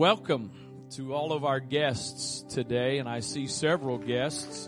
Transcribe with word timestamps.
welcome 0.00 0.50
to 0.88 1.12
all 1.12 1.30
of 1.30 1.44
our 1.44 1.60
guests 1.60 2.42
today, 2.54 2.96
and 3.00 3.06
I 3.06 3.20
see 3.20 3.46
several 3.46 3.98
guests. 3.98 4.66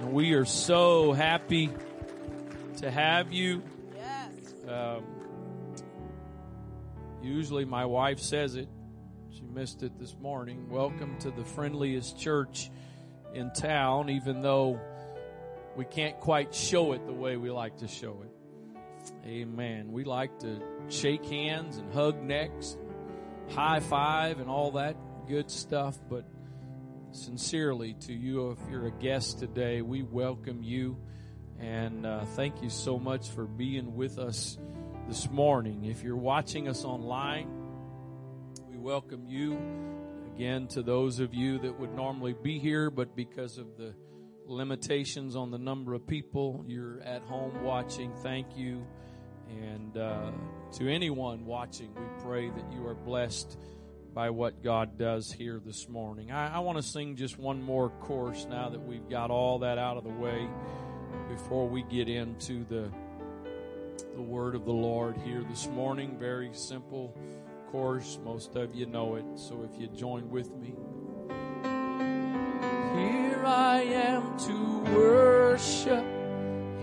And 0.00 0.12
we 0.12 0.32
are 0.32 0.44
so 0.44 1.12
happy 1.12 1.70
to 2.78 2.90
have 2.90 3.32
you. 3.32 3.62
Yes. 3.94 4.52
Um, 4.68 5.04
usually, 7.22 7.64
my 7.64 7.84
wife 7.84 8.18
says 8.18 8.56
it. 8.56 8.68
She 9.30 9.42
missed 9.42 9.84
it 9.84 9.96
this 9.96 10.16
morning. 10.20 10.68
Welcome 10.68 11.20
to 11.20 11.30
the 11.30 11.44
friendliest 11.44 12.18
church 12.18 12.68
in 13.32 13.52
town, 13.52 14.10
even 14.10 14.42
though 14.42 14.80
we 15.76 15.84
can't 15.84 16.18
quite 16.18 16.52
show 16.52 16.94
it 16.94 17.06
the 17.06 17.12
way 17.12 17.36
we 17.36 17.52
like 17.52 17.76
to 17.76 17.86
show 17.86 18.24
it. 18.24 19.12
Amen. 19.24 19.92
We 19.92 20.02
like 20.02 20.40
to 20.40 20.60
shake 20.88 21.24
hands 21.26 21.76
and 21.76 21.92
hug 21.92 22.20
necks, 22.20 22.76
high 23.50 23.80
five, 23.80 24.40
and 24.40 24.48
all 24.48 24.72
that 24.72 24.96
good 25.28 25.50
stuff. 25.50 25.98
But 26.08 26.24
sincerely 27.12 27.94
to 28.00 28.12
you, 28.12 28.50
if 28.50 28.58
you're 28.70 28.86
a 28.86 28.92
guest 28.92 29.38
today, 29.38 29.82
we 29.82 30.02
welcome 30.02 30.62
you 30.62 30.96
and 31.60 32.04
uh, 32.04 32.24
thank 32.36 32.62
you 32.62 32.70
so 32.70 32.98
much 32.98 33.30
for 33.30 33.44
being 33.44 33.94
with 33.94 34.18
us 34.18 34.58
this 35.08 35.30
morning. 35.30 35.84
If 35.84 36.02
you're 36.02 36.16
watching 36.16 36.68
us 36.68 36.84
online, 36.84 37.48
we 38.68 38.76
welcome 38.76 39.26
you 39.26 39.58
again 40.34 40.66
to 40.68 40.82
those 40.82 41.20
of 41.20 41.32
you 41.32 41.58
that 41.60 41.78
would 41.78 41.94
normally 41.94 42.34
be 42.34 42.58
here, 42.58 42.90
but 42.90 43.14
because 43.14 43.58
of 43.58 43.76
the 43.76 43.94
limitations 44.46 45.36
on 45.36 45.50
the 45.50 45.58
number 45.58 45.94
of 45.94 46.06
people, 46.06 46.64
you're 46.66 47.00
at 47.02 47.22
home 47.22 47.62
watching. 47.62 48.12
Thank 48.22 48.56
you. 48.56 48.84
And 49.50 49.96
uh, 49.96 50.30
to 50.74 50.88
anyone 50.88 51.46
watching, 51.46 51.94
we 51.94 52.22
pray 52.22 52.50
that 52.50 52.72
you 52.72 52.86
are 52.86 52.94
blessed 52.94 53.58
by 54.12 54.30
what 54.30 54.62
God 54.62 54.96
does 54.96 55.32
here 55.32 55.60
this 55.64 55.88
morning. 55.88 56.30
I, 56.30 56.56
I 56.56 56.58
want 56.60 56.78
to 56.78 56.82
sing 56.82 57.16
just 57.16 57.38
one 57.38 57.62
more 57.62 57.90
chorus 58.00 58.46
now 58.48 58.68
that 58.68 58.80
we've 58.80 59.08
got 59.08 59.30
all 59.30 59.60
that 59.60 59.78
out 59.78 59.96
of 59.96 60.04
the 60.04 60.10
way 60.10 60.48
before 61.28 61.68
we 61.68 61.82
get 61.82 62.08
into 62.08 62.64
the 62.64 62.90
the 64.16 64.22
word 64.22 64.54
of 64.54 64.64
the 64.64 64.72
Lord 64.72 65.16
here 65.16 65.44
this 65.48 65.66
morning. 65.66 66.16
Very 66.18 66.50
simple 66.52 67.16
course. 67.74 68.20
Most 68.24 68.54
of 68.54 68.72
you 68.72 68.86
know 68.86 69.16
it. 69.16 69.24
So 69.34 69.68
if 69.68 69.80
you 69.80 69.88
join 69.88 70.30
with 70.30 70.54
me. 70.54 70.74
Here 72.94 73.42
I 73.44 73.82
am 73.82 74.38
to 74.38 74.78
worship. 74.94 76.13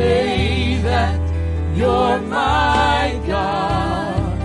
say 0.00 0.80
that 0.90 1.20
you're 1.76 2.20
my 2.22 3.20
God. 3.26 4.36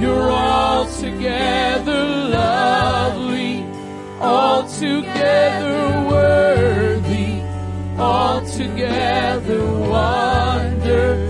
You're 0.00 0.30
altogether 0.30 2.02
lovely, 2.40 3.54
altogether 4.20 5.80
worthy, 6.14 7.30
altogether 7.98 9.62
wonderful 9.96 11.22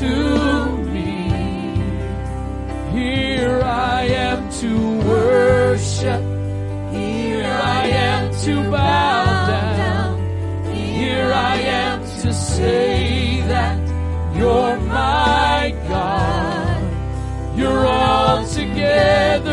to 0.00 0.12
me. 0.92 1.12
Here 2.96 3.60
I 3.62 4.02
am 4.28 4.40
to 4.60 4.72
worship. 5.10 6.22
Here 6.94 7.52
I 7.76 7.82
am 8.10 8.22
to 8.44 8.54
bow 8.70 9.31
to 12.22 12.32
say 12.32 13.40
that 13.48 13.80
you're 14.36 14.78
my 14.78 15.74
God. 15.88 17.58
You're 17.58 17.84
altogether 17.84 19.51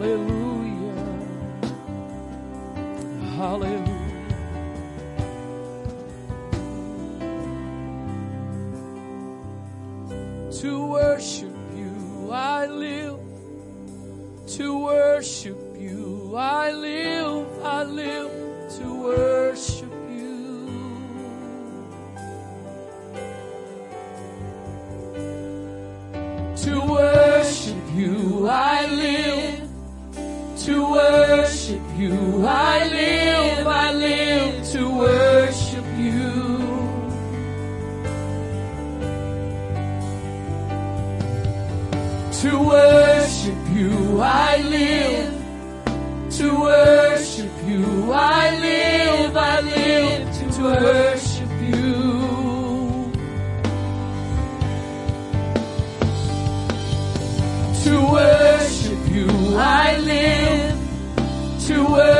Hallelujah. 0.00 0.39
I 32.46 32.88
live. 32.88 33.66
I 33.66 33.92
live 33.92 34.64
to 34.72 34.88
worship 34.98 35.84
you. 35.98 36.30
To 42.40 42.58
worship 42.58 43.58
you 43.74 44.20
I 44.22 44.62
live. 44.62 45.34
To 46.38 46.60
worship 46.60 47.52
you 47.66 48.12
I 48.12 48.58
live. 48.58 49.36
I 49.36 49.60
live 49.60 50.54
to 50.54 50.62
worship 50.62 51.50
you. 51.60 53.12
To 57.84 58.12
worship 58.12 59.02
you 59.14 59.28
I 59.58 59.98
live. 59.98 60.78
To 61.66 61.84
worship 61.84 62.19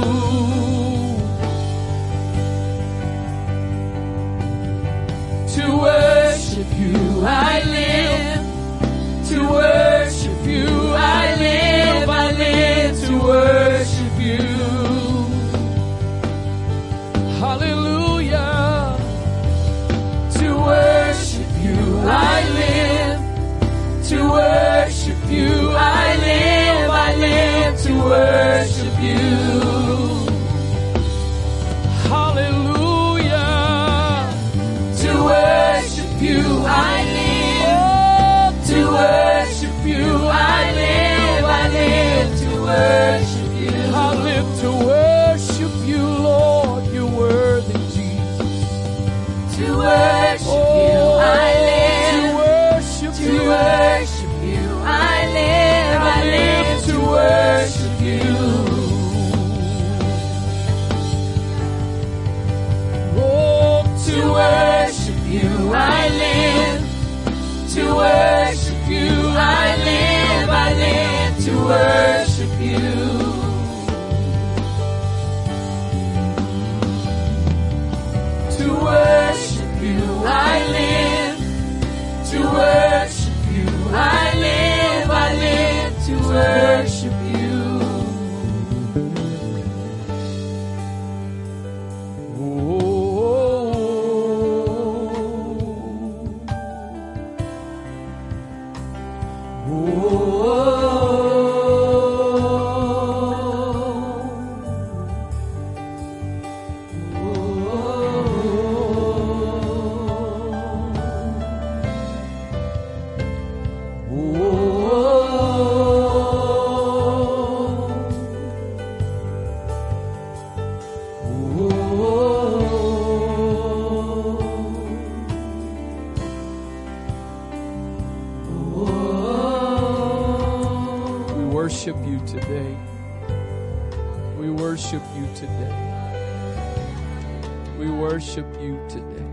you 138.61 138.79
today. 138.87 139.25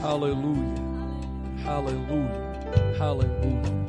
Hallelujah. 0.00 0.80
Hallelujah. 1.64 2.94
Hallelujah. 2.96 3.80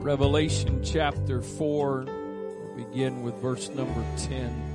Revelation 0.00 0.82
chapter 0.82 1.42
4, 1.42 2.04
we'll 2.06 2.76
begin 2.76 3.22
with 3.22 3.34
verse 3.36 3.68
number 3.70 4.04
10. 4.18 4.70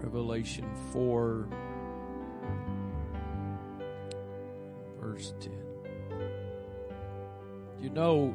Revelation 0.00 0.68
4, 0.92 1.48
verse 5.00 5.32
10. 5.40 5.52
You 7.80 7.90
know, 7.90 8.34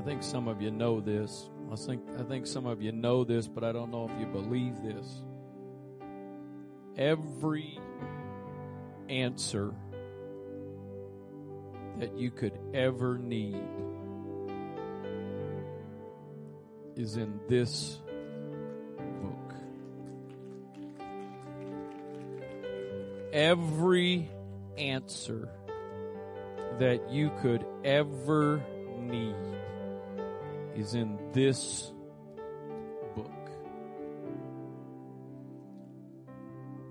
I 0.00 0.04
think 0.04 0.22
some 0.22 0.48
of 0.48 0.60
you 0.60 0.70
know 0.70 1.00
this. 1.00 1.48
I 1.72 1.76
think 1.76 2.02
I 2.18 2.22
think 2.22 2.46
some 2.46 2.66
of 2.66 2.80
you 2.80 2.92
know 2.92 3.24
this, 3.24 3.48
but 3.48 3.64
I 3.64 3.72
don't 3.72 3.90
know 3.90 4.08
if 4.08 4.20
you 4.20 4.26
believe 4.26 4.82
this. 4.82 5.22
Every 6.96 7.78
answer 9.08 9.74
that 11.98 12.16
you 12.16 12.30
could 12.30 12.58
ever 12.72 13.18
need 13.18 13.62
is 16.96 17.16
in 17.16 17.40
this 17.48 17.98
book. 19.22 19.54
Every 23.32 24.30
answer 24.78 25.48
that 26.78 27.10
you 27.10 27.30
could 27.42 27.64
ever 27.84 28.62
need 28.98 29.34
is 30.76 30.94
in 30.94 31.18
this 31.32 31.92
book. 33.14 33.30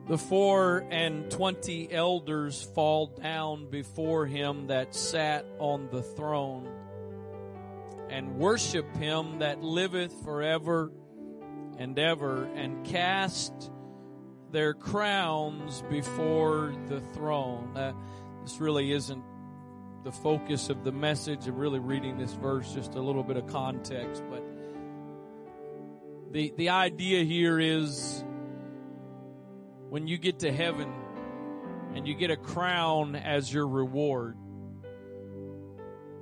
The 0.08 0.18
four 0.18 0.86
and 0.90 1.30
twenty 1.30 1.92
elders 1.92 2.62
fall 2.76 3.08
down 3.08 3.70
before 3.70 4.26
him 4.26 4.68
that 4.68 4.96
sat 4.96 5.46
on 5.60 5.90
the 5.92 6.02
throne 6.02 6.68
and 8.10 8.38
worship 8.38 8.96
him 8.98 9.40
that 9.40 9.62
liveth 9.62 10.14
forever 10.24 10.92
and 11.78 11.98
ever 12.00 12.46
and 12.56 12.86
cast 12.86 13.72
their 14.52 14.74
crowns 14.74 15.84
before 15.90 16.74
the 16.88 17.02
throne. 17.02 17.76
Uh, 17.76 17.94
this 18.44 18.60
really 18.60 18.92
isn't 18.92 19.24
the 20.06 20.12
focus 20.12 20.70
of 20.70 20.84
the 20.84 20.92
message 20.92 21.48
of 21.48 21.58
really 21.58 21.80
reading 21.80 22.16
this 22.16 22.32
verse, 22.34 22.72
just 22.72 22.94
a 22.94 23.02
little 23.02 23.24
bit 23.24 23.38
of 23.38 23.48
context, 23.48 24.24
but 24.30 24.44
the, 26.32 26.54
the 26.58 26.70
idea 26.70 27.24
here 27.24 27.60
is 27.60 28.24
when 29.90 30.08
you 30.08 30.20
get 30.20 30.40
to 30.40 30.52
heaven, 30.52 30.94
and 31.96 32.08
you 32.08 32.14
get 32.14 32.30
a 32.30 32.38
crown 32.38 33.16
as 33.16 33.52
your 33.52 33.68
reward. 33.68 34.38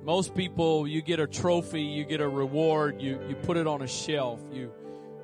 Most 0.04 0.34
people, 0.34 0.88
you 0.88 1.02
get 1.02 1.20
a 1.20 1.28
trophy, 1.28 1.82
you 1.82 2.06
get 2.06 2.22
a 2.22 2.28
reward, 2.30 3.02
you, 3.02 3.20
you 3.28 3.36
put 3.36 3.58
it 3.58 3.68
on 3.68 3.82
a 3.82 3.88
shelf, 3.88 4.40
you, 4.54 4.72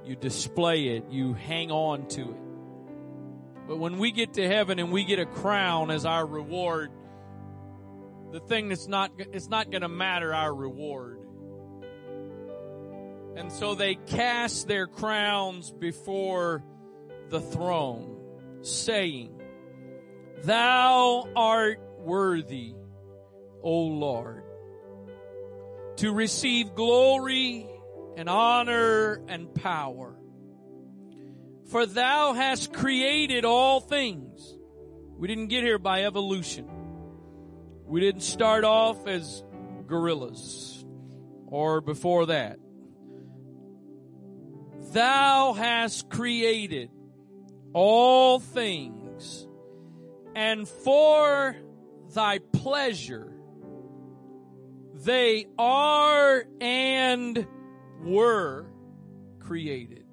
you 0.03 0.17
display 0.17 0.97
it, 0.97 1.05
you 1.09 1.33
hang 1.33 1.71
on 1.71 2.07
to 2.09 2.21
it. 2.21 2.37
But 3.69 3.77
when 3.77 3.99
we 3.99 4.11
get 4.11 4.33
to 4.33 4.45
heaven 4.45 4.79
and 4.79 4.91
we 4.91 5.05
get 5.05 5.19
a 5.19 5.25
crown 5.25 5.91
as 5.91 6.05
our 6.05 6.25
reward, 6.25 6.91
the 8.31 8.39
thing 8.39 8.69
that's 8.69 8.87
not, 8.87 9.11
it's 9.17 9.49
not 9.49 9.71
going 9.71 9.81
to 9.81 9.89
matter 9.89 10.33
our 10.33 10.53
reward. 10.53 11.19
And 13.35 13.51
so 13.51 13.73
they 13.75 13.95
cast 13.95 14.67
their 14.67 14.85
crowns 14.85 15.71
before 15.71 16.63
the 17.29 17.39
throne, 17.39 18.19
saying, 18.61 19.39
Thou 20.43 21.27
art 21.35 21.79
worthy, 21.99 22.73
O 23.63 23.79
Lord, 23.81 24.43
to 25.97 26.13
receive 26.13 26.75
glory 26.75 27.67
and 28.17 28.29
honor 28.29 29.21
and 29.27 29.53
power. 29.55 30.15
For 31.69 31.85
thou 31.85 32.33
hast 32.33 32.73
created 32.73 33.45
all 33.45 33.79
things. 33.79 34.57
We 35.17 35.27
didn't 35.27 35.47
get 35.47 35.63
here 35.63 35.79
by 35.79 36.03
evolution. 36.03 36.78
We 37.89 38.01
didn't 38.01 38.21
start 38.21 38.63
off 38.65 39.07
as 39.07 39.43
gorillas 39.87 40.85
or 41.47 41.81
before 41.81 42.27
that. 42.27 42.59
Thou 44.93 45.53
hast 45.53 46.07
created 46.07 46.91
all 47.73 48.37
things 48.39 49.47
and 50.35 50.67
for 50.67 51.55
thy 52.13 52.37
pleasure 52.53 53.33
they 54.93 55.47
are 55.57 56.45
and 56.61 57.47
were 58.03 58.67
created. 59.39 60.05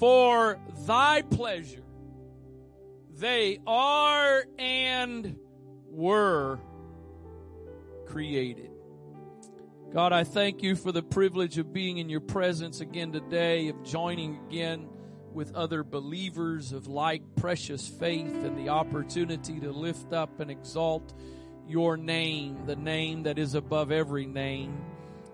For 0.00 0.58
thy 0.84 1.22
pleasure 1.22 1.84
they 3.12 3.60
are 3.68 4.44
and 4.58 5.38
were 5.98 6.60
created. 8.06 8.70
God, 9.92 10.12
I 10.12 10.22
thank 10.22 10.62
you 10.62 10.76
for 10.76 10.92
the 10.92 11.02
privilege 11.02 11.58
of 11.58 11.72
being 11.72 11.98
in 11.98 12.08
your 12.08 12.20
presence 12.20 12.80
again 12.80 13.10
today, 13.10 13.66
of 13.66 13.82
joining 13.82 14.38
again 14.46 14.88
with 15.32 15.52
other 15.56 15.82
believers 15.82 16.70
of 16.70 16.86
like 16.86 17.22
precious 17.34 17.88
faith 17.88 18.32
and 18.32 18.56
the 18.56 18.68
opportunity 18.68 19.58
to 19.58 19.72
lift 19.72 20.12
up 20.12 20.38
and 20.38 20.52
exalt 20.52 21.12
your 21.66 21.96
name, 21.96 22.64
the 22.66 22.76
name 22.76 23.24
that 23.24 23.36
is 23.36 23.56
above 23.56 23.90
every 23.90 24.26
name. 24.26 24.80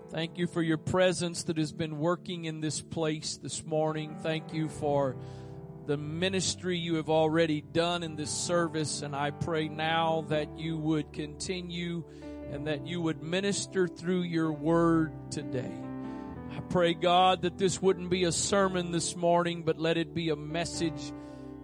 Thank 0.09 0.39
you 0.39 0.47
for 0.47 0.63
your 0.63 0.79
presence 0.79 1.43
that 1.43 1.57
has 1.57 1.73
been 1.73 1.99
working 1.99 2.45
in 2.45 2.59
this 2.59 2.81
place 2.81 3.37
this 3.37 3.63
morning. 3.63 4.15
Thank 4.23 4.51
you 4.51 4.69
for 4.69 5.15
the 5.85 5.97
ministry 5.97 6.77
you 6.77 6.95
have 6.95 7.09
already 7.09 7.61
done 7.61 8.03
in 8.03 8.15
this 8.15 8.31
service. 8.31 9.01
And 9.01 9.15
I 9.15 9.31
pray 9.31 9.67
now 9.67 10.25
that 10.29 10.57
you 10.57 10.77
would 10.77 11.13
continue 11.13 12.03
and 12.51 12.67
that 12.67 12.87
you 12.87 13.01
would 13.01 13.21
minister 13.21 13.87
through 13.87 14.21
your 14.21 14.51
word 14.51 15.13
today. 15.31 15.71
I 16.51 16.59
pray, 16.69 16.93
God, 16.93 17.41
that 17.41 17.57
this 17.57 17.81
wouldn't 17.81 18.09
be 18.09 18.23
a 18.23 18.31
sermon 18.31 18.91
this 18.91 19.15
morning, 19.15 19.63
but 19.63 19.77
let 19.77 19.97
it 19.97 20.13
be 20.13 20.29
a 20.29 20.35
message 20.35 21.11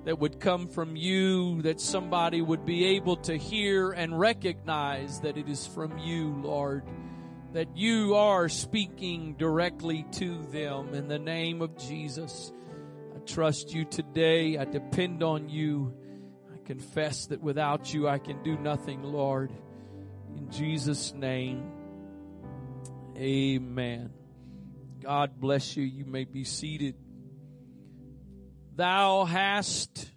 that 0.04 0.20
would 0.20 0.40
come 0.40 0.68
from 0.68 0.96
you, 0.96 1.62
that 1.62 1.80
somebody 1.80 2.42
would 2.42 2.66
be 2.66 2.86
able 2.96 3.18
to 3.18 3.38
hear 3.38 3.92
and 3.92 4.20
recognize 4.20 5.22
that 5.22 5.38
it 5.38 5.48
is 5.48 5.68
from 5.68 5.98
you, 6.00 6.34
Lord, 6.42 6.84
that 7.54 7.78
you 7.78 8.16
are 8.16 8.50
speaking 8.50 9.36
directly 9.36 10.06
to 10.14 10.42
them 10.46 10.94
in 10.94 11.08
the 11.08 11.20
name 11.20 11.62
of 11.62 11.78
Jesus. 11.78 12.52
Trust 13.26 13.74
you 13.74 13.86
today. 13.86 14.58
I 14.58 14.66
depend 14.66 15.24
on 15.24 15.48
you. 15.48 15.94
I 16.54 16.58
confess 16.66 17.28
that 17.28 17.42
without 17.42 17.94
you 17.94 18.08
I 18.08 18.18
can 18.18 18.44
do 18.44 18.58
nothing, 18.58 19.04
Lord. 19.04 19.52
In 20.36 20.50
Jesus' 20.50 21.14
name, 21.14 21.72
amen. 23.16 24.12
God 25.02 25.40
bless 25.40 25.78
you. 25.78 25.84
You 25.84 26.06
may 26.06 26.26
be 26.26 26.44
seated. 26.44 26.96
Thou 28.76 29.26
hast 29.26 30.12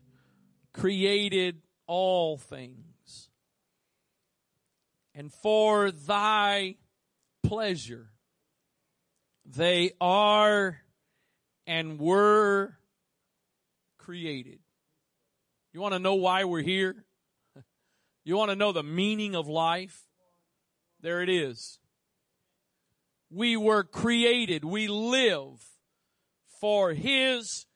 created 0.73 1.61
all 1.87 2.39
things, 2.39 3.29
and 5.15 5.33
for 5.33 5.91
thy 5.91 6.77
pleasure 7.43 8.11
they 9.45 9.93
are 10.01 10.81
and 11.67 11.99
were 11.99 12.77
created. 14.05 14.59
You 15.73 15.81
want 15.81 15.95
to 15.95 15.99
know 15.99 16.15
why 16.15 16.45
we're 16.45 16.63
here? 16.63 17.05
You 18.27 18.37
want 18.37 18.51
to 18.51 18.57
know 18.57 18.73
the 18.73 18.83
meaning 18.83 19.35
of 19.35 19.49
life? 19.49 20.07
There 21.03 21.21
it 21.21 21.29
is. 21.29 21.79
We 23.31 23.59
were 23.59 23.85
created, 23.85 24.65
we 24.65 24.89
live 24.89 25.61
for 26.59 26.95
His 26.95 27.67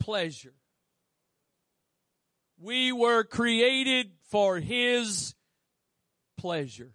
pleasure. 0.00 0.54
We 2.58 2.90
were 2.90 3.22
created 3.22 4.12
for 4.30 4.60
His 4.60 5.34
pleasure. 6.38 6.92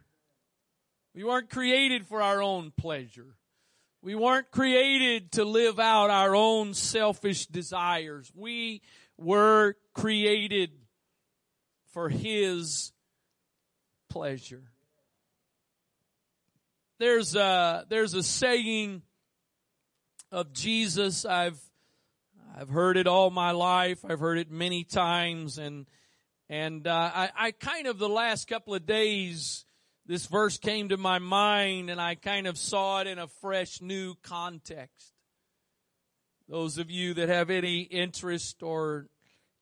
We 1.14 1.24
weren't 1.24 1.52
created 1.52 2.08
for 2.08 2.24
our 2.24 2.42
own 2.42 2.72
pleasure. 2.76 3.37
We 4.08 4.16
weren't 4.16 4.52
created 4.52 5.34
to 5.34 5.44
live 5.44 5.82
out 5.82 6.10
our 6.10 6.34
own 6.34 6.74
selfish 6.74 7.46
desires. 7.48 8.32
We 8.34 8.82
were 9.18 9.76
created 9.94 10.72
for 11.92 12.08
His 12.08 12.94
pleasure. 14.08 14.64
There's 17.00 17.36
a, 17.36 17.86
there's 17.90 18.14
a 18.14 18.24
saying 18.24 19.02
of 20.32 20.54
Jesus. 20.54 21.26
I've, 21.26 21.60
I've 22.58 22.70
heard 22.70 22.96
it 22.96 23.08
all 23.08 23.30
my 23.30 23.52
life. 23.52 24.06
I've 24.08 24.22
heard 24.22 24.38
it 24.38 24.50
many 24.50 24.86
times 24.86 25.58
and, 25.58 25.86
and, 26.48 26.88
uh, 26.88 27.12
I, 27.14 27.30
I 27.36 27.52
kind 27.52 27.88
of 27.88 28.00
the 28.00 28.08
last 28.08 28.48
couple 28.48 28.74
of 28.74 28.86
days, 28.86 29.66
this 30.08 30.26
verse 30.26 30.58
came 30.58 30.90
to 30.90 30.98
my 30.98 31.20
mind 31.20 31.90
and 31.90 32.00
I 32.00 32.16
kind 32.16 32.48
of 32.48 32.58
saw 32.58 33.02
it 33.02 33.08
in 33.08 33.20
a 33.20 33.28
fresh 33.28 33.82
new 33.82 34.16
context. 34.24 35.12
Those 36.48 36.78
of 36.78 36.90
you 36.90 37.14
that 37.16 37.28
have 37.28 37.50
any 37.50 37.82
interest 37.82 38.64
or 38.64 39.08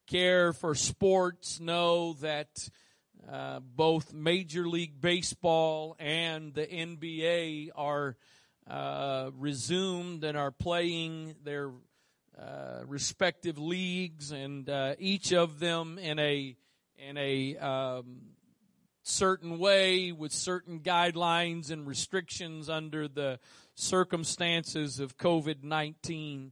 care 0.05 0.53
for 0.53 0.75
sports 0.75 1.59
know 1.59 2.13
that 2.21 2.69
uh, 3.27 3.59
both 3.59 4.13
Major 4.13 4.67
League 4.67 5.01
Baseball 5.01 5.95
and 5.97 6.53
the 6.53 6.67
NBA 6.67 7.69
are 7.75 8.15
uh, 8.69 9.31
resumed 9.35 10.23
and 10.23 10.37
are 10.37 10.51
playing 10.51 11.33
their 11.43 11.71
uh, 12.37 12.81
respective 12.85 13.57
leagues, 13.57 14.31
and 14.31 14.69
uh, 14.69 14.93
each 14.99 15.33
of 15.33 15.59
them 15.59 15.97
in 15.97 16.19
a 16.19 16.55
in 16.97 17.17
a 17.17 17.57
um, 17.57 18.34
certain 19.07 19.59
way 19.59 20.11
with 20.11 20.31
certain 20.31 20.79
guidelines 20.79 21.71
and 21.71 21.87
restrictions 21.87 22.69
under 22.69 23.07
the 23.07 23.39
circumstances 23.75 24.99
of 24.99 25.17
COVID 25.17 25.63
nineteen. 25.63 26.51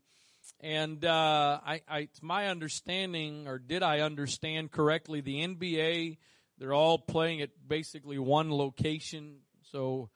And 0.59 1.03
uh, 1.03 1.59
I, 1.65 1.81
I, 1.89 1.99
it's 1.99 2.23
my 2.23 2.47
understanding, 2.47 3.49
or 3.49 3.59
did 3.59 3.83
I 3.83 3.99
understand 3.99 4.71
correctly, 4.71 5.19
the 5.19 5.45
NBA 5.45 6.17
they're 6.57 6.73
all 6.73 6.97
playing 6.97 7.41
at 7.41 7.49
basically 7.67 8.17
one 8.17 8.51
location. 8.51 9.39
So, 9.71 10.09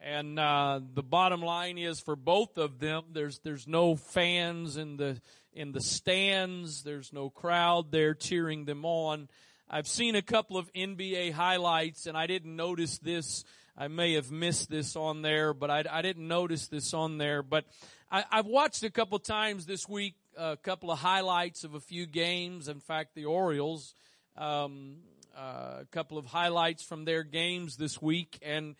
and 0.00 0.38
uh, 0.38 0.80
the 0.92 1.02
bottom 1.02 1.40
line 1.40 1.78
is 1.78 2.00
for 2.00 2.16
both 2.16 2.58
of 2.58 2.78
them, 2.78 3.04
there's 3.12 3.38
there's 3.38 3.66
no 3.66 3.96
fans 3.96 4.76
in 4.76 4.96
the 4.96 5.20
in 5.52 5.72
the 5.72 5.80
stands. 5.80 6.82
There's 6.82 7.12
no 7.12 7.30
crowd 7.30 7.90
there 7.90 8.14
cheering 8.14 8.64
them 8.64 8.84
on. 8.84 9.28
I've 9.68 9.88
seen 9.88 10.14
a 10.14 10.22
couple 10.22 10.56
of 10.56 10.72
NBA 10.72 11.32
highlights, 11.32 12.06
and 12.06 12.16
I 12.16 12.26
didn't 12.26 12.54
notice 12.54 12.98
this. 12.98 13.44
I 13.76 13.88
may 13.88 14.14
have 14.14 14.30
missed 14.30 14.70
this 14.70 14.94
on 14.94 15.22
there, 15.22 15.52
but 15.54 15.70
I, 15.70 15.84
I 15.90 16.02
didn't 16.02 16.28
notice 16.28 16.68
this 16.68 16.94
on 16.94 17.18
there. 17.18 17.42
But 17.42 17.64
I, 18.10 18.24
have 18.30 18.46
watched 18.46 18.84
a 18.84 18.90
couple 18.90 19.18
times 19.18 19.66
this 19.66 19.88
week, 19.88 20.14
a 20.36 20.56
couple 20.56 20.90
of 20.90 20.98
highlights 20.98 21.64
of 21.64 21.74
a 21.74 21.80
few 21.80 22.06
games. 22.06 22.68
In 22.68 22.80
fact, 22.80 23.14
the 23.14 23.24
Orioles 23.24 23.94
um, 24.36 24.96
uh, 25.36 25.78
a 25.80 25.86
couple 25.90 26.18
of 26.18 26.26
highlights 26.26 26.82
from 26.82 27.04
their 27.04 27.22
games 27.22 27.76
this 27.76 28.00
week, 28.00 28.38
and 28.42 28.76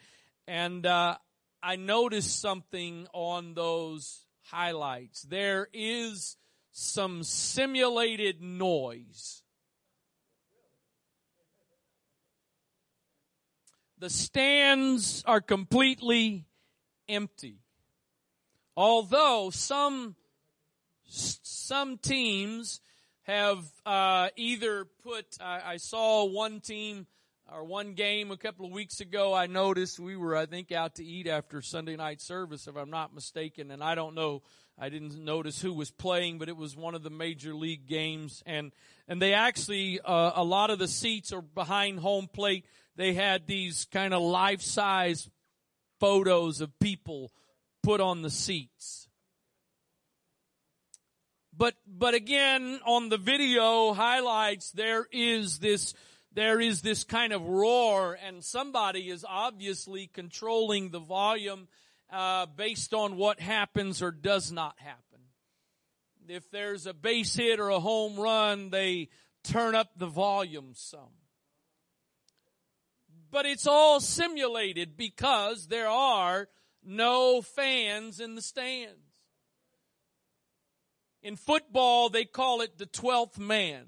and 0.46 0.86
uh, 0.86 1.16
I 1.62 1.76
noticed 1.76 2.40
something 2.40 3.06
on 3.12 3.54
those 3.54 4.26
highlights. 4.42 5.22
There 5.22 5.68
is 5.72 6.36
some 6.72 7.22
simulated 7.22 8.42
noise. 8.42 9.43
The 14.04 14.10
stands 14.10 15.24
are 15.26 15.40
completely 15.40 16.44
empty. 17.08 17.56
Although 18.76 19.48
some 19.50 20.14
some 21.06 21.96
teams 21.96 22.82
have 23.22 23.64
uh, 23.86 24.28
either 24.36 24.84
put. 25.02 25.24
I, 25.40 25.62
I 25.64 25.76
saw 25.78 26.26
one 26.26 26.60
team 26.60 27.06
or 27.50 27.64
one 27.64 27.94
game 27.94 28.30
a 28.30 28.36
couple 28.36 28.66
of 28.66 28.72
weeks 28.72 29.00
ago. 29.00 29.32
I 29.32 29.46
noticed 29.46 29.98
we 29.98 30.18
were, 30.18 30.36
I 30.36 30.44
think, 30.44 30.70
out 30.70 30.96
to 30.96 31.04
eat 31.04 31.26
after 31.26 31.62
Sunday 31.62 31.96
night 31.96 32.20
service, 32.20 32.66
if 32.66 32.76
I'm 32.76 32.90
not 32.90 33.14
mistaken, 33.14 33.70
and 33.70 33.82
I 33.82 33.94
don't 33.94 34.14
know. 34.14 34.42
I 34.78 34.90
didn't 34.90 35.16
notice 35.24 35.62
who 35.62 35.72
was 35.72 35.90
playing, 35.90 36.38
but 36.38 36.50
it 36.50 36.58
was 36.58 36.76
one 36.76 36.94
of 36.94 37.02
the 37.02 37.08
major 37.08 37.54
league 37.54 37.86
games, 37.86 38.42
and 38.44 38.70
and 39.08 39.22
they 39.22 39.32
actually 39.32 39.98
uh, 40.04 40.32
a 40.34 40.44
lot 40.44 40.68
of 40.68 40.78
the 40.78 40.88
seats 40.88 41.32
are 41.32 41.40
behind 41.40 42.00
home 42.00 42.28
plate. 42.30 42.66
They 42.96 43.14
had 43.14 43.46
these 43.46 43.86
kind 43.86 44.14
of 44.14 44.22
life 44.22 44.62
size 44.62 45.28
photos 46.00 46.60
of 46.60 46.78
people 46.78 47.32
put 47.82 48.00
on 48.00 48.22
the 48.22 48.30
seats. 48.30 49.08
But, 51.56 51.74
but 51.86 52.14
again, 52.14 52.80
on 52.84 53.08
the 53.08 53.18
video 53.18 53.92
highlights, 53.92 54.72
there 54.72 55.06
is 55.12 55.58
this, 55.58 55.94
there 56.32 56.60
is 56.60 56.82
this 56.82 57.04
kind 57.04 57.32
of 57.32 57.42
roar 57.42 58.18
and 58.24 58.42
somebody 58.42 59.08
is 59.08 59.24
obviously 59.28 60.08
controlling 60.08 60.90
the 60.90 60.98
volume, 60.98 61.68
uh, 62.10 62.46
based 62.46 62.92
on 62.92 63.16
what 63.16 63.40
happens 63.40 64.02
or 64.02 64.10
does 64.10 64.52
not 64.52 64.74
happen. 64.78 65.00
If 66.28 66.50
there's 66.50 66.86
a 66.86 66.94
base 66.94 67.34
hit 67.34 67.60
or 67.60 67.68
a 67.68 67.80
home 67.80 68.18
run, 68.18 68.70
they 68.70 69.08
turn 69.42 69.74
up 69.74 69.90
the 69.96 70.06
volume 70.06 70.72
some. 70.74 71.23
But 73.34 73.46
it's 73.46 73.66
all 73.66 73.98
simulated 73.98 74.96
because 74.96 75.66
there 75.66 75.88
are 75.88 76.46
no 76.84 77.42
fans 77.42 78.20
in 78.20 78.36
the 78.36 78.40
stands. 78.40 78.94
In 81.20 81.34
football, 81.34 82.10
they 82.10 82.26
call 82.26 82.60
it 82.60 82.78
the 82.78 82.86
12th 82.86 83.36
man. 83.36 83.86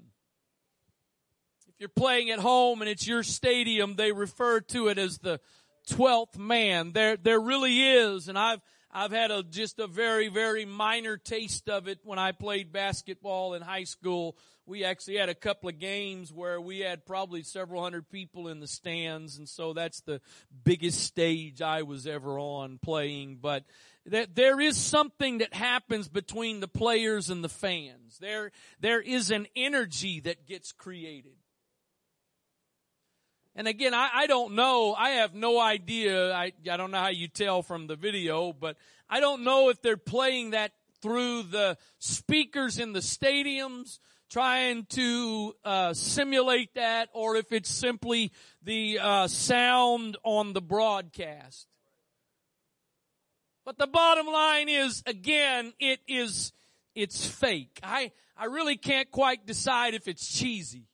If 1.69 1.75
you're 1.79 1.87
playing 1.87 2.29
at 2.29 2.39
home 2.39 2.81
and 2.81 2.89
it's 2.89 3.07
your 3.07 3.23
stadium, 3.23 3.95
they 3.95 4.11
refer 4.11 4.59
to 4.59 4.89
it 4.89 4.97
as 4.97 5.19
the 5.19 5.39
12th 5.91 6.37
man. 6.37 6.91
There, 6.91 7.15
there 7.15 7.39
really 7.39 7.91
is, 7.91 8.27
and 8.27 8.37
I've, 8.37 8.59
I've 8.91 9.13
had 9.13 9.31
a, 9.31 9.43
just 9.43 9.79
a 9.79 9.87
very, 9.87 10.27
very 10.27 10.65
minor 10.65 11.15
taste 11.15 11.69
of 11.69 11.87
it 11.87 11.99
when 12.03 12.19
I 12.19 12.33
played 12.33 12.73
basketball 12.73 13.53
in 13.53 13.61
high 13.61 13.85
school. 13.85 14.37
We 14.67 14.83
actually 14.83 15.15
had 15.15 15.29
a 15.29 15.33
couple 15.33 15.69
of 15.69 15.79
games 15.79 16.33
where 16.33 16.59
we 16.59 16.79
had 16.79 17.05
probably 17.05 17.41
several 17.41 17.81
hundred 17.81 18.09
people 18.09 18.49
in 18.49 18.59
the 18.59 18.67
stands, 18.67 19.37
and 19.37 19.47
so 19.47 19.71
that's 19.71 20.01
the 20.01 20.19
biggest 20.65 20.99
stage 20.99 21.61
I 21.61 21.83
was 21.83 22.05
ever 22.05 22.37
on 22.37 22.77
playing. 22.77 23.39
But 23.41 23.63
that 24.07 24.35
there 24.35 24.59
is 24.59 24.75
something 24.75 25.37
that 25.37 25.53
happens 25.53 26.09
between 26.09 26.59
the 26.59 26.67
players 26.67 27.29
and 27.29 27.41
the 27.41 27.49
fans. 27.49 28.17
There, 28.19 28.51
there 28.81 28.99
is 28.99 29.31
an 29.31 29.47
energy 29.55 30.19
that 30.19 30.45
gets 30.45 30.73
created. 30.73 31.37
And 33.55 33.69
again, 33.69 33.93
I, 33.93 34.09
I 34.13 34.27
don't 34.27 34.53
know. 34.53 34.93
I 34.93 35.11
have 35.11 35.33
no 35.33 35.61
idea. 35.61 36.33
I, 36.33 36.51
I 36.69 36.75
don't 36.75 36.91
know 36.91 36.99
how 36.99 37.07
you 37.07 37.29
tell 37.29 37.63
from 37.63 37.87
the 37.87 37.95
video, 37.95 38.51
but 38.51 38.75
I 39.09 39.21
don't 39.21 39.45
know 39.45 39.69
if 39.69 39.81
they're 39.81 39.97
playing 39.97 40.51
that 40.51 40.73
through 41.01 41.43
the 41.43 41.77
speakers 41.99 42.79
in 42.79 42.91
the 42.93 42.99
stadiums, 42.99 43.99
trying 44.29 44.85
to 44.85 45.53
uh, 45.63 45.93
simulate 45.93 46.73
that, 46.75 47.09
or 47.13 47.35
if 47.35 47.51
it's 47.51 47.69
simply 47.69 48.31
the 48.61 48.99
uh, 48.99 49.27
sound 49.27 50.17
on 50.23 50.53
the 50.53 50.61
broadcast. 50.61 51.67
But 53.65 53.77
the 53.77 53.87
bottom 53.87 54.27
line 54.27 54.69
is, 54.69 55.03
again, 55.05 55.73
it 55.79 55.99
is, 56.07 56.53
it's 56.95 57.27
fake. 57.27 57.79
I, 57.83 58.11
I 58.37 58.45
really 58.45 58.77
can't 58.77 59.11
quite 59.11 59.45
decide 59.45 59.93
if 59.93 60.07
it's 60.07 60.25
cheesy. 60.25 60.87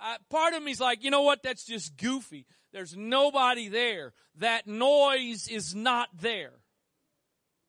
Uh, 0.00 0.16
part 0.30 0.54
of 0.54 0.62
me's 0.62 0.80
like, 0.80 1.02
you 1.02 1.10
know 1.10 1.22
what? 1.22 1.42
That's 1.42 1.64
just 1.64 1.96
goofy. 1.96 2.46
There's 2.72 2.96
nobody 2.96 3.68
there. 3.68 4.12
That 4.36 4.68
noise 4.68 5.48
is 5.48 5.74
not 5.74 6.08
there. 6.20 6.52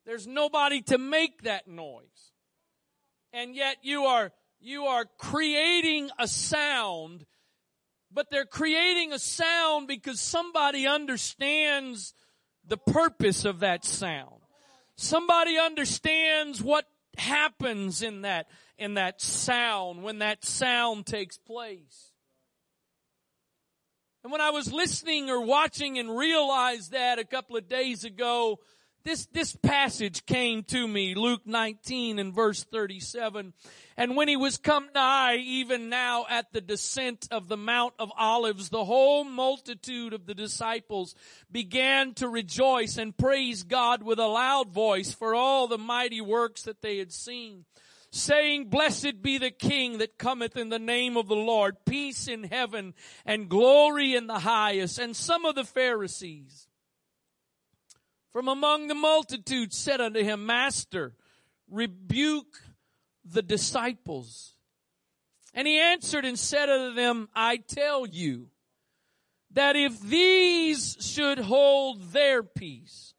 There's 0.09 0.27
nobody 0.27 0.81
to 0.83 0.97
make 0.97 1.43
that 1.43 1.67
noise. 1.67 2.33
And 3.31 3.55
yet 3.55 3.77
you 3.83 4.05
are, 4.05 4.31
you 4.59 4.85
are 4.85 5.05
creating 5.19 6.09
a 6.17 6.27
sound 6.27 7.25
but 8.11 8.29
they're 8.31 8.45
creating 8.45 9.13
a 9.13 9.19
sound 9.19 9.87
because 9.87 10.19
somebody 10.19 10.87
understands 10.87 12.13
the 12.67 12.77
purpose 12.77 13.45
of 13.45 13.59
that 13.59 13.85
sound. 13.85 14.41
Somebody 14.95 15.57
understands 15.57 16.61
what 16.61 16.85
happens 17.17 18.01
in 18.01 18.23
that, 18.23 18.47
in 18.77 18.95
that 18.95 19.21
sound 19.21 20.03
when 20.03 20.19
that 20.19 20.43
sound 20.43 21.05
takes 21.05 21.37
place. 21.37 22.13
And 24.23 24.31
when 24.31 24.41
I 24.41 24.49
was 24.49 24.73
listening 24.73 25.29
or 25.29 25.45
watching 25.45 25.97
and 25.97 26.17
realized 26.17 26.91
that 26.91 27.19
a 27.19 27.23
couple 27.23 27.55
of 27.55 27.69
days 27.69 28.03
ago, 28.03 28.59
this, 29.09 29.25
this 29.33 29.55
passage 29.55 30.23
came 30.27 30.61
to 30.65 30.87
me, 30.87 31.15
Luke 31.15 31.41
19 31.43 32.19
and 32.19 32.31
verse 32.31 32.63
37. 32.63 33.53
And 33.97 34.15
when 34.15 34.27
he 34.27 34.37
was 34.37 34.59
come 34.59 34.87
nigh, 34.93 35.37
even 35.37 35.89
now 35.89 36.27
at 36.29 36.53
the 36.53 36.61
descent 36.61 37.27
of 37.31 37.47
the 37.47 37.57
Mount 37.57 37.95
of 37.97 38.11
Olives, 38.15 38.69
the 38.69 38.85
whole 38.85 39.23
multitude 39.23 40.13
of 40.13 40.27
the 40.27 40.35
disciples 40.35 41.15
began 41.51 42.13
to 42.15 42.29
rejoice 42.29 42.97
and 42.97 43.17
praise 43.17 43.63
God 43.63 44.03
with 44.03 44.19
a 44.19 44.27
loud 44.27 44.69
voice 44.69 45.11
for 45.11 45.33
all 45.33 45.67
the 45.67 45.79
mighty 45.79 46.21
works 46.21 46.61
that 46.63 46.83
they 46.83 46.99
had 46.99 47.11
seen 47.11 47.65
saying, 48.11 48.65
Blessed 48.69 49.23
be 49.23 49.39
the 49.39 49.51
King 49.51 49.99
that 49.99 50.19
cometh 50.19 50.55
in 50.55 50.69
the 50.69 50.79
name 50.79 51.17
of 51.17 51.27
the 51.27 51.35
Lord, 51.35 51.77
peace 51.85 52.27
in 52.27 52.43
heaven 52.43 52.93
and 53.25 53.49
glory 53.49 54.15
in 54.15 54.27
the 54.27 54.39
highest. 54.39 54.99
And 54.99 55.15
some 55.15 55.45
of 55.45 55.55
the 55.55 55.63
Pharisees 55.63 56.68
from 58.31 58.47
among 58.47 58.87
the 58.87 58.95
multitude 58.95 59.73
said 59.73 60.01
unto 60.01 60.23
him, 60.23 60.45
Master, 60.45 61.15
rebuke 61.69 62.61
the 63.25 63.41
disciples. 63.41 64.55
And 65.53 65.67
he 65.67 65.79
answered 65.79 66.25
and 66.25 66.37
said 66.37 66.69
unto 66.69 66.95
them, 66.95 67.29
I 67.35 67.57
tell 67.57 68.05
you 68.05 68.49
that 69.51 69.75
if 69.75 69.99
these 69.99 70.97
should 70.99 71.39
hold 71.39 72.11
their 72.11 72.43
peace, 72.43 73.13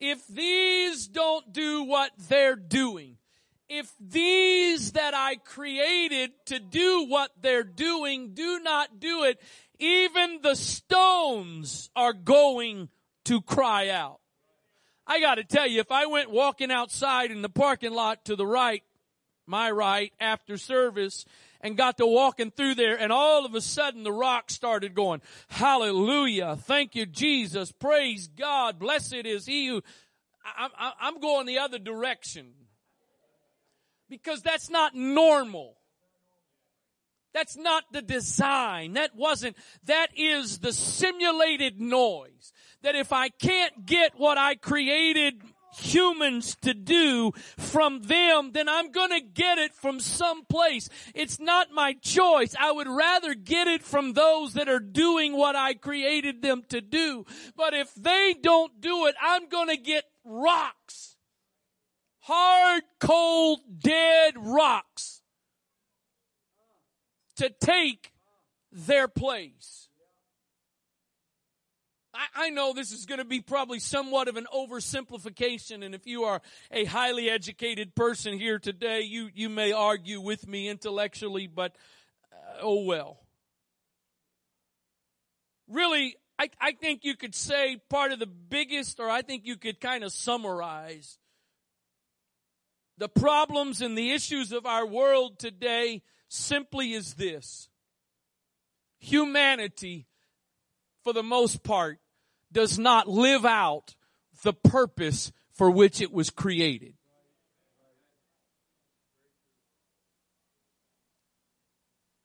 if 0.00 0.26
these 0.26 1.08
don't 1.08 1.52
do 1.52 1.84
what 1.84 2.10
they're 2.28 2.56
doing, 2.56 3.16
if 3.68 3.92
these 3.98 4.92
that 4.92 5.14
I 5.14 5.36
created 5.36 6.30
to 6.46 6.60
do 6.60 7.06
what 7.08 7.30
they're 7.40 7.64
doing 7.64 8.34
do 8.34 8.60
not 8.60 9.00
do 9.00 9.24
it, 9.24 9.40
even 9.78 10.40
the 10.42 10.54
stones 10.54 11.90
are 11.96 12.12
going 12.12 12.90
to 13.24 13.40
cry 13.40 13.88
out. 13.88 14.20
I 15.06 15.20
gotta 15.20 15.44
tell 15.44 15.66
you, 15.66 15.80
if 15.80 15.92
I 15.92 16.06
went 16.06 16.30
walking 16.30 16.70
outside 16.70 17.30
in 17.30 17.42
the 17.42 17.48
parking 17.48 17.92
lot 17.92 18.24
to 18.24 18.36
the 18.36 18.46
right, 18.46 18.82
my 19.46 19.70
right, 19.70 20.12
after 20.20 20.58
service, 20.58 21.24
and 21.60 21.76
got 21.76 21.98
to 21.98 22.06
walking 22.06 22.50
through 22.50 22.74
there 22.74 22.96
and 22.96 23.12
all 23.12 23.44
of 23.44 23.54
a 23.54 23.60
sudden 23.60 24.02
the 24.02 24.12
rock 24.12 24.50
started 24.50 24.94
going, 24.94 25.20
hallelujah, 25.48 26.56
thank 26.56 26.94
you 26.94 27.06
Jesus, 27.06 27.72
praise 27.72 28.28
God, 28.28 28.78
blessed 28.78 29.14
is 29.24 29.46
he 29.46 29.68
who, 29.68 29.82
I, 30.44 30.92
am 31.00 31.20
going 31.20 31.46
the 31.46 31.58
other 31.58 31.78
direction. 31.78 32.52
Because 34.08 34.42
that's 34.42 34.70
not 34.70 34.94
normal. 34.94 35.76
That's 37.34 37.56
not 37.56 37.84
the 37.92 38.02
design. 38.02 38.92
That 38.92 39.16
wasn't, 39.16 39.56
that 39.86 40.08
is 40.16 40.60
the 40.60 40.72
simulated 40.72 41.80
noise 41.80 42.52
that 42.82 42.94
if 42.94 43.12
I 43.12 43.28
can't 43.28 43.86
get 43.86 44.12
what 44.16 44.38
I 44.38 44.54
created 44.54 45.42
humans 45.78 46.56
to 46.62 46.74
do 46.74 47.32
from 47.58 48.02
them, 48.02 48.52
then 48.52 48.68
I'm 48.68 48.90
gonna 48.90 49.20
get 49.20 49.58
it 49.58 49.74
from 49.74 50.00
someplace. 50.00 50.88
It's 51.14 51.38
not 51.38 51.70
my 51.70 51.94
choice. 51.94 52.54
I 52.58 52.72
would 52.72 52.88
rather 52.88 53.34
get 53.34 53.66
it 53.66 53.82
from 53.82 54.14
those 54.14 54.54
that 54.54 54.68
are 54.68 54.80
doing 54.80 55.36
what 55.36 55.56
I 55.56 55.74
created 55.74 56.42
them 56.42 56.62
to 56.70 56.80
do. 56.80 57.26
But 57.56 57.74
if 57.74 57.94
they 57.94 58.34
don't 58.40 58.80
do 58.80 59.06
it, 59.06 59.14
I'm 59.20 59.48
gonna 59.48 59.76
get 59.76 60.04
rocks. 60.24 61.16
Hard, 62.20 62.82
cold, 62.98 63.60
dead 63.78 64.34
rocks 64.36 65.22
to 67.36 67.50
take 67.50 68.12
their 68.72 69.08
place. 69.08 69.85
I, 72.16 72.46
I 72.46 72.50
know 72.50 72.72
this 72.72 72.92
is 72.92 73.04
going 73.04 73.18
to 73.18 73.24
be 73.24 73.40
probably 73.40 73.78
somewhat 73.78 74.28
of 74.28 74.36
an 74.36 74.46
oversimplification, 74.54 75.84
and 75.84 75.94
if 75.94 76.06
you 76.06 76.24
are 76.24 76.40
a 76.70 76.84
highly 76.84 77.28
educated 77.28 77.94
person 77.94 78.38
here 78.38 78.58
today, 78.58 79.02
you, 79.02 79.28
you 79.34 79.48
may 79.48 79.72
argue 79.72 80.20
with 80.20 80.48
me 80.48 80.68
intellectually, 80.68 81.46
but 81.46 81.76
uh, 82.32 82.60
oh 82.62 82.84
well. 82.84 83.18
really, 85.68 86.16
I, 86.38 86.48
I 86.60 86.72
think 86.72 87.04
you 87.04 87.16
could 87.16 87.34
say 87.34 87.78
part 87.88 88.12
of 88.12 88.18
the 88.18 88.26
biggest, 88.26 89.00
or 89.00 89.08
I 89.08 89.22
think 89.22 89.46
you 89.46 89.56
could 89.56 89.80
kind 89.80 90.04
of 90.04 90.12
summarize 90.12 91.18
the 92.98 93.08
problems 93.08 93.82
and 93.82 93.96
the 93.96 94.12
issues 94.12 94.52
of 94.52 94.64
our 94.64 94.86
world 94.86 95.38
today 95.38 96.02
simply 96.28 96.92
is 96.92 97.14
this. 97.14 97.68
Humanity, 98.98 100.06
for 101.04 101.12
the 101.12 101.22
most 101.22 101.62
part, 101.62 101.98
does 102.52 102.78
not 102.78 103.08
live 103.08 103.44
out 103.44 103.94
the 104.42 104.52
purpose 104.52 105.32
for 105.52 105.70
which 105.70 106.00
it 106.00 106.12
was 106.12 106.30
created. 106.30 106.94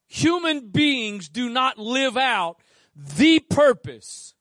Human 0.08 0.70
beings 0.70 1.30
do 1.30 1.50
not 1.50 1.78
live 1.78 2.18
out 2.18 2.58
the 2.96 3.40
purpose 3.40 4.36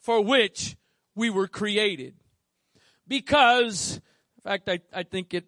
for 0.00 0.20
which 0.20 0.76
we 1.14 1.30
were 1.30 1.46
created. 1.46 2.14
Because, 3.06 4.00
in 4.36 4.42
fact, 4.42 4.68
I, 4.68 4.80
I 4.92 5.04
think 5.04 5.32
it, 5.32 5.44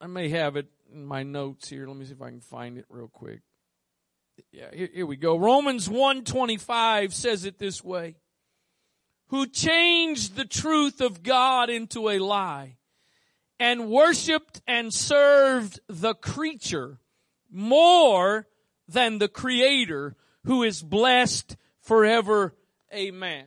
I 0.00 0.08
may 0.08 0.30
have 0.30 0.56
it 0.56 0.66
in 0.92 1.06
my 1.06 1.22
notes 1.22 1.68
here. 1.68 1.86
Let 1.86 1.96
me 1.96 2.04
see 2.04 2.12
if 2.12 2.22
I 2.22 2.30
can 2.30 2.40
find 2.40 2.76
it 2.76 2.86
real 2.88 3.08
quick. 3.08 3.42
Yeah, 4.50 4.70
here, 4.72 4.88
here 4.92 5.06
we 5.06 5.16
go. 5.16 5.36
Romans 5.38 5.88
125 5.88 7.14
says 7.14 7.44
it 7.44 7.58
this 7.58 7.84
way. 7.84 8.16
Who 9.28 9.46
changed 9.46 10.36
the 10.36 10.44
truth 10.44 11.00
of 11.00 11.22
God 11.22 11.70
into 11.70 12.08
a 12.08 12.18
lie 12.18 12.76
and 13.58 13.88
worshiped 13.88 14.60
and 14.66 14.92
served 14.92 15.80
the 15.88 16.14
creature 16.14 16.98
more 17.50 18.46
than 18.88 19.18
the 19.18 19.28
creator 19.28 20.16
who 20.44 20.62
is 20.62 20.82
blessed 20.82 21.56
forever. 21.80 22.54
Amen. 22.92 23.46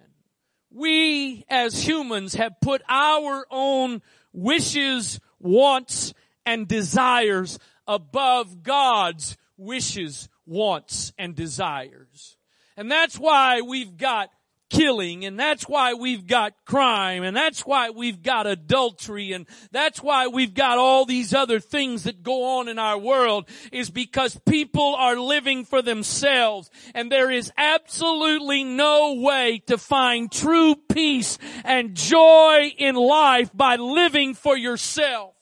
We 0.72 1.46
as 1.50 1.88
humans 1.88 2.36
have 2.36 2.60
put 2.62 2.82
our 2.90 3.46
own 3.50 4.02
wishes, 4.34 5.20
wants, 5.40 6.14
and 6.46 6.68
desires 6.68 7.60
above 7.88 8.64
God's 8.64 9.38
wishes, 9.58 10.30
wants, 10.46 11.14
and 11.18 11.36
desires. 11.36 12.38
And 12.76 12.92
that's 12.92 13.18
why 13.18 13.62
we've 13.62 13.98
got 13.98 14.30
killing 14.70 15.24
and 15.24 15.40
that's 15.40 15.64
why 15.64 15.94
we've 15.94 16.28
got 16.28 16.54
crime 16.66 17.24
and 17.24 17.36
that's 17.36 17.62
why 17.62 17.90
we've 17.90 18.22
got 18.22 18.46
adultery 18.46 19.32
and 19.32 19.48
that's 19.72 20.02
why 20.04 20.28
we've 20.28 20.54
got 20.54 20.78
all 20.78 21.06
these 21.06 21.34
other 21.34 21.60
things 21.60 22.04
that 22.04 22.22
go 22.22 22.58
on 22.60 22.68
in 22.68 22.78
our 22.78 22.98
world 22.98 23.48
is 23.72 23.90
because 23.90 24.38
people 24.46 24.96
are 24.96 25.16
living 25.16 25.64
for 25.64 25.82
themselves 25.82 26.70
and 26.94 27.12
there 27.12 27.32
is 27.32 27.52
absolutely 27.58 28.64
no 28.64 29.14
way 29.14 29.62
to 29.68 29.78
find 29.78 30.32
true 30.32 30.76
peace 30.92 31.38
and 31.64 31.96
joy 31.96 32.72
in 32.78 32.96
life 32.96 33.50
by 33.54 33.78
living 33.78 34.34
for 34.34 34.58
yourself. 34.58 35.34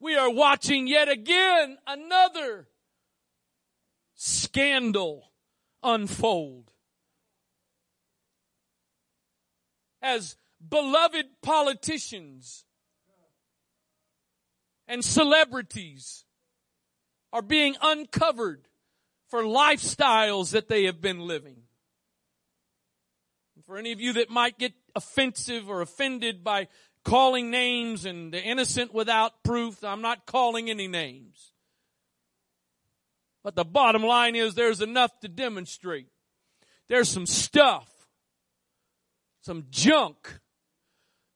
We 0.00 0.16
are 0.16 0.30
watching 0.30 0.86
yet 0.86 1.08
again 1.08 1.78
another 1.86 2.66
scandal 4.14 5.30
unfold 5.82 6.73
as 10.04 10.36
beloved 10.66 11.26
politicians 11.42 12.66
and 14.86 15.02
celebrities 15.02 16.26
are 17.32 17.42
being 17.42 17.74
uncovered 17.82 18.68
for 19.28 19.42
lifestyles 19.42 20.50
that 20.50 20.68
they 20.68 20.84
have 20.84 21.00
been 21.00 21.20
living. 21.20 21.56
For 23.66 23.78
any 23.78 23.92
of 23.92 24.00
you 24.00 24.12
that 24.12 24.28
might 24.28 24.58
get 24.58 24.74
offensive 24.94 25.70
or 25.70 25.80
offended 25.80 26.44
by 26.44 26.68
calling 27.02 27.50
names 27.50 28.04
and 28.04 28.32
the 28.32 28.42
innocent 28.42 28.92
without 28.92 29.42
proof, 29.42 29.82
I'm 29.82 30.02
not 30.02 30.26
calling 30.26 30.68
any 30.68 30.86
names. 30.86 31.52
But 33.42 33.56
the 33.56 33.64
bottom 33.64 34.02
line 34.02 34.36
is 34.36 34.54
there's 34.54 34.82
enough 34.82 35.18
to 35.20 35.28
demonstrate. 35.28 36.08
There's 36.88 37.08
some 37.08 37.26
stuff 37.26 37.88
some 39.44 39.66
junk 39.68 40.40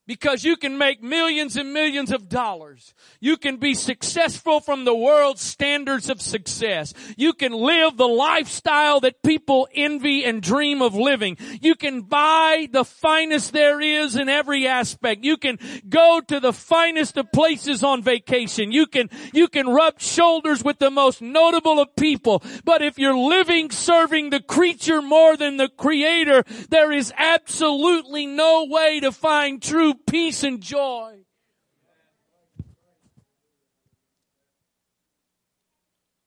because 0.09 0.43
you 0.43 0.57
can 0.57 0.75
make 0.75 1.03
millions 1.03 1.55
and 1.55 1.71
millions 1.71 2.11
of 2.11 2.27
dollars. 2.27 2.95
You 3.19 3.37
can 3.37 3.57
be 3.57 3.75
successful 3.75 4.59
from 4.59 4.83
the 4.83 4.95
world's 4.95 5.43
standards 5.43 6.09
of 6.09 6.19
success. 6.19 6.95
You 7.15 7.33
can 7.33 7.51
live 7.51 7.95
the 7.95 8.07
lifestyle 8.07 9.01
that 9.01 9.21
people 9.21 9.67
envy 9.71 10.25
and 10.25 10.41
dream 10.41 10.81
of 10.81 10.95
living. 10.95 11.37
You 11.61 11.75
can 11.75 12.01
buy 12.01 12.67
the 12.71 12.83
finest 12.83 13.53
there 13.53 13.79
is 13.79 14.15
in 14.15 14.29
every 14.29 14.67
aspect. 14.67 15.23
You 15.23 15.37
can 15.37 15.59
go 15.87 16.21
to 16.27 16.39
the 16.39 16.53
finest 16.53 17.15
of 17.15 17.31
places 17.31 17.83
on 17.83 18.01
vacation. 18.01 18.71
You 18.71 18.87
can, 18.87 19.11
you 19.31 19.47
can 19.47 19.69
rub 19.69 19.99
shoulders 19.99 20.63
with 20.63 20.79
the 20.79 20.89
most 20.89 21.21
notable 21.21 21.79
of 21.79 21.95
people. 21.95 22.41
But 22.65 22.81
if 22.81 22.97
you're 22.97 23.15
living 23.15 23.69
serving 23.69 24.31
the 24.31 24.41
creature 24.41 25.03
more 25.03 25.37
than 25.37 25.57
the 25.57 25.69
creator, 25.69 26.43
there 26.69 26.91
is 26.91 27.13
absolutely 27.15 28.25
no 28.25 28.65
way 28.67 29.01
to 29.01 29.11
find 29.11 29.61
true 29.61 29.93
peace 30.07 30.43
and 30.43 30.61
joy. 30.61 31.19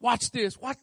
Watch 0.01 0.33
this. 0.33 0.59
Watch 0.59 0.79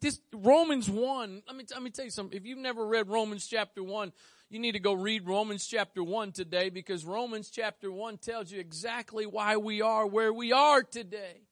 this 0.00 0.18
Romans 0.32 0.88
1. 0.88 1.42
Let 1.46 1.56
me, 1.56 1.64
let 1.70 1.82
me 1.82 1.90
tell 1.90 2.06
you 2.06 2.10
something. 2.10 2.36
If 2.36 2.46
you've 2.46 2.58
never 2.58 2.86
read 2.86 3.06
Romans 3.06 3.46
chapter 3.46 3.82
1, 3.84 4.12
you 4.48 4.58
need 4.58 4.72
to 4.72 4.80
go 4.80 4.94
read 4.94 5.26
Romans 5.26 5.66
chapter 5.66 6.02
1 6.02 6.32
today 6.32 6.70
because 6.70 7.04
Romans 7.04 7.50
chapter 7.50 7.92
1 7.92 8.16
tells 8.16 8.50
you 8.50 8.60
exactly 8.60 9.26
why 9.26 9.58
we 9.58 9.82
are 9.82 10.06
where 10.06 10.32
we 10.32 10.52
are 10.52 10.82
today. 10.82 11.42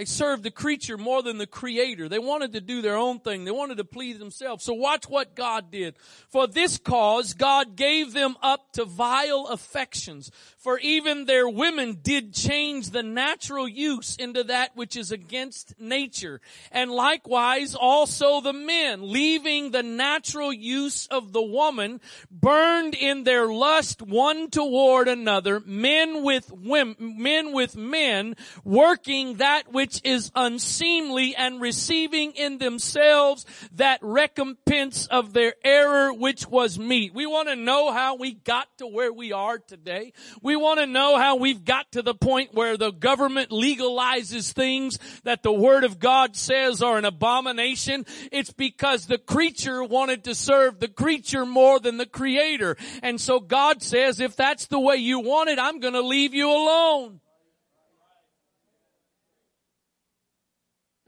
They 0.00 0.06
served 0.06 0.44
the 0.44 0.50
creature 0.50 0.96
more 0.96 1.22
than 1.22 1.36
the 1.36 1.46
creator. 1.46 2.08
They 2.08 2.18
wanted 2.18 2.54
to 2.54 2.62
do 2.62 2.80
their 2.80 2.96
own 2.96 3.20
thing. 3.20 3.44
They 3.44 3.50
wanted 3.50 3.76
to 3.76 3.84
please 3.84 4.18
themselves. 4.18 4.64
So 4.64 4.72
watch 4.72 5.06
what 5.10 5.36
God 5.36 5.70
did. 5.70 5.94
For 6.30 6.46
this 6.46 6.78
cause, 6.78 7.34
God 7.34 7.76
gave 7.76 8.14
them 8.14 8.38
up 8.42 8.72
to 8.72 8.86
vile 8.86 9.48
affections. 9.48 10.30
For 10.56 10.78
even 10.78 11.26
their 11.26 11.46
women 11.46 11.98
did 12.02 12.32
change 12.32 12.90
the 12.90 13.02
natural 13.02 13.68
use 13.68 14.16
into 14.16 14.42
that 14.44 14.74
which 14.74 14.96
is 14.96 15.12
against 15.12 15.78
nature. 15.78 16.40
And 16.72 16.90
likewise 16.90 17.74
also 17.74 18.40
the 18.40 18.54
men, 18.54 19.12
leaving 19.12 19.70
the 19.70 19.82
natural 19.82 20.50
use 20.50 21.08
of 21.08 21.34
the 21.34 21.42
woman, 21.42 22.00
burned 22.30 22.94
in 22.94 23.24
their 23.24 23.48
lust 23.48 24.00
one 24.00 24.48
toward 24.48 25.08
another, 25.08 25.60
men 25.60 26.22
with 26.22 26.50
women, 26.50 26.96
men 26.98 27.52
with 27.52 27.76
men, 27.76 28.34
working 28.64 29.34
that 29.34 29.70
which 29.70 29.89
which 29.90 30.00
is 30.04 30.30
unseemly 30.36 31.34
and 31.34 31.60
receiving 31.60 32.30
in 32.32 32.58
themselves 32.58 33.44
that 33.72 33.98
recompense 34.02 35.08
of 35.08 35.32
their 35.32 35.54
error 35.64 36.12
which 36.12 36.46
was 36.46 36.78
meet. 36.78 37.12
We 37.12 37.26
want 37.26 37.48
to 37.48 37.56
know 37.56 37.92
how 37.92 38.14
we 38.14 38.34
got 38.34 38.68
to 38.78 38.86
where 38.86 39.12
we 39.12 39.32
are 39.32 39.58
today. 39.58 40.12
We 40.42 40.54
want 40.54 40.78
to 40.78 40.86
know 40.86 41.18
how 41.18 41.36
we've 41.36 41.64
got 41.64 41.90
to 41.92 42.02
the 42.02 42.14
point 42.14 42.54
where 42.54 42.76
the 42.76 42.92
government 42.92 43.50
legalizes 43.50 44.52
things 44.52 44.96
that 45.24 45.42
the 45.42 45.52
word 45.52 45.82
of 45.82 45.98
God 45.98 46.36
says 46.36 46.84
are 46.84 46.96
an 46.96 47.04
abomination. 47.04 48.06
It's 48.30 48.52
because 48.52 49.06
the 49.06 49.18
creature 49.18 49.82
wanted 49.82 50.22
to 50.24 50.36
serve 50.36 50.78
the 50.78 50.86
creature 50.86 51.44
more 51.44 51.80
than 51.80 51.96
the 51.96 52.06
creator. 52.06 52.76
And 53.02 53.20
so 53.20 53.40
God 53.40 53.82
says, 53.82 54.20
if 54.20 54.36
that's 54.36 54.66
the 54.66 54.78
way 54.78 54.96
you 54.96 55.18
want 55.18 55.50
it, 55.50 55.58
I'm 55.58 55.80
going 55.80 55.94
to 55.94 56.00
leave 56.00 56.32
you 56.32 56.48
alone. 56.48 57.20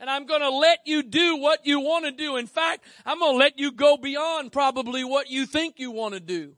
And 0.03 0.09
I'm 0.09 0.25
going 0.25 0.41
to 0.41 0.49
let 0.49 0.79
you 0.83 1.01
do 1.01 1.37
what 1.37 1.65
you 1.65 1.79
want 1.79 2.03
to 2.03 2.11
do. 2.11 2.35
In 2.35 2.45
fact, 2.45 2.83
I'm 3.05 3.19
going 3.19 3.35
to 3.35 3.37
let 3.37 3.57
you 3.57 3.71
go 3.71 3.95
beyond 3.95 4.51
probably 4.51 5.05
what 5.05 5.29
you 5.29 5.45
think 5.45 5.79
you 5.79 5.91
want 5.91 6.13
to 6.13 6.19
do. 6.19 6.55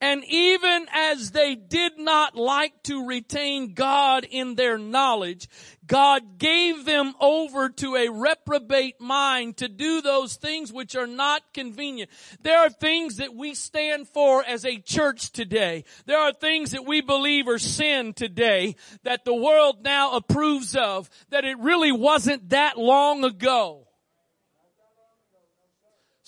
And 0.00 0.24
even 0.24 0.86
as 0.92 1.32
they 1.32 1.54
did 1.54 1.98
not 1.98 2.34
like 2.34 2.82
to 2.84 3.06
retain 3.06 3.74
God 3.74 4.26
in 4.28 4.54
their 4.54 4.78
knowledge, 4.78 5.46
God 5.86 6.38
gave 6.38 6.86
them 6.86 7.14
over 7.20 7.68
to 7.68 7.96
a 7.96 8.08
reprobate 8.08 8.98
mind 8.98 9.58
to 9.58 9.68
do 9.68 10.00
those 10.00 10.36
things 10.36 10.72
which 10.72 10.96
are 10.96 11.06
not 11.06 11.42
convenient. 11.52 12.10
There 12.40 12.58
are 12.58 12.70
things 12.70 13.16
that 13.16 13.34
we 13.34 13.54
stand 13.54 14.08
for 14.08 14.42
as 14.42 14.64
a 14.64 14.78
church 14.78 15.32
today. 15.32 15.84
There 16.06 16.18
are 16.18 16.32
things 16.32 16.70
that 16.70 16.86
we 16.86 17.02
believe 17.02 17.46
are 17.48 17.58
sin 17.58 18.14
today 18.14 18.76
that 19.02 19.26
the 19.26 19.34
world 19.34 19.84
now 19.84 20.16
approves 20.16 20.74
of 20.76 21.10
that 21.28 21.44
it 21.44 21.58
really 21.58 21.92
wasn't 21.92 22.48
that 22.50 22.78
long 22.78 23.22
ago. 23.24 23.86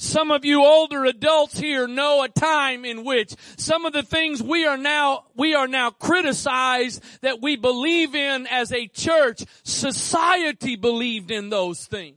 Some 0.02 0.32
of 0.32 0.44
you 0.44 0.64
older 0.64 1.04
adults 1.04 1.56
here 1.56 1.86
know 1.86 2.24
a 2.24 2.28
time 2.28 2.84
in 2.84 3.04
which 3.04 3.36
some 3.56 3.86
of 3.86 3.92
the 3.92 4.02
things 4.02 4.42
we 4.42 4.66
are 4.66 4.76
now, 4.76 5.26
we 5.36 5.54
are 5.54 5.68
now 5.68 5.90
criticized 5.90 7.04
that 7.20 7.40
we 7.40 7.54
believe 7.54 8.16
in 8.16 8.48
as 8.48 8.72
a 8.72 8.88
church, 8.88 9.44
society 9.62 10.74
believed 10.74 11.30
in 11.30 11.50
those 11.50 11.86
things. 11.86 12.16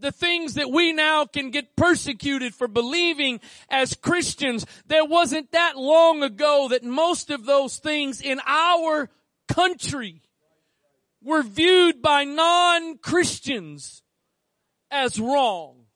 the 0.00 0.10
things 0.10 0.54
that 0.54 0.68
we 0.68 0.92
now 0.92 1.24
can 1.24 1.50
get 1.50 1.76
persecuted 1.76 2.52
for 2.52 2.66
believing 2.66 3.38
as 3.68 3.94
Christians, 3.94 4.66
there 4.88 5.04
wasn't 5.04 5.52
that 5.52 5.76
long 5.76 6.24
ago 6.24 6.66
that 6.70 6.82
most 6.82 7.30
of 7.30 7.46
those 7.46 7.76
things 7.76 8.20
in 8.20 8.40
our 8.44 9.10
country 9.46 10.20
were 11.22 11.44
viewed 11.44 12.02
by 12.02 12.24
non-Christians 12.24 14.01
as 14.92 15.18
wrong. 15.18 15.86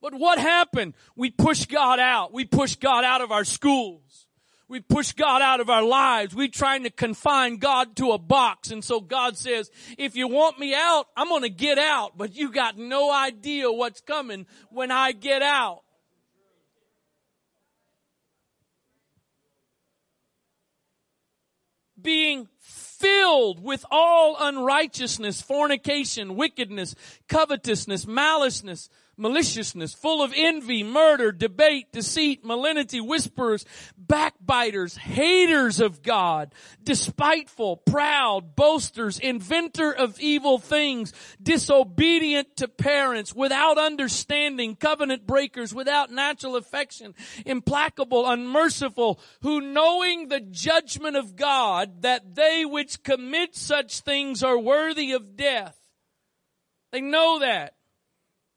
But 0.00 0.14
what 0.14 0.38
happened? 0.38 0.94
We 1.14 1.30
pushed 1.30 1.68
God 1.68 2.00
out. 2.00 2.32
We 2.32 2.44
pushed 2.44 2.80
God 2.80 3.04
out 3.04 3.20
of 3.20 3.30
our 3.30 3.44
schools. 3.44 4.26
We 4.68 4.80
push 4.80 5.12
God 5.12 5.42
out 5.42 5.60
of 5.60 5.68
our 5.68 5.82
lives. 5.82 6.34
We 6.34 6.48
trying 6.48 6.84
to 6.84 6.90
confine 6.90 7.58
God 7.58 7.94
to 7.96 8.12
a 8.12 8.18
box. 8.18 8.70
And 8.70 8.82
so 8.82 9.00
God 9.00 9.36
says, 9.36 9.70
if 9.98 10.16
you 10.16 10.28
want 10.28 10.58
me 10.58 10.74
out, 10.74 11.08
I'm 11.14 11.28
going 11.28 11.42
to 11.42 11.50
get 11.50 11.76
out, 11.76 12.16
but 12.16 12.34
you 12.34 12.50
got 12.50 12.78
no 12.78 13.12
idea 13.12 13.70
what's 13.70 14.00
coming 14.00 14.46
when 14.70 14.90
I 14.90 15.12
get 15.12 15.42
out. 15.42 15.82
Being 22.00 22.48
filled 23.02 23.62
with 23.62 23.84
all 23.90 24.36
unrighteousness, 24.38 25.42
fornication, 25.42 26.36
wickedness, 26.36 26.94
covetousness, 27.28 28.06
maliceness, 28.06 28.88
maliciousness, 29.22 29.94
full 29.94 30.22
of 30.22 30.32
envy, 30.36 30.82
murder, 30.82 31.32
debate, 31.32 31.92
deceit, 31.92 32.44
malignity, 32.44 33.00
whisperers, 33.00 33.64
backbiters, 33.96 34.96
haters 34.96 35.80
of 35.80 36.02
God, 36.02 36.52
despiteful, 36.82 37.76
proud, 37.76 38.56
boasters, 38.56 39.18
inventor 39.18 39.92
of 39.92 40.20
evil 40.20 40.58
things, 40.58 41.12
disobedient 41.42 42.56
to 42.56 42.68
parents, 42.68 43.34
without 43.34 43.78
understanding, 43.78 44.76
covenant 44.76 45.26
breakers, 45.26 45.72
without 45.72 46.10
natural 46.10 46.56
affection, 46.56 47.14
implacable, 47.46 48.28
unmerciful, 48.28 49.20
who 49.42 49.60
knowing 49.60 50.28
the 50.28 50.40
judgment 50.40 51.16
of 51.16 51.36
God 51.36 52.02
that 52.02 52.34
they 52.34 52.64
which 52.64 53.02
commit 53.02 53.54
such 53.54 54.00
things 54.00 54.42
are 54.42 54.58
worthy 54.58 55.12
of 55.12 55.36
death. 55.36 55.78
They 56.90 57.00
know 57.00 57.38
that. 57.38 57.74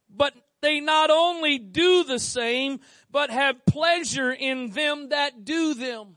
But 0.10 0.34
they 0.66 0.80
not 0.80 1.12
only 1.12 1.60
do 1.60 2.04
the 2.04 2.18
same, 2.18 2.80
but 3.12 3.30
have 3.30 3.68
pleasure 3.68 4.32
in 4.32 4.72
them 4.72 5.10
that 5.10 5.46
do 5.46 5.76
them. 5.76 6.16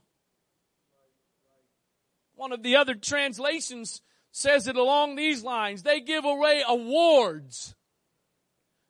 One 2.35 2.53
of 2.53 2.63
the 2.63 2.77
other 2.77 2.95
translations 2.95 4.01
says 4.33 4.67
it 4.67 4.77
along 4.77 5.17
these 5.17 5.45
lines. 5.45 5.83
They 5.83 6.01
give 6.01 6.25
away 6.25 6.63
awards. 6.67 7.75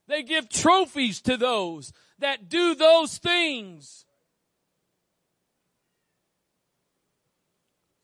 They 0.07 0.23
give 0.23 0.49
trophies 0.49 1.21
to 1.23 1.37
those 1.37 1.92
that 2.21 2.49
do 2.49 2.77
those 2.77 3.18
things. 3.18 4.07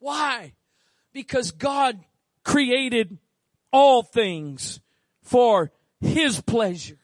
Why? 0.00 0.54
Because 1.12 1.52
God 1.52 2.00
created 2.42 3.18
all 3.72 4.02
things 4.02 4.80
for 5.22 5.70
His 6.00 6.40
pleasure. 6.40 6.98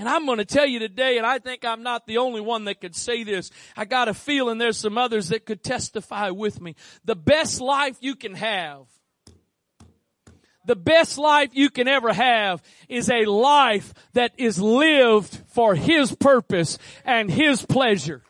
And 0.00 0.08
I'm 0.08 0.24
going 0.24 0.38
to 0.38 0.46
tell 0.46 0.64
you 0.64 0.78
today, 0.78 1.18
and 1.18 1.26
I 1.26 1.40
think 1.40 1.62
I'm 1.62 1.82
not 1.82 2.06
the 2.06 2.16
only 2.16 2.40
one 2.40 2.64
that 2.64 2.80
could 2.80 2.96
say 2.96 3.22
this. 3.22 3.50
I 3.76 3.84
got 3.84 4.08
a 4.08 4.14
feeling 4.14 4.56
there's 4.56 4.78
some 4.78 4.96
others 4.96 5.28
that 5.28 5.44
could 5.44 5.62
testify 5.62 6.30
with 6.30 6.58
me. 6.58 6.74
The 7.04 7.14
best 7.14 7.60
life 7.60 7.98
you 8.00 8.16
can 8.16 8.34
have, 8.34 8.86
the 10.64 10.74
best 10.74 11.18
life 11.18 11.50
you 11.52 11.68
can 11.68 11.86
ever 11.86 12.14
have 12.14 12.62
is 12.88 13.10
a 13.10 13.26
life 13.26 13.92
that 14.14 14.32
is 14.38 14.58
lived 14.58 15.38
for 15.48 15.74
His 15.74 16.14
purpose 16.14 16.78
and 17.04 17.30
His 17.30 17.66
pleasure. 17.66 18.22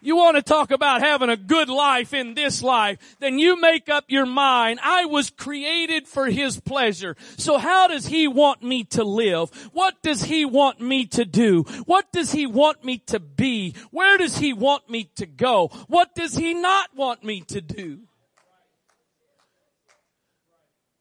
You 0.00 0.16
want 0.16 0.36
to 0.36 0.42
talk 0.42 0.70
about 0.70 1.00
having 1.00 1.28
a 1.28 1.36
good 1.36 1.68
life 1.68 2.14
in 2.14 2.34
this 2.34 2.62
life, 2.62 2.98
then 3.20 3.38
you 3.38 3.60
make 3.60 3.88
up 3.88 4.04
your 4.08 4.26
mind. 4.26 4.78
I 4.82 5.06
was 5.06 5.30
created 5.30 6.06
for 6.06 6.26
His 6.26 6.60
pleasure. 6.60 7.16
So 7.36 7.58
how 7.58 7.88
does 7.88 8.06
He 8.06 8.28
want 8.28 8.62
me 8.62 8.84
to 8.84 9.04
live? 9.04 9.50
What 9.72 10.02
does 10.02 10.22
He 10.22 10.44
want 10.44 10.80
me 10.80 11.06
to 11.06 11.24
do? 11.24 11.62
What 11.86 12.12
does 12.12 12.32
He 12.32 12.46
want 12.46 12.84
me 12.84 12.98
to 13.06 13.18
be? 13.18 13.74
Where 13.90 14.18
does 14.18 14.38
He 14.38 14.52
want 14.52 14.88
me 14.88 15.10
to 15.16 15.26
go? 15.26 15.68
What 15.88 16.14
does 16.14 16.34
He 16.34 16.54
not 16.54 16.90
want 16.96 17.24
me 17.24 17.40
to 17.48 17.60
do? 17.60 18.00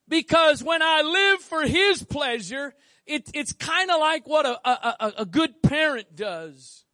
Because 0.09 0.63
when 0.63 0.81
I 0.81 1.01
live 1.01 1.41
for 1.41 1.63
His 1.63 2.01
pleasure, 2.01 2.73
it, 3.05 3.29
it's 3.33 3.53
kind 3.53 3.91
of 3.91 3.99
like 3.99 4.27
what 4.27 4.45
a, 4.45 4.59
a, 4.67 5.13
a 5.19 5.25
good 5.25 5.61
parent 5.61 6.15
does. 6.15 6.85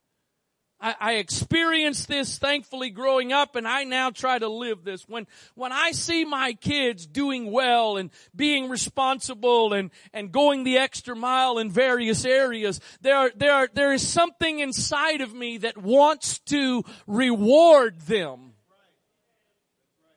I, 0.84 0.96
I 1.00 1.14
experienced 1.14 2.10
this 2.10 2.38
thankfully 2.38 2.90
growing 2.90 3.32
up 3.32 3.56
and 3.56 3.66
I 3.66 3.86
now 3.86 4.10
try 4.12 4.38
to 4.38 4.50
live 4.50 4.84
this. 4.84 5.08
When, 5.08 5.26
when 5.56 5.72
I 5.72 5.92
see 5.92 6.26
my 6.26 6.54
kids 6.54 7.08
doing 7.08 7.52
well 7.52 7.96
and 7.96 8.12
being 8.36 8.70
responsible 8.70 9.74
and, 9.74 9.90
and 10.14 10.32
going 10.32 10.66
the 10.66 10.78
extra 10.78 11.16
mile 11.16 11.58
in 11.58 11.72
various 11.72 12.26
areas, 12.26 12.82
there, 13.02 13.32
there, 13.36 13.70
there 13.74 13.94
is 13.94 14.06
something 14.06 14.60
inside 14.60 15.22
of 15.22 15.34
me 15.34 15.60
that 15.60 15.78
wants 15.78 16.40
to 16.40 16.84
reward 17.08 18.02
them. 18.02 18.53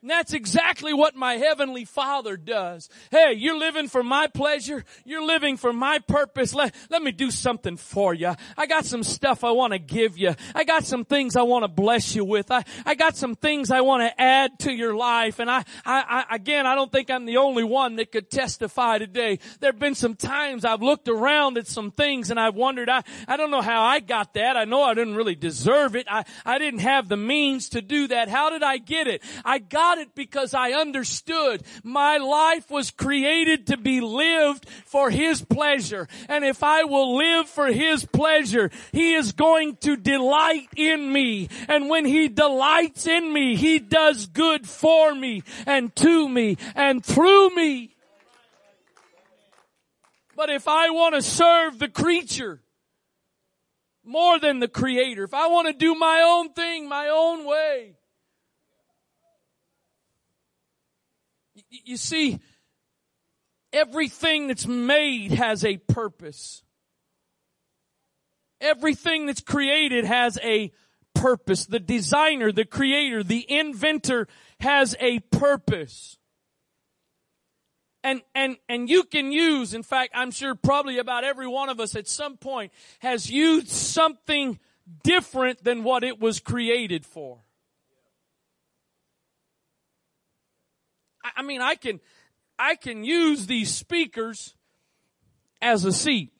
And 0.07 0.11
that's 0.13 0.31
exactly 0.31 0.93
what 0.93 1.17
my 1.17 1.33
heavenly 1.33 1.83
father 1.83 2.37
does. 2.37 2.87
Hey, 3.11 3.33
you're 3.33 3.57
living 3.57 3.89
for 3.89 4.03
my 4.03 4.27
pleasure. 4.27 4.85
You're 5.03 5.25
living 5.25 5.57
for 5.57 5.73
my 5.73 5.99
purpose. 5.99 6.53
Let, 6.53 6.73
let 6.89 7.01
me 7.01 7.11
do 7.11 7.29
something 7.29 7.75
for 7.75 8.13
you. 8.13 8.33
I 8.55 8.67
got 8.67 8.85
some 8.85 9.03
stuff 9.03 9.43
I 9.43 9.51
want 9.51 9.73
to 9.73 9.79
give 9.79 10.17
you. 10.17 10.33
I 10.55 10.63
got 10.63 10.85
some 10.85 11.03
things 11.03 11.35
I 11.35 11.41
want 11.41 11.65
to 11.65 11.67
bless 11.67 12.15
you 12.15 12.23
with. 12.23 12.51
I, 12.51 12.63
I 12.85 12.95
got 12.95 13.17
some 13.17 13.35
things 13.35 13.69
I 13.69 13.81
want 13.81 14.01
to 14.01 14.21
add 14.21 14.57
to 14.59 14.71
your 14.71 14.95
life. 14.95 15.39
And 15.39 15.51
I, 15.51 15.65
I, 15.85 16.23
I, 16.29 16.35
again, 16.35 16.65
I 16.65 16.73
don't 16.73 16.89
think 16.89 17.11
I'm 17.11 17.25
the 17.25 17.35
only 17.35 17.65
one 17.65 17.97
that 17.97 18.13
could 18.13 18.31
testify 18.31 18.99
today. 18.99 19.39
There 19.59 19.73
have 19.73 19.79
been 19.79 19.93
some 19.93 20.15
times 20.15 20.63
I've 20.63 20.81
looked 20.81 21.09
around 21.09 21.57
at 21.57 21.67
some 21.67 21.91
things 21.91 22.31
and 22.31 22.39
I've 22.39 22.55
wondered, 22.55 22.87
I, 22.87 23.03
I 23.27 23.35
don't 23.35 23.51
know 23.51 23.61
how 23.61 23.83
I 23.83 23.99
got 23.99 24.35
that. 24.35 24.55
I 24.55 24.63
know 24.63 24.83
I 24.83 24.93
didn't 24.93 25.15
really 25.15 25.35
deserve 25.35 25.97
it. 25.97 26.07
I, 26.09 26.23
I 26.45 26.59
didn't 26.59 26.79
have 26.79 27.09
the 27.09 27.17
means 27.17 27.67
to 27.71 27.81
do 27.81 28.07
that. 28.07 28.29
How 28.29 28.49
did 28.49 28.63
I 28.63 28.77
get 28.77 29.07
it? 29.07 29.21
I 29.43 29.59
got 29.59 29.96
got 29.97 30.01
it 30.01 30.15
because 30.15 30.53
I 30.53 30.71
understood 30.71 31.63
my 31.83 32.17
life 32.17 32.69
was 32.69 32.91
created 32.91 33.67
to 33.67 33.77
be 33.77 34.01
lived 34.01 34.67
for 34.85 35.09
His 35.09 35.41
pleasure. 35.41 36.07
And 36.29 36.43
if 36.43 36.63
I 36.63 36.83
will 36.83 37.17
live 37.17 37.47
for 37.47 37.67
His 37.67 38.05
pleasure, 38.05 38.69
He 38.91 39.13
is 39.13 39.31
going 39.31 39.77
to 39.77 39.95
delight 39.95 40.69
in 40.75 41.11
me. 41.11 41.49
And 41.67 41.89
when 41.89 42.05
He 42.05 42.27
delights 42.27 43.07
in 43.07 43.31
me, 43.31 43.55
He 43.55 43.79
does 43.79 44.27
good 44.27 44.67
for 44.67 45.13
me 45.13 45.43
and 45.65 45.95
to 45.97 46.29
me 46.29 46.57
and 46.75 47.03
through 47.03 47.55
me. 47.55 47.93
But 50.35 50.49
if 50.51 50.67
I 50.67 50.91
want 50.91 51.15
to 51.15 51.21
serve 51.21 51.79
the 51.79 51.87
creature, 51.87 52.61
more 54.05 54.39
than 54.39 54.59
the 54.59 54.69
creator. 54.69 55.23
If 55.25 55.33
I 55.33 55.47
want 55.47 55.67
to 55.67 55.73
do 55.73 55.93
my 55.93 56.21
own 56.25 56.53
thing, 56.53 56.87
my 56.87 57.09
own 57.09 57.43
way, 57.45 57.96
You 61.69 61.97
see, 61.97 62.39
everything 63.73 64.47
that's 64.47 64.67
made 64.67 65.31
has 65.31 65.65
a 65.65 65.77
purpose. 65.77 66.63
Everything 68.59 69.25
that's 69.25 69.41
created 69.41 70.05
has 70.05 70.39
a 70.43 70.71
purpose. 71.13 71.65
The 71.65 71.79
designer, 71.79 72.51
the 72.51 72.65
creator, 72.65 73.23
the 73.23 73.45
inventor 73.51 74.27
has 74.59 74.95
a 74.99 75.19
purpose. 75.19 76.17
And, 78.03 78.21
and, 78.33 78.57
and 78.69 78.89
you 78.89 79.03
can 79.03 79.31
use, 79.31 79.73
in 79.73 79.83
fact, 79.83 80.13
I'm 80.15 80.31
sure 80.31 80.55
probably 80.55 80.97
about 80.97 81.23
every 81.23 81.47
one 81.47 81.69
of 81.69 81.79
us 81.79 81.95
at 81.95 82.07
some 82.07 82.37
point 82.37 82.71
has 82.99 83.29
used 83.29 83.69
something 83.69 84.59
different 85.03 85.63
than 85.63 85.83
what 85.83 86.03
it 86.03 86.19
was 86.19 86.39
created 86.39 87.05
for. 87.05 87.39
I 91.35 91.41
mean, 91.41 91.61
I 91.61 91.75
can, 91.75 91.99
I 92.57 92.75
can 92.75 93.03
use 93.03 93.47
these 93.47 93.73
speakers 93.73 94.55
as 95.61 95.85
a 95.85 95.91
seat. 95.91 96.31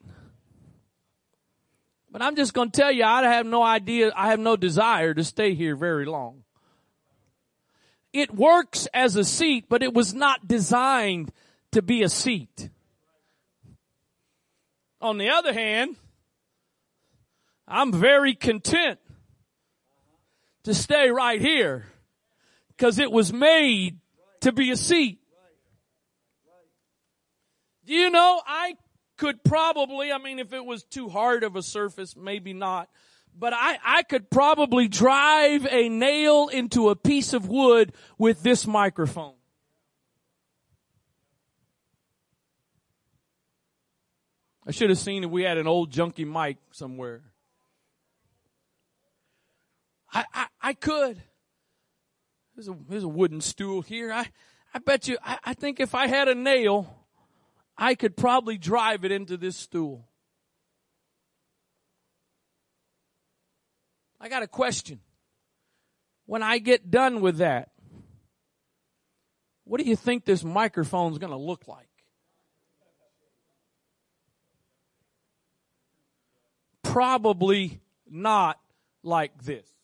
But 2.11 2.21
I'm 2.21 2.35
just 2.35 2.53
going 2.53 2.71
to 2.71 2.81
tell 2.81 2.91
you, 2.91 3.03
I 3.03 3.23
have 3.23 3.45
no 3.45 3.61
idea, 3.61 4.11
I 4.15 4.29
have 4.29 4.39
no 4.39 4.55
desire 4.55 5.13
to 5.13 5.23
stay 5.23 5.53
here 5.53 5.75
very 5.75 6.05
long. 6.05 6.43
It 8.13 8.33
works 8.33 8.87
as 8.93 9.15
a 9.15 9.23
seat, 9.23 9.65
but 9.69 9.83
it 9.83 9.93
was 9.93 10.13
not 10.13 10.47
designed 10.47 11.31
to 11.71 11.81
be 11.81 12.01
a 12.03 12.09
seat. 12.09 12.69
On 15.01 15.17
the 15.17 15.29
other 15.29 15.53
hand, 15.53 15.95
I'm 17.67 17.91
very 17.91 18.33
content 18.33 18.99
to 20.63 20.73
stay 20.73 21.09
right 21.09 21.39
here 21.39 21.85
because 22.69 22.97
it 22.97 23.11
was 23.11 23.31
made 23.31 23.99
to 24.41 24.51
be 24.51 24.71
a 24.71 24.77
seat. 24.77 25.19
Do 27.85 27.93
you 27.93 28.09
know, 28.09 28.41
I 28.45 28.75
could 29.17 29.43
probably, 29.43 30.11
I 30.11 30.17
mean, 30.17 30.39
if 30.39 30.51
it 30.51 30.65
was 30.65 30.83
too 30.83 31.07
hard 31.09 31.43
of 31.43 31.55
a 31.55 31.61
surface, 31.61 32.15
maybe 32.15 32.53
not, 32.53 32.89
but 33.37 33.53
I, 33.53 33.77
I 33.83 34.03
could 34.03 34.29
probably 34.29 34.87
drive 34.87 35.65
a 35.69 35.89
nail 35.89 36.49
into 36.49 36.89
a 36.89 36.95
piece 36.95 37.33
of 37.33 37.47
wood 37.47 37.93
with 38.17 38.43
this 38.43 38.67
microphone. 38.67 39.35
I 44.67 44.71
should 44.71 44.89
have 44.89 44.99
seen 44.99 45.23
if 45.23 45.29
we 45.29 45.43
had 45.43 45.57
an 45.57 45.65
old 45.65 45.91
junky 45.93 46.27
mic 46.27 46.57
somewhere. 46.71 47.21
I, 50.11 50.25
I, 50.33 50.47
I 50.61 50.73
could. 50.73 51.21
There's 52.57 52.69
a, 52.69 52.77
there's 52.89 53.03
a 53.03 53.07
wooden 53.07 53.39
stool 53.39 53.83
here. 53.83 54.11
I, 54.11 54.27
I 54.73 54.79
bet 54.79 55.07
you, 55.07 55.19
I, 55.23 55.37
I 55.43 55.53
think 55.53 55.79
if 55.79 55.93
I 55.93 56.07
had 56.07 56.27
a 56.27 56.33
nail, 56.33 56.91
I 57.77 57.93
could 57.93 58.17
probably 58.17 58.57
drive 58.57 59.05
it 59.05 59.11
into 59.11 59.37
this 59.37 59.55
stool. 59.55 60.07
I 64.19 64.27
got 64.27 64.41
a 64.41 64.47
question. 64.47 65.01
When 66.25 66.41
I 66.41 66.57
get 66.57 66.89
done 66.89 67.21
with 67.21 67.37
that, 67.37 67.69
what 69.63 69.79
do 69.79 69.87
you 69.87 69.95
think 69.95 70.25
this 70.25 70.43
microphone's 70.43 71.19
going 71.19 71.29
to 71.29 71.37
look 71.37 71.67
like? 71.67 71.85
Probably 76.81 77.81
not 78.09 78.59
like 79.03 79.43
this. 79.43 79.76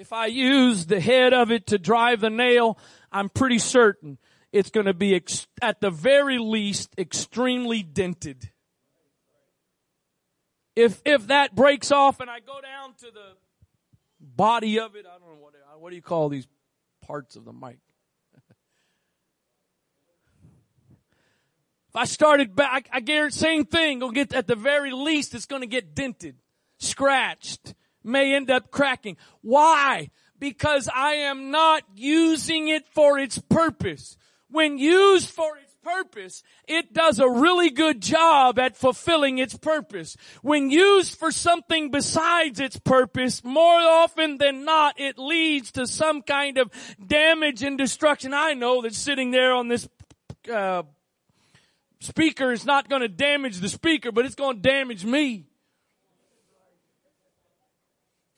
If 0.00 0.14
I 0.14 0.26
use 0.26 0.86
the 0.86 0.98
head 0.98 1.34
of 1.34 1.52
it 1.52 1.66
to 1.66 1.78
drive 1.78 2.22
the 2.22 2.30
nail, 2.30 2.78
I'm 3.12 3.28
pretty 3.28 3.58
certain 3.58 4.16
it's 4.50 4.70
going 4.70 4.86
to 4.86 4.94
be 4.94 5.14
ex- 5.14 5.46
at 5.60 5.82
the 5.82 5.90
very 5.90 6.38
least 6.38 6.94
extremely 6.96 7.82
dented. 7.82 8.50
If, 10.74 11.02
if 11.04 11.26
that 11.26 11.54
breaks 11.54 11.92
off 11.92 12.18
and 12.18 12.30
I 12.30 12.40
go 12.40 12.62
down 12.62 12.94
to 13.00 13.10
the 13.12 13.36
body 14.18 14.80
of 14.80 14.96
it, 14.96 15.04
I 15.04 15.18
don't 15.18 15.34
know 15.34 15.38
what, 15.38 15.52
what 15.78 15.90
do 15.90 15.96
you 15.96 16.02
call 16.02 16.30
these 16.30 16.48
parts 17.02 17.36
of 17.36 17.44
the 17.44 17.52
mic? 17.52 17.76
if 21.90 21.96
I 21.96 22.06
started 22.06 22.56
back, 22.56 22.88
I 22.90 23.00
guarantee 23.00 23.38
same 23.38 23.66
thing. 23.66 23.98
Gonna 23.98 24.14
get 24.14 24.32
at 24.32 24.46
the 24.46 24.56
very 24.56 24.92
least, 24.92 25.34
it's 25.34 25.44
gonna 25.44 25.66
get 25.66 25.94
dented, 25.94 26.36
scratched, 26.78 27.74
may 28.02 28.34
end 28.34 28.50
up 28.50 28.70
cracking. 28.70 29.16
Why? 29.42 30.10
Because 30.38 30.88
I 30.94 31.12
am 31.12 31.50
not 31.50 31.82
using 31.94 32.68
it 32.68 32.86
for 32.88 33.18
its 33.18 33.38
purpose. 33.38 34.16
When 34.50 34.78
used 34.78 35.30
for 35.30 35.56
its 35.58 35.74
purpose, 35.82 36.42
it 36.66 36.92
does 36.92 37.18
a 37.18 37.28
really 37.28 37.70
good 37.70 38.00
job 38.00 38.58
at 38.58 38.76
fulfilling 38.76 39.38
its 39.38 39.56
purpose. 39.56 40.16
When 40.42 40.70
used 40.70 41.18
for 41.18 41.30
something 41.30 41.90
besides 41.90 42.60
its 42.60 42.78
purpose, 42.78 43.44
more 43.44 43.80
often 43.80 44.38
than 44.38 44.64
not, 44.64 44.98
it 44.98 45.18
leads 45.18 45.72
to 45.72 45.86
some 45.86 46.22
kind 46.22 46.58
of 46.58 46.70
damage 47.04 47.62
and 47.62 47.78
destruction. 47.78 48.34
I 48.34 48.54
know 48.54 48.82
that 48.82 48.94
sitting 48.94 49.30
there 49.30 49.52
on 49.54 49.68
this 49.68 49.88
uh, 50.52 50.82
speaker 52.00 52.52
is 52.52 52.64
not 52.64 52.88
going 52.88 53.02
to 53.02 53.08
damage 53.08 53.58
the 53.58 53.68
speaker, 53.68 54.10
but 54.10 54.24
it's 54.24 54.34
going 54.34 54.56
to 54.56 54.62
damage 54.62 55.04
me. 55.04 55.49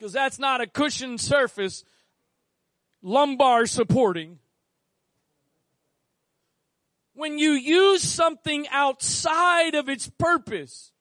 Because 0.03 0.11
that's 0.11 0.37
not 0.37 0.59
a 0.59 0.67
cushioned 0.67 1.21
surface, 1.21 1.85
lumbar 3.01 3.65
supporting 3.65 4.39
when 7.13 7.37
you 7.37 7.51
use 7.51 8.03
something 8.03 8.67
outside 8.69 9.75
of 9.75 9.87
its 9.87 10.09
purpose, 10.09 10.91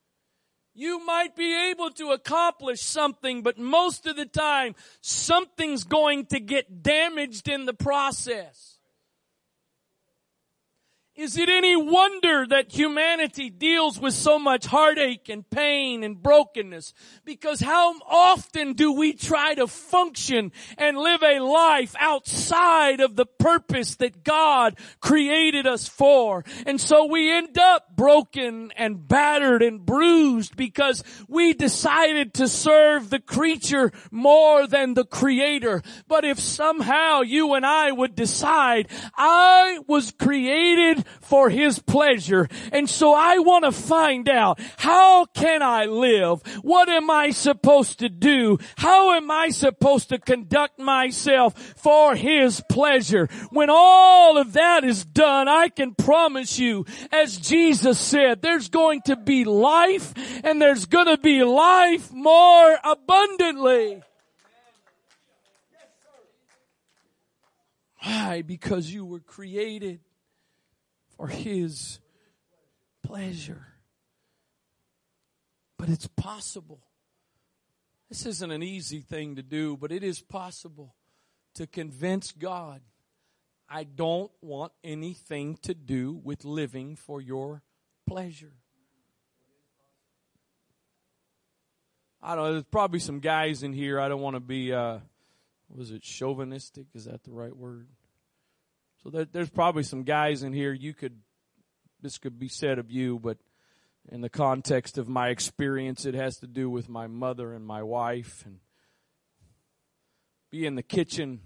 you 0.72 1.04
might 1.04 1.34
be 1.34 1.70
able 1.70 1.90
to 1.90 2.12
accomplish 2.12 2.80
something, 2.80 3.42
but 3.42 3.58
most 3.58 4.06
of 4.06 4.14
the 4.14 4.26
time, 4.26 4.76
something's 5.00 5.82
going 5.82 6.26
to 6.26 6.38
get 6.38 6.82
damaged 6.82 7.48
in 7.48 7.66
the 7.66 7.74
process. 7.74 8.71
Is 11.14 11.36
it 11.36 11.50
any 11.50 11.76
wonder 11.76 12.46
that 12.46 12.72
humanity 12.72 13.50
deals 13.50 14.00
with 14.00 14.14
so 14.14 14.38
much 14.38 14.64
heartache 14.64 15.28
and 15.28 15.48
pain 15.50 16.04
and 16.04 16.22
brokenness? 16.22 16.94
Because 17.26 17.60
how 17.60 18.00
often 18.08 18.72
do 18.72 18.92
we 18.92 19.12
try 19.12 19.54
to 19.56 19.66
function 19.66 20.52
and 20.78 20.96
live 20.96 21.22
a 21.22 21.40
life 21.40 21.94
outside 22.00 23.00
of 23.00 23.14
the 23.14 23.26
purpose 23.26 23.96
that 23.96 24.24
God 24.24 24.78
created 25.00 25.66
us 25.66 25.86
for? 25.86 26.46
And 26.64 26.80
so 26.80 27.04
we 27.04 27.30
end 27.30 27.58
up 27.58 27.94
broken 27.94 28.72
and 28.78 29.06
battered 29.06 29.60
and 29.60 29.84
bruised 29.84 30.56
because 30.56 31.04
we 31.28 31.52
decided 31.52 32.32
to 32.34 32.48
serve 32.48 33.10
the 33.10 33.20
creature 33.20 33.92
more 34.10 34.66
than 34.66 34.94
the 34.94 35.04
creator. 35.04 35.82
But 36.08 36.24
if 36.24 36.40
somehow 36.40 37.20
you 37.20 37.52
and 37.52 37.66
I 37.66 37.92
would 37.92 38.14
decide, 38.14 38.88
I 39.14 39.78
was 39.86 40.10
created 40.12 41.01
for 41.20 41.50
His 41.50 41.78
pleasure. 41.78 42.48
And 42.72 42.88
so 42.88 43.14
I 43.14 43.38
want 43.38 43.64
to 43.64 43.72
find 43.72 44.28
out, 44.28 44.60
how 44.78 45.26
can 45.26 45.62
I 45.62 45.86
live? 45.86 46.42
What 46.62 46.88
am 46.88 47.10
I 47.10 47.30
supposed 47.30 48.00
to 48.00 48.08
do? 48.08 48.58
How 48.76 49.12
am 49.12 49.30
I 49.30 49.50
supposed 49.50 50.08
to 50.10 50.18
conduct 50.18 50.78
myself 50.78 51.54
for 51.76 52.14
His 52.14 52.62
pleasure? 52.68 53.28
When 53.50 53.68
all 53.70 54.38
of 54.38 54.52
that 54.54 54.84
is 54.84 55.04
done, 55.04 55.48
I 55.48 55.68
can 55.68 55.94
promise 55.94 56.58
you, 56.58 56.86
as 57.10 57.38
Jesus 57.38 57.98
said, 57.98 58.42
there's 58.42 58.68
going 58.68 59.02
to 59.06 59.16
be 59.16 59.44
life 59.44 60.12
and 60.44 60.60
there's 60.60 60.86
going 60.86 61.06
to 61.06 61.18
be 61.18 61.42
life 61.44 62.12
more 62.12 62.78
abundantly. 62.84 64.02
Why? 68.02 68.42
Because 68.42 68.92
you 68.92 69.04
were 69.04 69.20
created 69.20 70.00
for 71.22 71.28
His 71.28 72.00
pleasure. 73.04 73.64
But 75.78 75.88
it's 75.88 76.08
possible. 76.08 76.80
This 78.08 78.26
isn't 78.26 78.50
an 78.50 78.64
easy 78.64 79.02
thing 79.02 79.36
to 79.36 79.42
do, 79.42 79.76
but 79.76 79.92
it 79.92 80.02
is 80.02 80.20
possible 80.20 80.96
to 81.54 81.68
convince 81.68 82.32
God, 82.32 82.80
I 83.68 83.84
don't 83.84 84.32
want 84.40 84.72
anything 84.82 85.58
to 85.62 85.74
do 85.74 86.20
with 86.24 86.44
living 86.44 86.96
for 86.96 87.20
your 87.20 87.62
pleasure. 88.04 88.54
I 92.20 92.34
don't 92.34 92.46
know, 92.46 92.52
there's 92.54 92.64
probably 92.64 92.98
some 92.98 93.20
guys 93.20 93.62
in 93.62 93.72
here, 93.72 94.00
I 94.00 94.08
don't 94.08 94.22
want 94.22 94.34
to 94.34 94.40
be, 94.40 94.72
uh, 94.72 94.98
was 95.68 95.92
it 95.92 96.02
chauvinistic? 96.02 96.86
Is 96.94 97.04
that 97.04 97.22
the 97.22 97.30
right 97.30 97.56
word? 97.56 97.86
So 99.02 99.10
there, 99.10 99.24
there's 99.24 99.50
probably 99.50 99.82
some 99.82 100.04
guys 100.04 100.42
in 100.42 100.52
here 100.52 100.72
you 100.72 100.94
could, 100.94 101.18
this 102.00 102.18
could 102.18 102.38
be 102.38 102.48
said 102.48 102.78
of 102.78 102.90
you, 102.90 103.18
but 103.18 103.38
in 104.10 104.20
the 104.20 104.28
context 104.28 104.98
of 104.98 105.08
my 105.08 105.28
experience, 105.28 106.04
it 106.04 106.14
has 106.14 106.36
to 106.38 106.46
do 106.46 106.68
with 106.68 106.88
my 106.88 107.06
mother 107.06 107.52
and 107.52 107.64
my 107.64 107.82
wife 107.82 108.42
and 108.44 108.58
be 110.50 110.66
in 110.66 110.74
the 110.74 110.82
kitchen 110.82 111.40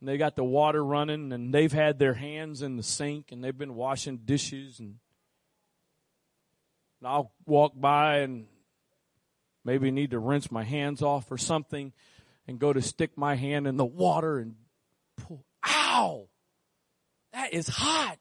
and 0.00 0.08
they 0.08 0.16
got 0.16 0.34
the 0.34 0.44
water 0.44 0.82
running 0.82 1.32
and 1.32 1.52
they've 1.52 1.72
had 1.72 1.98
their 1.98 2.14
hands 2.14 2.62
in 2.62 2.76
the 2.76 2.82
sink 2.82 3.32
and 3.32 3.44
they've 3.44 3.56
been 3.56 3.74
washing 3.74 4.16
dishes 4.24 4.80
and, 4.80 4.96
and 7.00 7.08
I'll 7.08 7.32
walk 7.46 7.72
by 7.76 8.18
and 8.18 8.46
maybe 9.62 9.90
need 9.90 10.12
to 10.12 10.18
rinse 10.18 10.50
my 10.50 10.64
hands 10.64 11.02
off 11.02 11.30
or 11.30 11.36
something 11.36 11.92
and 12.48 12.58
go 12.58 12.72
to 12.72 12.80
stick 12.80 13.16
my 13.16 13.36
hand 13.36 13.66
in 13.66 13.76
the 13.76 13.84
water 13.84 14.38
and 14.38 14.54
pull. 15.18 15.44
Ow! 15.68 16.29
Is 17.50 17.68
hot. 17.68 18.18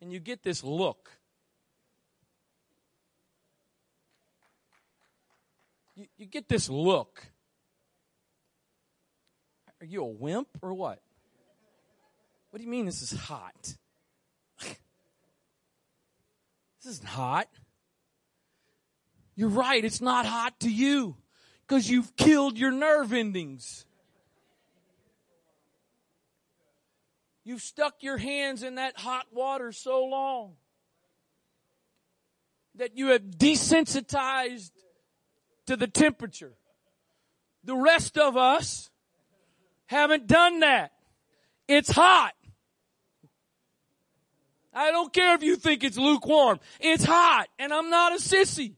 And 0.00 0.10
you 0.12 0.18
get 0.18 0.42
this 0.42 0.64
look. 0.64 1.10
You, 5.94 6.06
you 6.16 6.26
get 6.26 6.48
this 6.48 6.68
look. 6.68 7.26
Are 9.80 9.86
you 9.86 10.02
a 10.02 10.06
wimp 10.06 10.48
or 10.62 10.74
what? 10.74 11.00
What 12.50 12.58
do 12.58 12.64
you 12.64 12.70
mean 12.70 12.86
this 12.86 13.02
is 13.02 13.12
hot? 13.12 13.74
this 14.60 14.76
isn't 16.86 17.08
hot. 17.08 17.48
You're 19.34 19.48
right, 19.48 19.84
it's 19.84 20.00
not 20.00 20.26
hot 20.26 20.60
to 20.60 20.70
you 20.70 21.16
because 21.66 21.88
you've 21.88 22.14
killed 22.16 22.58
your 22.58 22.70
nerve 22.70 23.12
endings. 23.12 23.86
You've 27.44 27.62
stuck 27.62 27.96
your 28.00 28.18
hands 28.18 28.62
in 28.62 28.76
that 28.76 28.98
hot 28.98 29.26
water 29.32 29.72
so 29.72 30.04
long 30.04 30.54
that 32.76 32.96
you 32.96 33.08
have 33.08 33.22
desensitized 33.22 34.70
to 35.66 35.76
the 35.76 35.88
temperature. 35.88 36.52
The 37.64 37.76
rest 37.76 38.16
of 38.16 38.36
us 38.36 38.90
haven't 39.86 40.26
done 40.26 40.60
that. 40.60 40.92
It's 41.68 41.90
hot. 41.90 42.32
I 44.72 44.90
don't 44.90 45.12
care 45.12 45.34
if 45.34 45.42
you 45.42 45.56
think 45.56 45.84
it's 45.84 45.98
lukewarm. 45.98 46.60
It's 46.80 47.04
hot 47.04 47.48
and 47.58 47.72
I'm 47.72 47.90
not 47.90 48.12
a 48.12 48.16
sissy. 48.16 48.74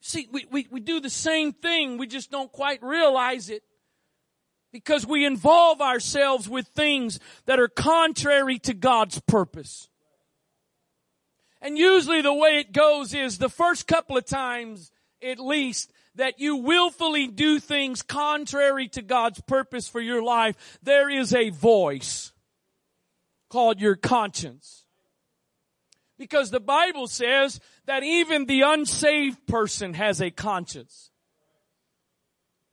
See, 0.00 0.26
we, 0.32 0.46
we, 0.50 0.66
we 0.70 0.80
do 0.80 1.00
the 1.00 1.10
same 1.10 1.52
thing. 1.52 1.98
We 1.98 2.06
just 2.06 2.30
don't 2.30 2.50
quite 2.50 2.82
realize 2.82 3.50
it 3.50 3.62
because 4.72 5.06
we 5.06 5.24
involve 5.24 5.80
ourselves 5.80 6.48
with 6.48 6.68
things 6.68 7.18
that 7.46 7.58
are 7.58 7.68
contrary 7.68 8.58
to 8.60 8.74
God's 8.74 9.20
purpose. 9.20 9.88
And 11.60 11.76
usually 11.76 12.22
the 12.22 12.34
way 12.34 12.58
it 12.58 12.72
goes 12.72 13.14
is 13.14 13.38
the 13.38 13.48
first 13.48 13.86
couple 13.86 14.16
of 14.16 14.26
times, 14.26 14.92
at 15.22 15.40
least, 15.40 15.92
that 16.14 16.38
you 16.40 16.56
willfully 16.56 17.26
do 17.26 17.58
things 17.58 18.02
contrary 18.02 18.88
to 18.88 19.02
God's 19.02 19.40
purpose 19.40 19.88
for 19.88 20.00
your 20.00 20.22
life, 20.22 20.78
there 20.82 21.08
is 21.08 21.34
a 21.34 21.50
voice 21.50 22.32
called 23.48 23.80
your 23.80 23.96
conscience. 23.96 24.84
Because 26.18 26.50
the 26.50 26.60
Bible 26.60 27.06
says 27.06 27.60
that 27.86 28.02
even 28.02 28.46
the 28.46 28.62
unsaved 28.62 29.46
person 29.46 29.94
has 29.94 30.20
a 30.20 30.30
conscience. 30.30 31.07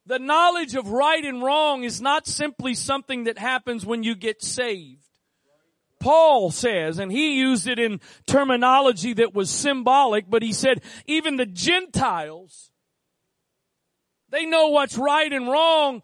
The 0.06 0.20
knowledge 0.20 0.76
of 0.76 0.90
right 0.90 1.24
and 1.24 1.42
wrong 1.42 1.84
is 1.84 2.00
not 2.00 2.28
simply 2.28 2.76
something 2.76 3.24
that 3.24 3.40
happens 3.40 3.86
when 3.86 4.04
you 4.04 4.16
get 4.16 4.44
saved. 4.44 5.02
Paul 6.00 6.52
says, 6.52 7.00
and 7.00 7.12
he 7.12 7.40
used 7.40 7.68
it 7.68 7.80
in 7.80 8.00
terminology 8.28 9.14
that 9.14 9.34
was 9.34 9.50
symbolic, 9.50 10.30
but 10.30 10.44
he 10.44 10.54
said, 10.54 10.84
even 11.08 11.38
the 11.38 11.48
Gentiles, 11.48 12.70
they 14.30 14.46
know 14.46 14.68
what's 14.68 14.98
right 14.98 15.32
and 15.32 15.50
wrong 15.50 16.04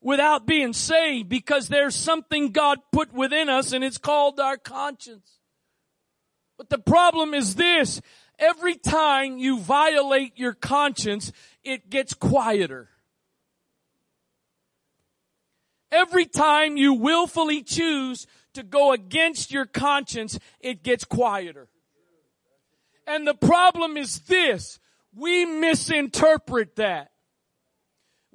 without 0.00 0.46
being 0.46 0.72
saved 0.72 1.28
because 1.28 1.68
there's 1.68 1.94
something 1.94 2.52
God 2.52 2.78
put 2.92 3.12
within 3.12 3.50
us 3.50 3.72
and 3.72 3.84
it's 3.84 3.98
called 3.98 4.40
our 4.40 4.56
conscience. 4.56 5.38
But 6.56 6.70
the 6.70 6.78
problem 6.78 7.34
is 7.34 7.56
this. 7.56 8.00
Every 8.38 8.76
time 8.76 9.36
you 9.36 9.58
violate 9.58 10.38
your 10.38 10.54
conscience, 10.54 11.32
it 11.64 11.90
gets 11.90 12.14
quieter. 12.14 12.88
Every 15.96 16.26
time 16.26 16.76
you 16.76 16.92
willfully 16.92 17.62
choose 17.62 18.26
to 18.52 18.62
go 18.62 18.92
against 18.92 19.50
your 19.50 19.64
conscience, 19.64 20.38
it 20.60 20.82
gets 20.82 21.04
quieter. 21.04 21.68
And 23.06 23.26
the 23.26 23.34
problem 23.34 23.96
is 23.96 24.20
this. 24.20 24.78
We 25.14 25.46
misinterpret 25.46 26.76
that 26.76 27.12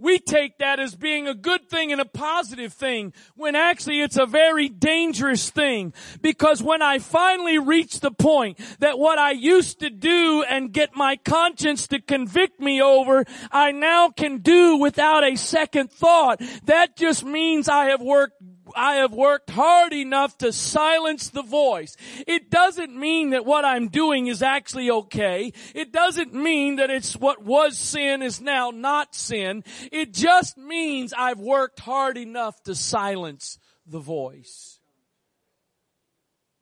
we 0.02 0.18
take 0.18 0.58
that 0.58 0.80
as 0.80 0.96
being 0.96 1.28
a 1.28 1.36
good 1.36 1.70
thing 1.70 1.92
and 1.92 2.02
a 2.02 2.06
positive 2.06 2.74
thing 2.74 3.14
when 3.36 3.56
actually 3.56 4.02
it's 4.02 4.18
a 4.18 4.26
very 4.26 4.68
dangerous 4.68 5.50
thing 5.52 5.94
because 6.22 6.62
when 6.62 6.82
I 6.82 6.98
finally 6.98 7.60
reach 7.60 8.00
the 8.00 8.12
point 8.12 8.60
that 8.80 8.98
what 8.98 9.20
I 9.20 9.32
used 9.32 9.80
to 9.82 9.90
do 9.90 10.44
and 10.50 10.74
get 10.74 10.96
my 10.96 11.18
conscience 11.18 11.88
to 11.88 12.02
convict 12.02 12.60
me 12.60 12.82
over, 12.82 13.26
I 13.52 13.72
now 13.72 14.10
can 14.10 14.40
do 14.40 14.78
without 14.78 15.24
a 15.24 15.36
second 15.36 15.92
thought. 15.92 16.42
That 16.66 16.98
just 16.98 17.24
means 17.24 17.70
I 17.70 17.86
have 17.86 18.02
worked 18.02 18.42
I 18.76 18.96
have 18.96 19.14
worked 19.14 19.50
hard 19.50 19.94
enough 19.94 20.38
to 20.40 20.52
silence 20.52 21.30
the 21.30 21.44
voice. 21.44 21.96
It 22.28 22.50
doesn't 22.50 22.96
mean 22.96 23.32
that 23.32 23.46
what 23.46 23.66
I'm 23.66 23.88
doing 23.88 24.28
is 24.28 24.42
actually 24.42 24.90
okay. 24.90 25.54
It 25.74 25.92
doesn't 25.92 26.34
mean 26.34 26.78
that 26.78 26.90
it's 26.90 27.16
what 27.16 27.44
was 27.44 27.78
sin 27.78 28.22
is 28.22 28.42
now 28.42 28.72
not 28.72 29.16
sin. 29.16 29.64
It 29.92 30.14
just 30.14 30.58
means 30.58 31.14
I've 31.14 31.40
worked 31.40 31.80
hard 31.80 32.18
enough 32.18 32.62
to 32.64 32.76
silence 32.76 33.60
the 33.86 34.00
voice. 34.00 34.80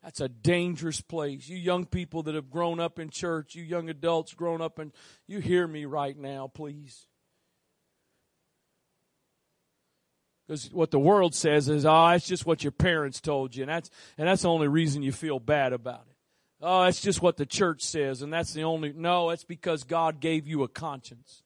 That's 0.02 0.20
a 0.20 0.28
dangerous 0.28 1.00
place. 1.00 1.48
You 1.48 1.58
young 1.58 1.84
people 1.84 2.22
that 2.22 2.34
have 2.34 2.50
grown 2.50 2.80
up 2.80 2.98
in 2.98 3.10
church, 3.10 3.54
you 3.54 3.62
young 3.62 3.90
adults 3.90 4.32
grown 4.32 4.62
up 4.62 4.78
and 4.78 4.92
you 5.26 5.40
hear 5.40 5.66
me 5.66 5.84
right 5.84 6.16
now, 6.16 6.48
please. 6.48 7.06
Because 10.50 10.72
what 10.72 10.90
the 10.90 10.98
world 10.98 11.32
says 11.32 11.68
is, 11.68 11.86
oh, 11.86 12.08
it's 12.08 12.26
just 12.26 12.44
what 12.44 12.64
your 12.64 12.72
parents 12.72 13.20
told 13.20 13.54
you, 13.54 13.62
and 13.62 13.70
that's 13.70 13.88
and 14.18 14.26
that's 14.26 14.42
the 14.42 14.48
only 14.48 14.66
reason 14.66 15.00
you 15.00 15.12
feel 15.12 15.38
bad 15.38 15.72
about 15.72 16.02
it. 16.10 16.16
Oh, 16.60 16.82
that's 16.82 17.00
just 17.00 17.22
what 17.22 17.36
the 17.36 17.46
church 17.46 17.82
says, 17.82 18.20
and 18.20 18.32
that's 18.32 18.52
the 18.52 18.64
only 18.64 18.92
no, 18.92 19.30
it's 19.30 19.44
because 19.44 19.84
God 19.84 20.18
gave 20.18 20.48
you 20.48 20.64
a 20.64 20.68
conscience. 20.68 21.44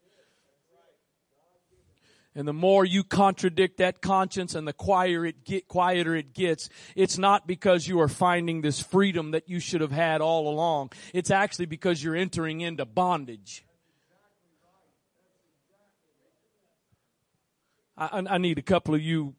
And 2.34 2.48
the 2.48 2.54
more 2.54 2.82
you 2.82 3.04
contradict 3.04 3.76
that 3.76 4.00
conscience 4.00 4.54
and 4.54 4.66
the 4.66 4.72
quieter 4.72 5.26
it, 5.26 5.44
get, 5.44 5.68
quieter 5.68 6.16
it 6.16 6.32
gets, 6.32 6.70
it's 6.96 7.18
not 7.18 7.46
because 7.46 7.86
you 7.86 8.00
are 8.00 8.08
finding 8.08 8.62
this 8.62 8.80
freedom 8.80 9.32
that 9.32 9.50
you 9.50 9.60
should 9.60 9.82
have 9.82 9.92
had 9.92 10.22
all 10.22 10.48
along. 10.48 10.92
It's 11.12 11.30
actually 11.30 11.66
because 11.66 12.02
you're 12.02 12.16
entering 12.16 12.62
into 12.62 12.86
bondage. 12.86 13.66
I, 17.96 18.22
I 18.28 18.38
need 18.38 18.58
a 18.58 18.62
couple 18.62 18.94
of 18.94 19.02
you 19.02 19.34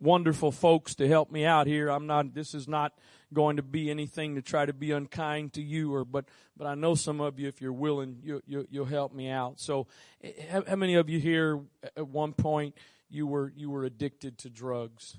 wonderful 0.00 0.50
folks 0.50 0.94
to 0.96 1.06
help 1.06 1.30
me 1.30 1.44
out 1.44 1.66
here. 1.66 1.88
I'm 1.88 2.06
not, 2.06 2.34
this 2.34 2.54
is 2.54 2.66
not 2.66 2.92
going 3.32 3.56
to 3.56 3.62
be 3.62 3.90
anything 3.90 4.34
to 4.34 4.42
try 4.42 4.66
to 4.66 4.72
be 4.72 4.92
unkind 4.92 5.52
to 5.52 5.62
you 5.62 5.94
or, 5.94 6.04
but, 6.04 6.24
but 6.56 6.66
I 6.66 6.74
know 6.74 6.94
some 6.94 7.20
of 7.20 7.38
you, 7.38 7.48
if 7.48 7.60
you're 7.60 7.72
willing, 7.72 8.18
you, 8.22 8.42
you, 8.46 8.66
you'll 8.70 8.86
help 8.86 9.12
me 9.12 9.28
out. 9.28 9.60
So 9.60 9.86
eh, 10.24 10.32
how, 10.50 10.64
how 10.66 10.76
many 10.76 10.94
of 10.94 11.08
you 11.08 11.20
here 11.20 11.60
eh, 11.82 11.88
at 11.98 12.08
one 12.08 12.32
point 12.32 12.74
you 13.08 13.26
were, 13.26 13.52
you 13.54 13.70
were 13.70 13.84
addicted 13.84 14.38
to 14.38 14.50
drugs? 14.50 15.16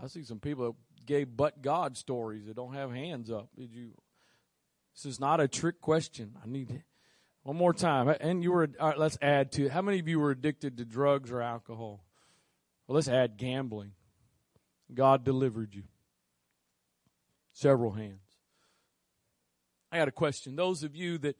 I 0.00 0.06
see 0.06 0.22
some 0.22 0.38
people 0.38 0.66
that 0.66 1.06
gave 1.06 1.36
but 1.36 1.62
God 1.62 1.96
stories 1.96 2.46
that 2.46 2.56
don't 2.56 2.74
have 2.74 2.92
hands 2.92 3.30
up. 3.30 3.48
Did 3.56 3.72
you 3.72 3.92
this 4.98 5.12
is 5.12 5.20
not 5.20 5.40
a 5.40 5.46
trick 5.46 5.80
question. 5.80 6.34
I 6.42 6.48
need 6.48 6.82
one 7.44 7.56
more 7.56 7.72
time. 7.72 8.08
And 8.20 8.42
you 8.42 8.50
were, 8.50 8.68
all 8.80 8.88
right, 8.88 8.98
let's 8.98 9.16
add 9.22 9.52
to 9.52 9.66
it. 9.66 9.70
How 9.70 9.80
many 9.80 10.00
of 10.00 10.08
you 10.08 10.18
were 10.18 10.32
addicted 10.32 10.76
to 10.78 10.84
drugs 10.84 11.30
or 11.30 11.40
alcohol? 11.40 12.04
Well, 12.86 12.96
let's 12.96 13.06
add 13.06 13.36
gambling. 13.36 13.92
God 14.92 15.22
delivered 15.22 15.72
you. 15.72 15.84
Several 17.52 17.92
hands. 17.92 18.24
I 19.92 19.98
got 19.98 20.08
a 20.08 20.12
question. 20.12 20.56
Those 20.56 20.82
of 20.82 20.96
you 20.96 21.18
that, 21.18 21.36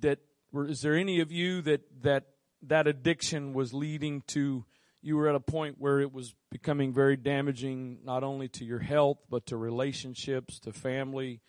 that 0.00 0.20
were, 0.52 0.66
is 0.68 0.82
there 0.82 0.94
any 0.94 1.18
of 1.18 1.32
you 1.32 1.62
that, 1.62 1.80
that, 2.02 2.26
that 2.62 2.86
addiction 2.86 3.54
was 3.54 3.74
leading 3.74 4.22
to, 4.28 4.64
you 5.02 5.16
were 5.16 5.28
at 5.28 5.34
a 5.34 5.40
point 5.40 5.76
where 5.78 5.98
it 5.98 6.12
was 6.12 6.32
becoming 6.52 6.92
very 6.92 7.16
damaging, 7.16 7.98
not 8.04 8.22
only 8.22 8.46
to 8.50 8.64
your 8.64 8.78
health, 8.78 9.18
but 9.28 9.46
to 9.46 9.56
relationships, 9.56 10.60
to 10.60 10.72
family, 10.72 11.40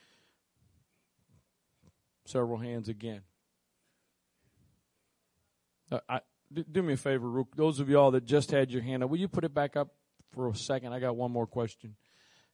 Several 2.26 2.57
hands 2.57 2.89
again. 2.89 3.21
Uh, 5.91 6.19
do, 6.51 6.82
me 6.82 6.93
a 6.93 6.97
favor, 6.97 7.30
Rook, 7.30 7.55
those 7.55 7.80
of 7.80 7.89
y'all 7.89 8.11
that 8.11 8.26
just 8.26 8.51
had 8.51 8.71
your 8.71 8.82
hand 8.82 9.03
up, 9.03 9.09
will 9.09 9.17
you 9.17 9.28
put 9.28 9.43
it 9.43 9.53
back 9.53 9.76
up 9.76 9.89
for 10.32 10.47
a 10.47 10.55
second? 10.55 10.93
I 10.93 10.99
got 10.99 11.15
one 11.15 11.32
more 11.32 11.47
question. 11.47 11.95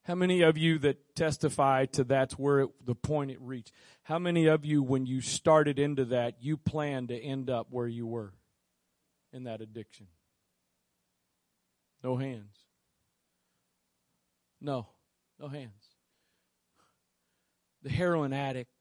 How 0.03 0.15
many 0.15 0.41
of 0.41 0.57
you 0.57 0.79
that 0.79 1.15
testify 1.15 1.85
to 1.87 2.03
that's 2.03 2.33
where 2.33 2.61
it, 2.61 2.69
the 2.85 2.95
point 2.95 3.31
it 3.31 3.41
reached? 3.41 3.71
How 4.03 4.17
many 4.17 4.47
of 4.47 4.65
you, 4.65 4.81
when 4.81 5.05
you 5.05 5.21
started 5.21 5.77
into 5.77 6.05
that, 6.05 6.41
you 6.41 6.57
planned 6.57 7.09
to 7.09 7.17
end 7.17 7.49
up 7.49 7.67
where 7.69 7.87
you 7.87 8.07
were 8.07 8.33
in 9.31 9.43
that 9.43 9.61
addiction? 9.61 10.07
No 12.03 12.15
hands. 12.15 12.57
No, 14.61 14.87
no 15.39 15.47
hands. 15.47 15.95
The 17.83 17.89
heroin 17.89 18.33
addict 18.33 18.71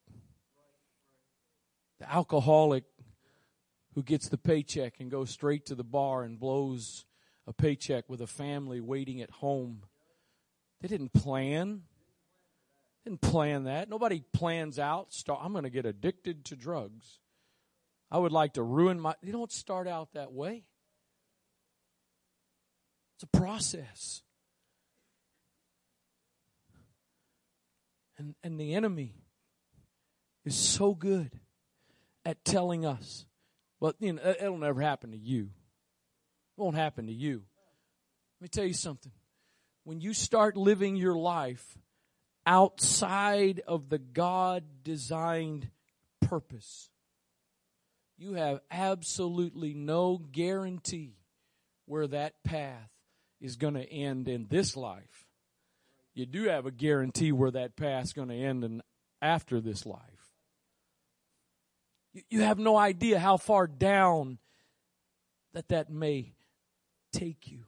the 2.01 2.12
alcoholic 2.12 2.84
who 3.94 4.03
gets 4.03 4.28
the 4.28 4.38
paycheck 4.38 5.01
and 5.01 5.11
goes 5.11 5.30
straight 5.30 5.66
to 5.66 5.74
the 5.74 5.84
bar 5.84 6.22
and 6.22 6.38
blows 6.38 7.05
a 7.46 7.53
paycheck 7.53 8.09
with 8.09 8.20
a 8.20 8.26
family 8.26 8.80
waiting 8.80 9.20
at 9.20 9.30
home. 9.30 9.82
They 10.80 10.88
didn't 10.88 11.12
plan. 11.12 11.82
Didn't 13.05 13.20
plan 13.20 13.64
that. 13.64 13.88
Nobody 13.88 14.22
plans 14.32 14.78
out. 14.78 15.12
Start, 15.12 15.40
I'm 15.42 15.53
going 15.53 15.64
to 15.64 15.70
get 15.70 15.86
addicted 15.86 16.44
to 16.46 16.57
drugs. 16.57 17.18
I 18.11 18.18
would 18.18 18.32
like 18.32 18.55
to 18.55 18.62
ruin 18.62 19.01
my. 19.01 19.14
You 19.22 19.32
don't 19.32 19.51
start 19.53 19.88
out 19.88 20.12
that 20.14 20.32
way. 20.32 20.64
It's 23.16 23.24
a 23.24 23.36
process. 23.36 24.22
And, 28.16 28.34
and 28.42 28.61
the 28.61 28.74
enemy 28.74 29.14
is 30.44 30.57
so 30.57 30.94
good 30.94 31.30
at 32.25 32.45
telling 32.45 32.85
us, 32.85 33.27
but 33.81 33.97
you 34.01 34.14
know, 34.14 34.35
it'll 34.41 34.59
never 34.59 34.81
happen 34.81 35.12
to 35.12 35.19
you. 35.19 35.51
It 36.57 36.61
won't 36.61 36.77
happen 36.77 37.07
to 37.07 37.12
you. 37.12 37.43
Let 38.41 38.45
me 38.45 38.49
tell 38.49 38.64
you 38.64 38.75
something. 38.75 39.12
When 39.85 40.01
you 40.01 40.12
start 40.12 40.57
living 40.57 40.97
your 40.97 41.16
life 41.16 41.79
outside 42.47 43.62
of 43.66 43.89
the 43.89 43.99
God 43.99 44.64
designed 44.83 45.71
purpose, 46.21 46.91
you 48.16 48.35
have 48.35 48.61
absolutely 48.71 49.75
no 49.75 50.19
guarantee 50.19 51.16
where 51.87 52.07
that 52.09 52.43
path 52.45 52.91
is 53.41 53.57
going 53.57 53.75
to 53.75 53.91
end 53.93 54.29
in 54.29 54.47
this 54.51 54.77
life. 54.77 55.27
You 56.14 56.27
do 56.27 56.45
have 56.49 56.66
a 56.66 56.73
guarantee 56.73 57.33
where 57.33 57.53
that 57.53 57.77
path 57.77 58.05
is 58.05 58.12
going 58.12 58.29
to 58.29 58.35
end 58.35 58.64
in 58.64 58.83
after 59.23 59.61
this 59.61 59.87
life. 59.87 60.18
You 62.29 62.43
have 62.43 62.59
no 62.59 62.77
idea 62.77 63.19
how 63.19 63.37
far 63.37 63.67
down 63.67 64.39
that 65.53 65.69
that 65.69 65.91
may 65.91 66.35
take 67.13 67.49
you. 67.51 67.65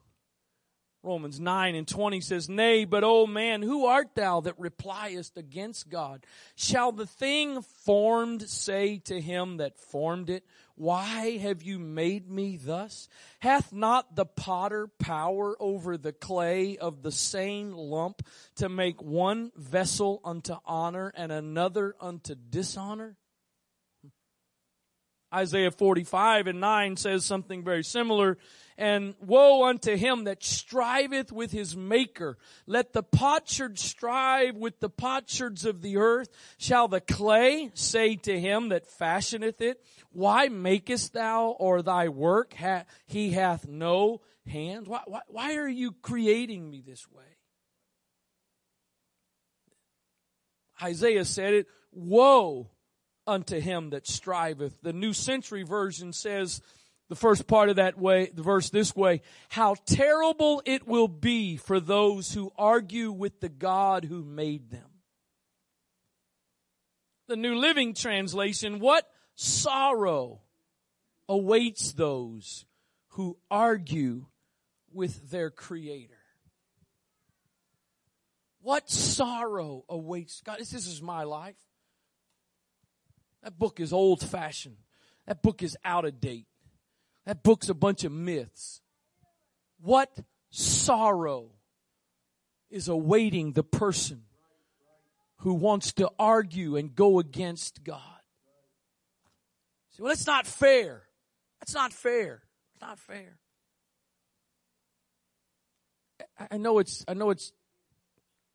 Romans 1.03 1.41
9 1.41 1.75
and 1.77 1.89
20 1.89 2.21
says, 2.21 2.49
Nay, 2.51 2.85
but 2.85 3.05
O 3.05 3.27
man, 3.27 3.63
who 3.63 3.87
art 3.87 4.15
thou 4.15 4.43
that 4.43 4.61
repliest 4.61 5.39
against 5.39 5.89
God? 5.89 6.27
Shall 6.57 6.93
the 6.93 7.07
thing 7.07 7.63
formed 7.63 8.49
say 8.49 8.99
to 9.07 9.19
him 9.19 9.57
that 9.59 9.79
formed 9.79 10.29
it, 10.29 10.45
Why 10.75 11.39
have 11.39 11.63
you 11.63 11.79
made 11.79 12.29
me 12.31 12.59
thus? 12.59 13.09
Hath 13.39 13.73
not 13.73 14.15
the 14.15 14.27
potter 14.27 14.89
power 14.89 15.57
over 15.59 15.97
the 15.97 16.13
clay 16.13 16.77
of 16.77 17.03
the 17.03 17.13
same 17.13 17.73
lump 17.73 18.21
to 18.57 18.69
make 18.69 19.01
one 19.01 19.53
vessel 19.57 20.21
unto 20.23 20.57
honor 20.67 21.15
and 21.17 21.33
another 21.33 21.95
unto 21.99 22.35
dishonor? 22.35 23.17
Isaiah 25.33 25.71
45 25.71 26.49
and 26.49 26.61
9 26.61 26.97
says 26.97 27.25
something 27.25 27.63
very 27.63 27.85
similar. 27.85 28.39
And 28.77 29.15
woe 29.21 29.69
unto 29.69 29.95
him 29.95 30.25
that 30.25 30.43
striveth 30.43 31.31
with 31.31 31.53
his 31.53 31.77
maker. 31.77 32.39
Let 32.67 32.95
the 32.95 33.03
potsherd 33.03 33.79
strive 33.79 34.57
with 34.57 34.81
the 34.81 34.89
potsherds 34.89 35.67
of 35.67 35.83
the 35.83 35.99
earth. 35.99 36.31
Shall 36.57 36.89
the 36.89 37.03
clay 37.03 37.71
say 37.75 38.17
to 38.17 38.41
him 38.41 38.71
that 38.71 38.89
fashioneth 38.89 39.61
it, 39.61 39.85
Why 40.13 40.49
makest 40.49 41.13
thou 41.13 41.49
or 41.59 41.83
thy 41.83 42.09
work? 42.09 42.55
Ha- 42.55 42.85
he 43.07 43.33
hath 43.33 43.69
no 43.69 44.23
hands. 44.47 44.89
Why, 44.89 45.03
why, 45.07 45.21
why 45.29 45.57
are 45.57 45.69
you 45.69 45.93
creating 45.93 46.71
me 46.71 46.83
this 46.85 47.07
way? 47.11 47.25
Isaiah 50.83 51.27
said 51.27 51.53
it, 51.53 51.67
Woe 51.93 52.71
unto 53.31 53.61
him 53.61 53.91
that 53.91 54.07
striveth. 54.07 54.83
The 54.83 54.93
New 54.93 55.13
Century 55.13 55.63
Version 55.63 56.13
says 56.13 56.61
the 57.09 57.17
first 57.17 57.47
part 57.47 57.69
of 57.69 57.77
that 57.77 57.99
way, 57.99 58.31
the 58.35 58.43
verse 58.43 58.71
this 58.71 58.95
way, 58.95 59.23
how 59.49 59.77
terrible 59.87 60.63
it 60.65 60.87
will 60.87 61.09
be 61.09 61.57
for 61.57 61.81
those 61.81 62.33
who 62.33 62.53
argue 62.59 63.11
with 63.11 63.41
the 63.41 63.49
God 63.49 64.05
who 64.05 64.23
made 64.25 64.71
them. 64.71 64.89
The 67.27 67.37
New 67.37 67.55
Living 67.55 67.95
Translation, 67.95 68.81
what 68.81 69.09
sorrow 69.35 70.41
awaits 71.29 71.93
those 71.93 72.65
who 73.11 73.39
argue 73.51 74.27
with 74.93 75.31
their 75.31 75.51
Creator. 75.51 76.15
What 78.63 78.91
sorrow 78.91 79.85
awaits 79.89 80.43
God? 80.43 80.59
This 80.59 80.75
is 80.75 81.01
my 81.01 81.23
life. 81.25 81.57
That 83.43 83.59
book 83.59 83.81
is 83.81 83.93
old 83.93 84.23
fashioned. 84.23 84.77
That 85.27 85.43
book 85.43 85.63
is 85.63 85.77
out 85.85 86.05
of 86.05 86.21
date. 86.21 86.47
That 87.27 87.43
book's 87.43 87.69
a 87.69 87.75
bunch 87.75 88.05
of 88.05 88.13
myths. 88.13 88.81
What 89.81 90.11
sorrow 90.51 91.51
is 92.71 92.89
awaiting 92.89 93.53
the 93.53 93.63
person 93.63 94.23
who 95.39 95.55
wants 95.55 95.93
to 95.95 96.11
argue 96.19 96.77
and 96.77 96.95
go 96.95 97.19
against 97.19 97.83
God? 97.83 98.01
See, 99.91 100.03
well, 100.03 100.13
it's 100.13 100.27
not 100.27 100.47
fair. 100.47 101.03
That's 101.61 101.75
not 101.75 101.93
fair. 101.93 102.43
It's 102.75 102.83
not 102.83 102.99
fair. 102.99 103.39
I 106.51 106.57
know 106.57 106.79
it's, 106.79 107.05
I 107.09 107.15
know 107.15 107.31
it's 107.31 107.53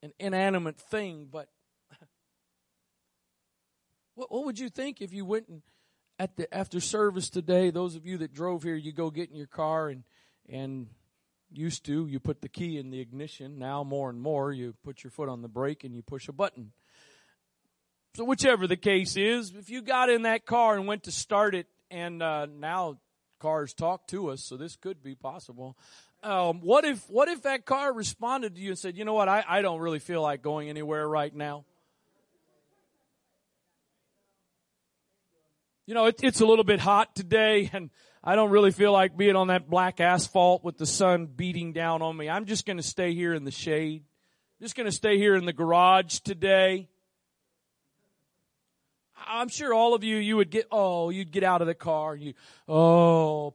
an 0.02 0.12
inanimate 0.18 0.78
thing, 0.78 1.28
but 1.30 1.48
what, 4.16 4.32
what 4.32 4.44
would 4.44 4.58
you 4.58 4.68
think 4.68 5.00
if 5.00 5.12
you 5.12 5.24
went 5.24 5.46
and 5.48 5.62
at 6.18 6.36
the 6.36 6.52
after 6.52 6.80
service 6.80 7.28
today, 7.28 7.70
those 7.70 7.94
of 7.94 8.06
you 8.06 8.18
that 8.18 8.32
drove 8.32 8.62
here, 8.62 8.74
you 8.74 8.92
go 8.92 9.10
get 9.10 9.30
in 9.30 9.36
your 9.36 9.46
car 9.46 9.88
and 9.88 10.02
and 10.48 10.88
used 11.52 11.84
to 11.84 12.06
you 12.06 12.18
put 12.18 12.42
the 12.42 12.48
key 12.48 12.78
in 12.78 12.90
the 12.90 13.00
ignition. 13.00 13.58
Now 13.58 13.84
more 13.84 14.10
and 14.10 14.20
more 14.20 14.52
you 14.52 14.74
put 14.82 15.04
your 15.04 15.10
foot 15.10 15.28
on 15.28 15.42
the 15.42 15.48
brake 15.48 15.84
and 15.84 15.94
you 15.94 16.02
push 16.02 16.28
a 16.28 16.32
button. 16.32 16.72
So 18.16 18.24
whichever 18.24 18.66
the 18.66 18.76
case 18.76 19.16
is, 19.16 19.52
if 19.56 19.68
you 19.68 19.82
got 19.82 20.08
in 20.08 20.22
that 20.22 20.46
car 20.46 20.76
and 20.76 20.86
went 20.86 21.02
to 21.04 21.12
start 21.12 21.54
it, 21.54 21.66
and 21.90 22.22
uh, 22.22 22.46
now 22.46 22.98
cars 23.38 23.74
talk 23.74 24.08
to 24.08 24.30
us, 24.30 24.42
so 24.42 24.56
this 24.56 24.74
could 24.74 25.02
be 25.02 25.14
possible. 25.14 25.76
Um, 26.22 26.60
what 26.62 26.84
if 26.84 27.08
what 27.10 27.28
if 27.28 27.42
that 27.42 27.66
car 27.66 27.92
responded 27.92 28.54
to 28.54 28.60
you 28.60 28.70
and 28.70 28.78
said, 28.78 28.96
"You 28.96 29.04
know 29.04 29.12
what? 29.12 29.28
I, 29.28 29.44
I 29.46 29.62
don't 29.62 29.80
really 29.80 29.98
feel 29.98 30.22
like 30.22 30.42
going 30.42 30.70
anywhere 30.70 31.06
right 31.06 31.32
now." 31.32 31.64
You 35.86 35.94
know, 35.94 36.06
it, 36.06 36.22
it's 36.22 36.40
a 36.40 36.46
little 36.46 36.64
bit 36.64 36.80
hot 36.80 37.14
today 37.14 37.70
and 37.72 37.90
I 38.22 38.34
don't 38.34 38.50
really 38.50 38.72
feel 38.72 38.92
like 38.92 39.16
being 39.16 39.36
on 39.36 39.48
that 39.48 39.70
black 39.70 40.00
asphalt 40.00 40.64
with 40.64 40.78
the 40.78 40.86
sun 40.86 41.26
beating 41.26 41.72
down 41.72 42.02
on 42.02 42.16
me. 42.16 42.28
I'm 42.28 42.44
just 42.44 42.66
going 42.66 42.76
to 42.76 42.82
stay 42.82 43.14
here 43.14 43.32
in 43.32 43.44
the 43.44 43.52
shade. 43.52 44.02
Just 44.60 44.74
going 44.74 44.86
to 44.86 44.92
stay 44.92 45.16
here 45.16 45.36
in 45.36 45.44
the 45.44 45.52
garage 45.52 46.18
today. 46.20 46.88
I'm 49.28 49.48
sure 49.48 49.72
all 49.72 49.94
of 49.94 50.02
you, 50.02 50.16
you 50.16 50.36
would 50.36 50.50
get, 50.50 50.66
oh, 50.72 51.10
you'd 51.10 51.30
get 51.30 51.44
out 51.44 51.60
of 51.60 51.68
the 51.68 51.74
car. 51.74 52.16
You, 52.16 52.34
oh, 52.66 53.54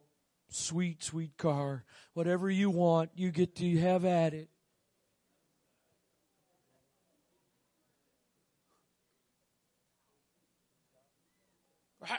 sweet, 0.50 1.04
sweet 1.04 1.38
car. 1.38 1.84
Whatever 2.14 2.50
you 2.50 2.70
want, 2.70 3.12
you 3.16 3.32
get 3.32 3.56
to 3.58 3.80
have 3.80 4.06
at 4.06 4.34
it. 4.34 4.50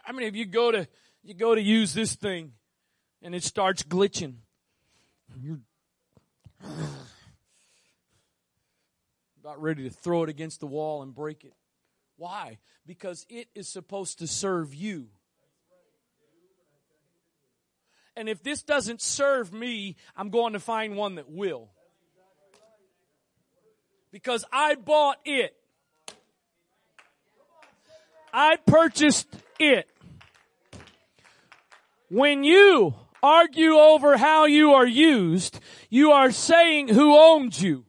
How 0.04 0.12
many 0.12 0.26
of 0.26 0.36
you 0.36 0.46
go 0.46 0.70
to 0.70 0.88
you 1.22 1.34
go 1.34 1.54
to 1.54 1.60
use 1.60 1.92
this 1.92 2.14
thing 2.14 2.52
and 3.20 3.34
it 3.34 3.44
starts 3.44 3.82
glitching? 3.82 4.36
You're 5.40 5.60
about 9.42 9.60
ready 9.60 9.82
to 9.84 9.90
throw 9.90 10.22
it 10.22 10.28
against 10.28 10.60
the 10.60 10.66
wall 10.66 11.02
and 11.02 11.14
break 11.14 11.44
it. 11.44 11.52
Why? 12.16 12.58
Because 12.86 13.26
it 13.28 13.48
is 13.54 13.68
supposed 13.68 14.20
to 14.20 14.26
serve 14.26 14.74
you. 14.74 15.08
And 18.14 18.28
if 18.28 18.42
this 18.42 18.62
doesn't 18.62 19.00
serve 19.00 19.52
me, 19.52 19.96
I'm 20.16 20.30
going 20.30 20.52
to 20.52 20.60
find 20.60 20.96
one 20.96 21.16
that 21.16 21.30
will. 21.30 21.70
Because 24.10 24.44
I 24.52 24.74
bought 24.74 25.18
it. 25.24 25.56
I 28.32 28.56
purchased 28.66 29.28
it. 29.58 29.88
When 32.08 32.44
you 32.44 32.94
argue 33.22 33.74
over 33.74 34.16
how 34.16 34.46
you 34.46 34.72
are 34.72 34.86
used, 34.86 35.60
you 35.90 36.12
are 36.12 36.30
saying 36.30 36.88
who 36.88 37.14
owns 37.16 37.62
you. 37.62 37.84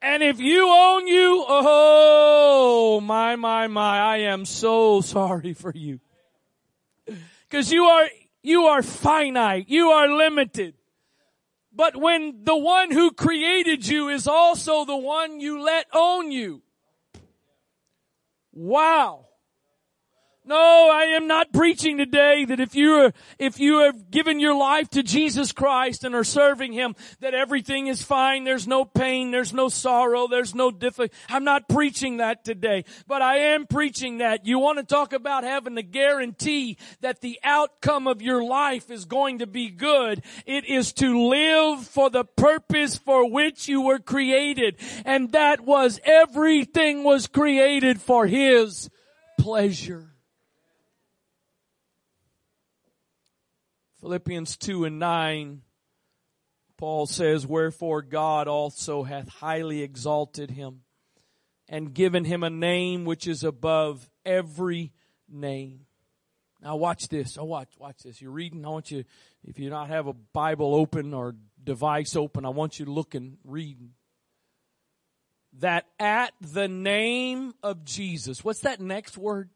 And 0.00 0.22
if 0.22 0.38
you 0.38 0.68
own 0.68 1.06
you, 1.06 1.44
oh 1.48 3.00
my, 3.02 3.36
my, 3.36 3.68
my, 3.68 4.00
I 4.00 4.16
am 4.18 4.44
so 4.44 5.00
sorry 5.00 5.54
for 5.54 5.72
you. 5.74 5.98
Cause 7.50 7.72
you 7.72 7.84
are, 7.84 8.08
you 8.42 8.64
are 8.64 8.82
finite. 8.82 9.68
You 9.68 9.88
are 9.88 10.08
limited. 10.08 10.74
But 11.72 11.96
when 11.96 12.44
the 12.44 12.56
one 12.56 12.90
who 12.90 13.12
created 13.12 13.88
you 13.88 14.08
is 14.08 14.26
also 14.26 14.84
the 14.84 14.96
one 14.96 15.40
you 15.40 15.62
let 15.62 15.86
own 15.94 16.30
you, 16.30 16.63
Wow. 18.54 19.23
No, 20.46 20.90
I 20.92 21.04
am 21.16 21.26
not 21.26 21.54
preaching 21.54 21.96
today 21.96 22.44
that 22.44 22.60
if 22.60 22.74
you 22.74 22.92
are, 22.96 23.12
if 23.38 23.58
you 23.58 23.78
have 23.78 24.10
given 24.10 24.38
your 24.38 24.54
life 24.54 24.90
to 24.90 25.02
Jesus 25.02 25.52
Christ 25.52 26.04
and 26.04 26.14
are 26.14 26.22
serving 26.22 26.74
Him, 26.74 26.94
that 27.20 27.32
everything 27.32 27.86
is 27.86 28.02
fine. 28.02 28.44
There's 28.44 28.68
no 28.68 28.84
pain. 28.84 29.30
There's 29.30 29.54
no 29.54 29.70
sorrow. 29.70 30.28
There's 30.28 30.54
no 30.54 30.70
difficulty. 30.70 31.14
I'm 31.30 31.44
not 31.44 31.66
preaching 31.66 32.18
that 32.18 32.44
today, 32.44 32.84
but 33.06 33.22
I 33.22 33.38
am 33.38 33.66
preaching 33.66 34.18
that. 34.18 34.44
You 34.44 34.58
want 34.58 34.76
to 34.76 34.84
talk 34.84 35.14
about 35.14 35.44
having 35.44 35.76
the 35.76 35.82
guarantee 35.82 36.76
that 37.00 37.22
the 37.22 37.40
outcome 37.42 38.06
of 38.06 38.20
your 38.20 38.44
life 38.44 38.90
is 38.90 39.06
going 39.06 39.38
to 39.38 39.46
be 39.46 39.70
good. 39.70 40.22
It 40.44 40.66
is 40.66 40.92
to 40.94 41.26
live 41.26 41.86
for 41.86 42.10
the 42.10 42.24
purpose 42.24 42.98
for 42.98 43.30
which 43.30 43.66
you 43.66 43.80
were 43.80 43.98
created. 43.98 44.76
And 45.06 45.32
that 45.32 45.62
was 45.62 46.00
everything 46.04 47.02
was 47.02 47.28
created 47.28 47.98
for 47.98 48.26
His 48.26 48.90
pleasure. 49.38 50.13
Philippians 54.04 54.58
2 54.58 54.84
and 54.84 54.98
9, 54.98 55.62
Paul 56.76 57.06
says, 57.06 57.46
Wherefore 57.46 58.02
God 58.02 58.48
also 58.48 59.02
hath 59.02 59.30
highly 59.30 59.80
exalted 59.80 60.50
him 60.50 60.82
and 61.70 61.94
given 61.94 62.26
him 62.26 62.42
a 62.42 62.50
name 62.50 63.06
which 63.06 63.26
is 63.26 63.42
above 63.42 64.10
every 64.26 64.92
name. 65.26 65.86
Now 66.62 66.76
watch 66.76 67.08
this. 67.08 67.38
Oh, 67.38 67.44
watch, 67.44 67.70
watch 67.78 68.02
this. 68.04 68.20
You're 68.20 68.30
reading. 68.30 68.66
I 68.66 68.68
want 68.68 68.90
you, 68.90 69.04
if 69.42 69.58
you 69.58 69.70
not 69.70 69.88
have 69.88 70.06
a 70.06 70.12
Bible 70.12 70.74
open 70.74 71.14
or 71.14 71.34
device 71.64 72.14
open, 72.14 72.44
I 72.44 72.50
want 72.50 72.78
you 72.78 72.84
to 72.84 72.92
look 72.92 73.14
and 73.14 73.38
read. 73.42 73.78
That 75.60 75.86
at 75.98 76.34
the 76.42 76.68
name 76.68 77.54
of 77.62 77.86
Jesus, 77.86 78.44
what's 78.44 78.60
that 78.60 78.82
next 78.82 79.16
word? 79.16 79.48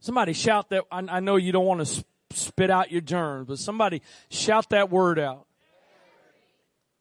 Somebody 0.00 0.34
shout 0.34 0.68
that. 0.68 0.84
I, 0.92 1.02
I 1.08 1.20
know 1.20 1.36
you 1.36 1.52
don't 1.52 1.64
want 1.64 1.86
to 1.86 2.04
spit 2.36 2.70
out 2.70 2.90
your 2.90 3.00
germs, 3.00 3.48
but 3.48 3.58
somebody 3.58 4.02
shout 4.30 4.70
that 4.70 4.90
word 4.90 5.18
out. 5.18 5.46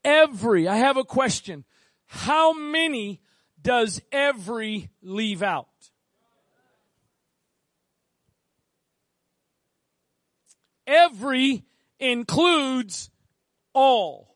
Every, 0.03 0.67
I 0.67 0.77
have 0.77 0.97
a 0.97 1.03
question. 1.03 1.65
How 2.05 2.53
many 2.53 3.21
does 3.61 4.01
every 4.11 4.89
leave 5.01 5.41
out? 5.41 5.67
Every 10.85 11.63
includes 11.99 13.09
all. 13.73 14.35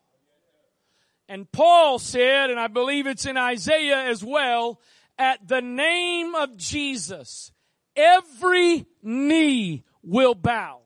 And 1.28 1.52
Paul 1.52 2.00
said, 2.00 2.50
and 2.50 2.60
I 2.60 2.68
believe 2.68 3.06
it's 3.06 3.28
in 3.28 3.38
Isaiah 3.38 4.06
as 4.06 4.24
well, 4.24 4.82
at 5.20 5.48
the 5.48 5.62
name 5.62 6.34
of 6.34 6.58
Jesus, 6.58 7.52
every 7.96 8.88
knee 9.04 9.84
will 10.02 10.34
bow 10.34 10.82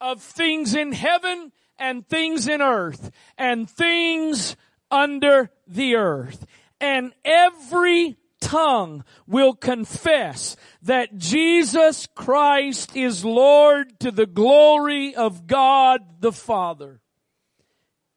of 0.00 0.22
things 0.22 0.74
in 0.74 0.92
heaven 0.92 1.52
and 1.78 2.06
things 2.06 2.48
in 2.48 2.62
earth 2.62 3.10
and 3.36 3.68
things 3.68 4.56
under 4.90 5.50
the 5.66 5.96
earth. 5.96 6.46
And 6.80 7.12
every 7.24 8.16
tongue 8.40 9.04
will 9.26 9.54
confess 9.54 10.56
that 10.82 11.16
Jesus 11.16 12.06
Christ 12.14 12.96
is 12.96 13.24
Lord 13.24 13.98
to 14.00 14.10
the 14.10 14.26
glory 14.26 15.14
of 15.14 15.46
God 15.46 16.20
the 16.20 16.32
Father. 16.32 17.00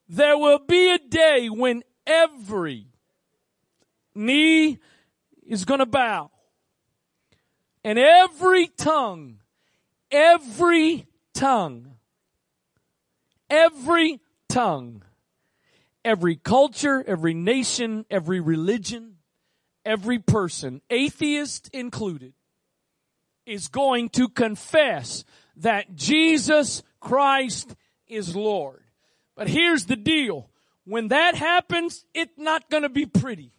There 0.10 0.38
will 0.38 0.60
be 0.60 0.92
a 0.92 1.00
day 1.00 1.50
when 1.50 1.84
every 2.06 2.88
knee 4.16 4.80
is 5.46 5.66
going 5.66 5.80
to 5.80 5.86
bow 5.86 6.32
and 7.84 7.98
every 7.98 8.68
tongue, 8.68 9.40
every 10.12 11.08
tongue, 11.38 11.94
every 13.48 14.20
tongue, 14.50 15.04
every 16.04 16.36
culture, 16.36 17.04
every 17.06 17.36
nation, 17.36 18.06
every 18.10 18.40
religion, 18.40 19.18
every 19.86 20.18
person, 20.18 20.82
atheist 20.90 21.70
included, 21.74 22.34
is 23.46 23.68
going 23.68 24.10
to 24.10 24.28
confess 24.28 25.24
that 25.58 25.96
Jesus 25.96 26.82
Christ 27.00 27.76
is 28.08 28.36
Lord. 28.36 28.84
But 29.36 29.48
here's 29.48 29.86
the 29.86 29.96
deal. 29.96 30.50
When 30.86 31.10
that 31.10 31.36
happens, 31.36 32.04
it's 32.16 32.38
not 32.38 32.68
going 32.72 32.84
to 32.84 32.90
be 32.90 33.06
pretty. 33.06 33.52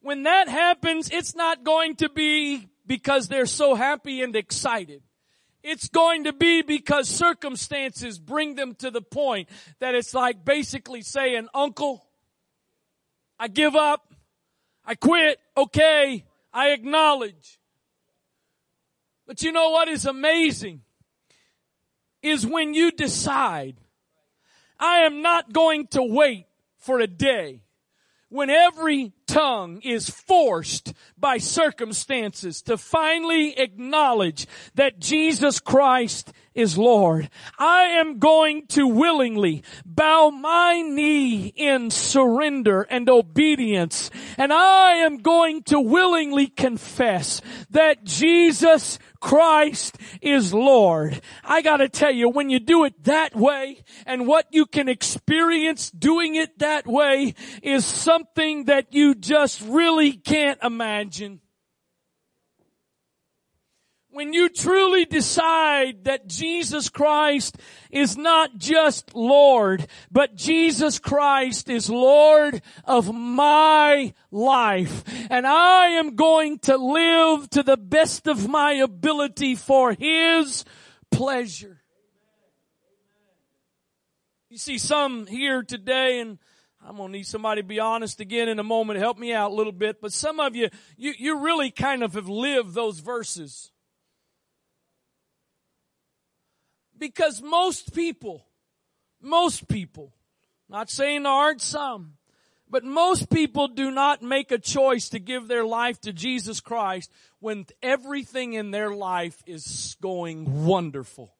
When 0.00 0.24
that 0.24 0.48
happens, 0.48 1.10
it's 1.10 1.36
not 1.36 1.62
going 1.62 1.94
to 1.96 2.08
be 2.08 2.68
because 2.84 3.28
they're 3.28 3.46
so 3.46 3.76
happy 3.76 4.20
and 4.22 4.34
excited. 4.34 5.02
It's 5.62 5.88
going 5.88 6.24
to 6.24 6.32
be 6.32 6.62
because 6.62 7.08
circumstances 7.08 8.18
bring 8.18 8.54
them 8.54 8.74
to 8.76 8.90
the 8.90 9.02
point 9.02 9.48
that 9.80 9.94
it's 9.94 10.14
like 10.14 10.44
basically 10.44 11.02
saying, 11.02 11.48
uncle, 11.52 12.06
I 13.38 13.48
give 13.48 13.74
up. 13.74 14.12
I 14.84 14.94
quit. 14.94 15.38
Okay. 15.56 16.24
I 16.52 16.70
acknowledge. 16.70 17.58
But 19.26 19.42
you 19.42 19.52
know 19.52 19.70
what 19.70 19.88
is 19.88 20.06
amazing? 20.06 20.82
Is 22.22 22.46
when 22.46 22.74
you 22.74 22.90
decide, 22.90 23.76
I 24.78 25.00
am 25.00 25.22
not 25.22 25.52
going 25.52 25.88
to 25.88 26.02
wait 26.02 26.46
for 26.78 27.00
a 27.00 27.06
day 27.06 27.62
when 28.28 28.50
every 28.50 29.12
tongue 29.26 29.80
is 29.82 30.10
forced 30.10 30.92
by 31.16 31.38
circumstances 31.38 32.62
to 32.62 32.76
finally 32.76 33.58
acknowledge 33.58 34.46
that 34.74 34.98
Jesus 34.98 35.60
Christ 35.60 36.32
is 36.58 36.76
Lord. 36.76 37.30
I 37.56 37.82
am 37.82 38.18
going 38.18 38.66
to 38.68 38.88
willingly 38.88 39.62
bow 39.86 40.30
my 40.30 40.82
knee 40.82 41.52
in 41.54 41.90
surrender 41.90 42.82
and 42.82 43.08
obedience. 43.08 44.10
And 44.36 44.52
I 44.52 44.94
am 44.94 45.18
going 45.18 45.62
to 45.64 45.80
willingly 45.80 46.48
confess 46.48 47.40
that 47.70 48.02
Jesus 48.02 48.98
Christ 49.20 49.98
is 50.20 50.52
Lord. 50.52 51.20
I 51.44 51.62
gotta 51.62 51.88
tell 51.88 52.12
you, 52.12 52.28
when 52.28 52.50
you 52.50 52.58
do 52.58 52.84
it 52.84 53.04
that 53.04 53.36
way 53.36 53.82
and 54.04 54.26
what 54.26 54.46
you 54.50 54.66
can 54.66 54.88
experience 54.88 55.90
doing 55.90 56.34
it 56.34 56.58
that 56.58 56.88
way 56.88 57.34
is 57.62 57.84
something 57.84 58.64
that 58.64 58.94
you 58.94 59.14
just 59.14 59.60
really 59.60 60.12
can't 60.12 60.58
imagine. 60.62 61.40
When 64.18 64.32
you 64.32 64.48
truly 64.48 65.04
decide 65.04 66.06
that 66.06 66.26
Jesus 66.26 66.88
Christ 66.88 67.56
is 67.88 68.16
not 68.16 68.58
just 68.58 69.14
Lord, 69.14 69.86
but 70.10 70.34
Jesus 70.34 70.98
Christ 70.98 71.70
is 71.70 71.88
Lord 71.88 72.60
of 72.84 73.14
my 73.14 74.12
life. 74.32 75.04
And 75.30 75.46
I 75.46 75.90
am 75.90 76.16
going 76.16 76.58
to 76.62 76.76
live 76.76 77.48
to 77.50 77.62
the 77.62 77.76
best 77.76 78.26
of 78.26 78.48
my 78.48 78.72
ability 78.72 79.54
for 79.54 79.92
His 79.92 80.64
pleasure. 81.12 81.80
You 84.50 84.58
see 84.58 84.78
some 84.78 85.28
here 85.28 85.62
today 85.62 86.18
and 86.18 86.38
I'm 86.84 86.96
gonna 86.96 87.12
need 87.12 87.26
somebody 87.28 87.62
to 87.62 87.68
be 87.68 87.78
honest 87.78 88.18
again 88.18 88.48
in 88.48 88.58
a 88.58 88.64
moment. 88.64 88.98
Help 88.98 89.16
me 89.16 89.32
out 89.32 89.52
a 89.52 89.54
little 89.54 89.72
bit. 89.72 90.00
But 90.00 90.12
some 90.12 90.40
of 90.40 90.56
you, 90.56 90.70
you, 90.96 91.14
you 91.16 91.38
really 91.38 91.70
kind 91.70 92.02
of 92.02 92.14
have 92.14 92.28
lived 92.28 92.74
those 92.74 92.98
verses. 92.98 93.70
Because 96.98 97.40
most 97.40 97.94
people, 97.94 98.44
most 99.20 99.68
people, 99.68 100.12
not 100.68 100.90
saying 100.90 101.22
there 101.22 101.32
aren't 101.32 101.62
some, 101.62 102.14
but 102.68 102.84
most 102.84 103.30
people 103.30 103.68
do 103.68 103.90
not 103.90 104.22
make 104.22 104.50
a 104.50 104.58
choice 104.58 105.08
to 105.10 105.18
give 105.18 105.48
their 105.48 105.64
life 105.64 106.00
to 106.02 106.12
Jesus 106.12 106.60
Christ 106.60 107.10
when 107.40 107.66
everything 107.82 108.52
in 108.52 108.70
their 108.72 108.94
life 108.94 109.42
is 109.46 109.96
going 110.02 110.66
wonderful 110.66 111.37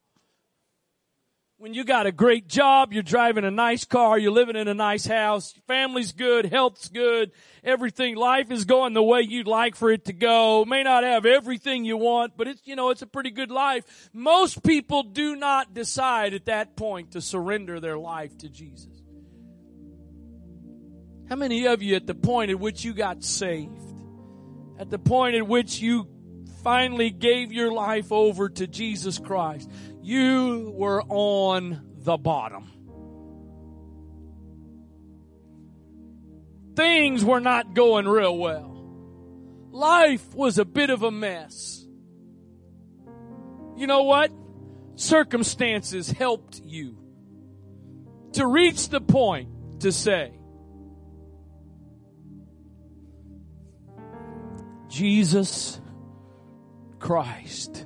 when 1.58 1.74
you 1.74 1.82
got 1.82 2.06
a 2.06 2.12
great 2.12 2.46
job, 2.46 2.92
you're 2.92 3.02
driving 3.02 3.44
a 3.44 3.50
nice 3.50 3.84
car, 3.84 4.16
you're 4.16 4.30
living 4.30 4.54
in 4.54 4.68
a 4.68 4.74
nice 4.74 5.04
house, 5.04 5.52
family's 5.66 6.12
good, 6.12 6.46
health's 6.46 6.88
good, 6.88 7.32
everything, 7.64 8.14
life 8.14 8.52
is 8.52 8.64
going 8.64 8.94
the 8.94 9.02
way 9.02 9.22
you'd 9.22 9.48
like 9.48 9.74
for 9.74 9.90
it 9.90 10.04
to 10.04 10.12
go. 10.12 10.64
May 10.64 10.84
not 10.84 11.02
have 11.02 11.26
everything 11.26 11.84
you 11.84 11.96
want, 11.96 12.36
but 12.36 12.46
it's, 12.46 12.60
you 12.64 12.76
know, 12.76 12.90
it's 12.90 13.02
a 13.02 13.08
pretty 13.08 13.32
good 13.32 13.50
life. 13.50 14.08
Most 14.12 14.62
people 14.62 15.02
do 15.02 15.34
not 15.34 15.74
decide 15.74 16.32
at 16.32 16.46
that 16.46 16.76
point 16.76 17.12
to 17.12 17.20
surrender 17.20 17.80
their 17.80 17.98
life 17.98 18.38
to 18.38 18.48
Jesus. 18.48 19.02
How 21.28 21.34
many 21.34 21.66
of 21.66 21.82
you 21.82 21.96
at 21.96 22.06
the 22.06 22.14
point 22.14 22.52
at 22.52 22.60
which 22.60 22.84
you 22.84 22.94
got 22.94 23.24
saved, 23.24 23.94
at 24.78 24.90
the 24.90 24.98
point 24.98 25.34
at 25.34 25.48
which 25.48 25.80
you 25.80 26.08
finally 26.62 27.10
gave 27.10 27.52
your 27.52 27.72
life 27.72 28.12
over 28.12 28.48
to 28.48 28.66
Jesus 28.66 29.18
Christ, 29.18 29.70
you 30.08 30.72
were 30.74 31.02
on 31.02 31.82
the 31.98 32.16
bottom. 32.16 32.72
Things 36.74 37.22
were 37.22 37.40
not 37.40 37.74
going 37.74 38.08
real 38.08 38.38
well. 38.38 38.74
life 39.70 40.34
was 40.34 40.58
a 40.58 40.64
bit 40.64 40.88
of 40.88 41.02
a 41.02 41.10
mess. 41.10 41.86
You 43.76 43.86
know 43.86 44.04
what? 44.04 44.32
Circumstances 44.94 46.10
helped 46.10 46.62
you 46.64 46.96
to 48.32 48.46
reach 48.46 48.88
the 48.88 49.02
point 49.02 49.80
to 49.80 49.92
say, 49.92 50.32
Jesus 54.88 55.78
Christ 56.98 57.84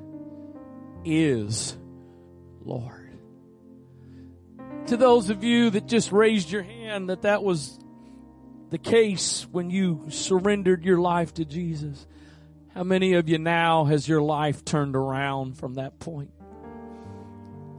is 1.04 1.76
Lord. 2.64 3.18
To 4.86 4.96
those 4.96 5.30
of 5.30 5.44
you 5.44 5.70
that 5.70 5.86
just 5.86 6.12
raised 6.12 6.50
your 6.50 6.62
hand 6.62 7.08
that 7.08 7.22
that 7.22 7.42
was 7.42 7.78
the 8.70 8.78
case 8.78 9.46
when 9.50 9.70
you 9.70 10.06
surrendered 10.08 10.84
your 10.84 10.98
life 10.98 11.34
to 11.34 11.44
Jesus, 11.44 12.06
how 12.74 12.84
many 12.84 13.14
of 13.14 13.28
you 13.28 13.38
now 13.38 13.84
has 13.84 14.08
your 14.08 14.22
life 14.22 14.64
turned 14.64 14.96
around 14.96 15.58
from 15.58 15.74
that 15.74 15.98
point? 15.98 16.30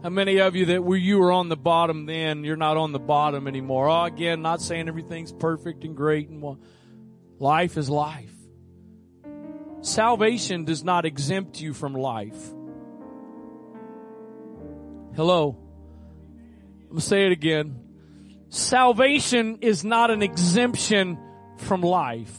How 0.04 0.10
many 0.10 0.40
of 0.40 0.56
you 0.56 0.66
that 0.68 0.84
were 0.84 0.98
you 0.98 1.18
were 1.18 1.32
on 1.32 1.50
the 1.50 1.56
bottom 1.56 2.06
then, 2.06 2.44
you're 2.44 2.58
not 2.58 2.78
on 2.78 2.92
the 2.92 3.00
bottom 3.00 3.48
anymore? 3.48 3.90
Oh, 3.90 4.04
again, 4.04 4.42
not 4.42 4.62
saying 4.62 4.88
everything's 4.88 5.32
perfect 5.32 5.84
and 5.84 5.96
great 5.96 6.30
and 6.30 6.42
well, 6.42 6.60
life 7.40 7.78
is 7.78 7.90
life. 7.90 8.30
Salvation 9.82 10.66
does 10.66 10.84
not 10.84 11.06
exempt 11.06 11.60
you 11.60 11.74
from 11.74 11.94
life. 11.94 12.54
Hello. 15.16 15.56
I'm 16.82 16.88
going 16.88 17.00
to 17.00 17.02
say 17.02 17.26
it 17.26 17.32
again. 17.32 17.80
Salvation 18.50 19.60
is 19.62 19.84
not 19.84 20.10
an 20.10 20.22
exemption 20.24 21.20
from 21.58 21.82
life. 21.82 22.36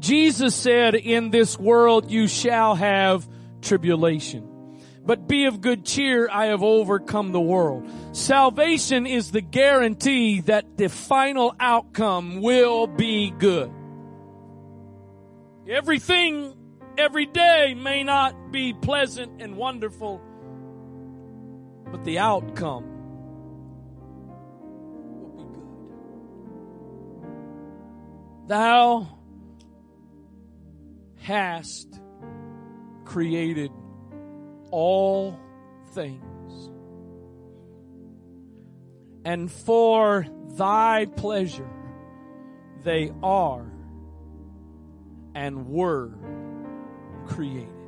Jesus 0.00 0.56
said, 0.56 0.96
in 0.96 1.30
this 1.30 1.56
world 1.58 2.10
you 2.10 2.26
shall 2.26 2.74
have 2.74 3.28
tribulation. 3.60 4.48
But 5.04 5.28
be 5.28 5.44
of 5.46 5.60
good 5.60 5.84
cheer, 5.84 6.28
I 6.28 6.46
have 6.46 6.64
overcome 6.64 7.30
the 7.30 7.40
world. 7.40 7.88
Salvation 8.12 9.06
is 9.06 9.30
the 9.30 9.40
guarantee 9.40 10.40
that 10.42 10.76
the 10.76 10.88
final 10.88 11.54
outcome 11.60 12.40
will 12.40 12.88
be 12.88 13.30
good. 13.30 13.72
Everything 15.68 16.54
every 16.98 17.26
day 17.26 17.74
may 17.74 18.02
not 18.02 18.50
be 18.50 18.72
pleasant 18.72 19.40
and 19.40 19.56
wonderful, 19.56 20.20
but 21.92 22.04
the 22.04 22.18
outcome 22.18 22.84
will 25.20 25.28
be 25.36 25.44
good. 25.44 25.68
Thou 28.48 29.06
hast 31.18 32.00
created 33.04 33.70
all 34.70 35.38
things, 35.92 36.70
and 39.26 39.52
for 39.52 40.26
thy 40.56 41.04
pleasure 41.04 41.68
they 42.84 43.12
are 43.22 43.70
and 45.34 45.68
were 45.68 46.10
created. 47.26 47.81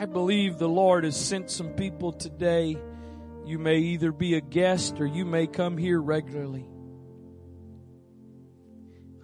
I 0.00 0.06
believe 0.06 0.58
the 0.58 0.68
Lord 0.68 1.04
has 1.04 1.16
sent 1.16 1.52
some 1.52 1.68
people 1.70 2.12
today. 2.12 2.76
You 3.46 3.58
may 3.60 3.78
either 3.78 4.10
be 4.10 4.34
a 4.34 4.40
guest 4.40 5.00
or 5.00 5.06
you 5.06 5.24
may 5.24 5.46
come 5.46 5.78
here 5.78 6.00
regularly. 6.00 6.66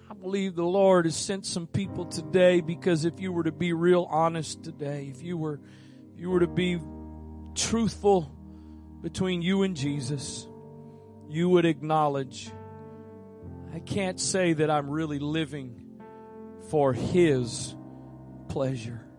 I 0.08 0.14
believe 0.14 0.54
the 0.54 0.62
Lord 0.62 1.06
has 1.06 1.16
sent 1.16 1.44
some 1.44 1.66
people 1.66 2.04
today 2.04 2.60
because 2.60 3.04
if 3.04 3.18
you 3.18 3.32
were 3.32 3.42
to 3.44 3.52
be 3.52 3.72
real 3.72 4.06
honest 4.08 4.62
today, 4.62 5.10
if 5.12 5.24
you 5.24 5.36
were 5.36 5.60
if 6.14 6.20
you 6.20 6.30
were 6.30 6.40
to 6.40 6.46
be 6.46 6.78
truthful 7.56 8.32
between 9.02 9.42
you 9.42 9.64
and 9.64 9.76
Jesus, 9.76 10.46
you 11.28 11.48
would 11.48 11.64
acknowledge 11.64 12.48
I 13.74 13.80
can't 13.80 14.20
say 14.20 14.52
that 14.52 14.70
I'm 14.70 14.88
really 14.88 15.18
living 15.18 15.98
for 16.70 16.92
His 16.92 17.74
pleasure. 18.48 19.09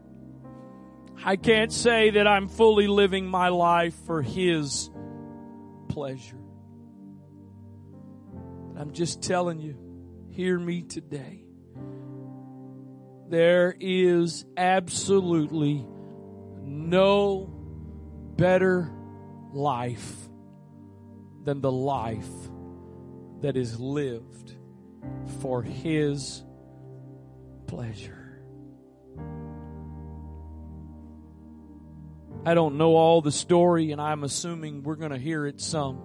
I 1.24 1.36
can't 1.36 1.72
say 1.72 2.10
that 2.12 2.26
I'm 2.26 2.48
fully 2.48 2.88
living 2.88 3.28
my 3.28 3.50
life 3.50 3.94
for 4.08 4.24
His 4.24 4.90
pleasure. 5.88 6.42
I'm 8.76 8.92
just 8.92 9.22
telling 9.22 9.60
you, 9.60 9.78
hear 10.30 10.58
me 10.58 10.82
today. 10.82 11.46
There 13.30 13.76
is 13.80 14.46
absolutely 14.58 15.86
no 16.64 17.54
better 18.36 18.92
life 19.54 20.16
than 21.44 21.62
the 21.62 21.72
life 21.72 22.30
that 23.42 23.56
is 23.56 23.80
lived 23.80 24.56
for 25.42 25.62
His 25.62 26.44
pleasure. 27.68 28.21
I 32.44 32.56
don't 32.56 32.78
know 32.78 32.96
all 32.96 33.22
the 33.22 33.32
story, 33.32 33.92
and 33.92 34.02
I'm 34.02 34.24
assuming 34.24 34.82
we're 34.82 34.96
going 34.96 35.12
to 35.12 35.18
hear 35.18 35.46
it 35.46 35.62
some. 35.62 36.02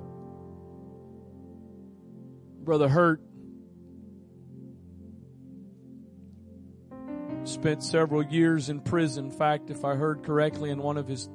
Brother 2.62 2.88
Hurt 2.88 3.22
spent 7.44 7.82
several 7.82 8.22
years 8.22 8.68
in 8.68 8.80
prison. 8.80 9.26
In 9.26 9.30
fact, 9.30 9.70
if 9.70 9.84
I 9.84 9.94
heard 9.94 10.24
correctly 10.24 10.70
in 10.70 10.82
one 10.82 10.98
of 10.98 11.08
his 11.08 11.30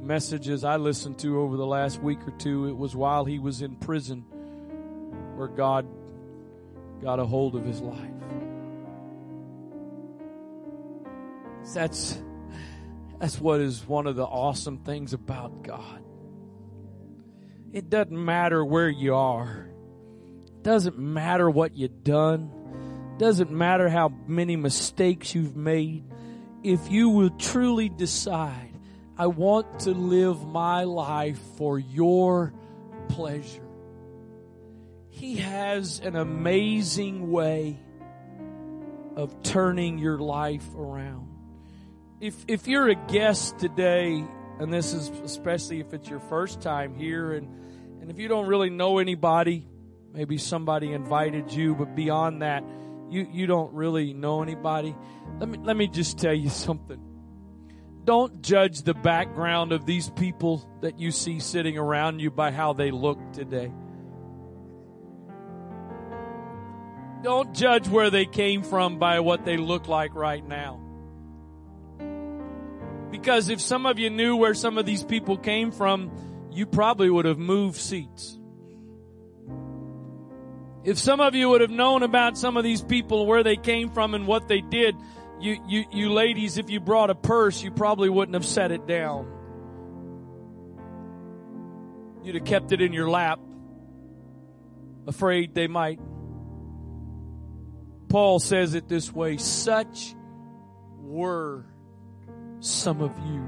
messages 0.00 0.62
I 0.62 0.76
listened 0.76 1.18
to 1.20 1.40
over 1.40 1.56
the 1.56 1.66
last 1.66 2.02
week 2.02 2.18
or 2.26 2.32
two, 2.32 2.66
it 2.66 2.76
was 2.76 2.94
while 2.94 3.24
he 3.24 3.38
was 3.38 3.62
in 3.62 3.76
prison 3.76 4.24
where 5.36 5.48
God 5.48 5.86
got 7.00 7.18
a 7.18 7.24
hold 7.24 7.54
of 7.54 7.64
his 7.64 7.80
life. 7.80 8.10
That's 11.72 12.20
that's 13.18 13.40
what 13.40 13.60
is 13.60 13.86
one 13.86 14.06
of 14.06 14.16
the 14.16 14.24
awesome 14.24 14.78
things 14.78 15.12
about 15.12 15.62
God. 15.62 16.02
It 17.72 17.90
doesn't 17.90 18.24
matter 18.24 18.64
where 18.64 18.88
you 18.88 19.14
are. 19.14 19.68
It 20.46 20.62
doesn't 20.62 20.98
matter 20.98 21.50
what 21.50 21.76
you've 21.76 22.04
done. 22.04 22.50
It 23.14 23.18
doesn't 23.18 23.50
matter 23.50 23.88
how 23.88 24.12
many 24.26 24.56
mistakes 24.56 25.34
you've 25.34 25.56
made. 25.56 26.04
If 26.62 26.90
you 26.90 27.10
will 27.10 27.30
truly 27.30 27.88
decide, 27.88 28.72
I 29.16 29.26
want 29.26 29.80
to 29.80 29.90
live 29.90 30.46
my 30.46 30.84
life 30.84 31.40
for 31.56 31.78
your 31.78 32.54
pleasure. 33.08 33.66
He 35.10 35.36
has 35.36 36.00
an 36.00 36.14
amazing 36.14 37.30
way 37.30 37.80
of 39.16 39.42
turning 39.42 39.98
your 39.98 40.18
life 40.18 40.64
around. 40.76 41.27
If, 42.20 42.34
if 42.48 42.66
you're 42.66 42.88
a 42.88 42.96
guest 42.96 43.60
today, 43.60 44.24
and 44.58 44.72
this 44.72 44.92
is 44.92 45.08
especially 45.22 45.78
if 45.78 45.94
it's 45.94 46.08
your 46.08 46.18
first 46.18 46.60
time 46.60 46.96
here, 46.96 47.32
and, 47.32 47.46
and 48.00 48.10
if 48.10 48.18
you 48.18 48.26
don't 48.26 48.48
really 48.48 48.70
know 48.70 48.98
anybody, 48.98 49.64
maybe 50.12 50.36
somebody 50.36 50.92
invited 50.92 51.52
you, 51.52 51.76
but 51.76 51.94
beyond 51.94 52.42
that, 52.42 52.64
you, 53.08 53.24
you 53.30 53.46
don't 53.46 53.72
really 53.72 54.14
know 54.14 54.42
anybody. 54.42 54.96
Let 55.38 55.48
me, 55.48 55.58
let 55.62 55.76
me 55.76 55.86
just 55.86 56.18
tell 56.18 56.34
you 56.34 56.48
something. 56.48 57.00
Don't 58.02 58.42
judge 58.42 58.82
the 58.82 58.94
background 58.94 59.70
of 59.70 59.86
these 59.86 60.10
people 60.10 60.68
that 60.80 60.98
you 60.98 61.12
see 61.12 61.38
sitting 61.38 61.78
around 61.78 62.18
you 62.18 62.32
by 62.32 62.50
how 62.50 62.72
they 62.72 62.90
look 62.90 63.18
today. 63.32 63.72
Don't 67.22 67.54
judge 67.54 67.86
where 67.86 68.10
they 68.10 68.26
came 68.26 68.64
from 68.64 68.98
by 68.98 69.20
what 69.20 69.44
they 69.44 69.56
look 69.56 69.86
like 69.86 70.16
right 70.16 70.44
now. 70.44 70.87
Because 73.10 73.48
if 73.48 73.60
some 73.60 73.86
of 73.86 73.98
you 73.98 74.10
knew 74.10 74.36
where 74.36 74.54
some 74.54 74.78
of 74.78 74.86
these 74.86 75.02
people 75.02 75.38
came 75.38 75.70
from, 75.70 76.10
you 76.52 76.66
probably 76.66 77.08
would 77.10 77.24
have 77.24 77.38
moved 77.38 77.78
seats. 77.78 78.38
If 80.84 80.98
some 80.98 81.20
of 81.20 81.34
you 81.34 81.48
would 81.50 81.60
have 81.60 81.70
known 81.70 82.02
about 82.02 82.38
some 82.38 82.56
of 82.56 82.64
these 82.64 82.82
people, 82.82 83.26
where 83.26 83.42
they 83.42 83.56
came 83.56 83.90
from 83.90 84.14
and 84.14 84.26
what 84.26 84.48
they 84.48 84.60
did, 84.60 84.94
you, 85.40 85.58
you, 85.66 85.84
you 85.92 86.12
ladies, 86.12 86.58
if 86.58 86.70
you 86.70 86.80
brought 86.80 87.10
a 87.10 87.14
purse, 87.14 87.62
you 87.62 87.70
probably 87.70 88.08
wouldn't 88.08 88.34
have 88.34 88.46
set 88.46 88.72
it 88.72 88.86
down. 88.86 89.32
You'd 92.22 92.36
have 92.36 92.44
kept 92.44 92.72
it 92.72 92.80
in 92.80 92.92
your 92.92 93.08
lap, 93.08 93.40
afraid 95.06 95.54
they 95.54 95.66
might 95.66 96.00
Paul 98.08 98.38
says 98.38 98.74
it 98.74 98.88
this 98.88 99.12
way 99.12 99.36
such 99.36 100.14
were 101.00 101.66
some 102.60 103.00
of 103.00 103.12
you. 103.26 103.44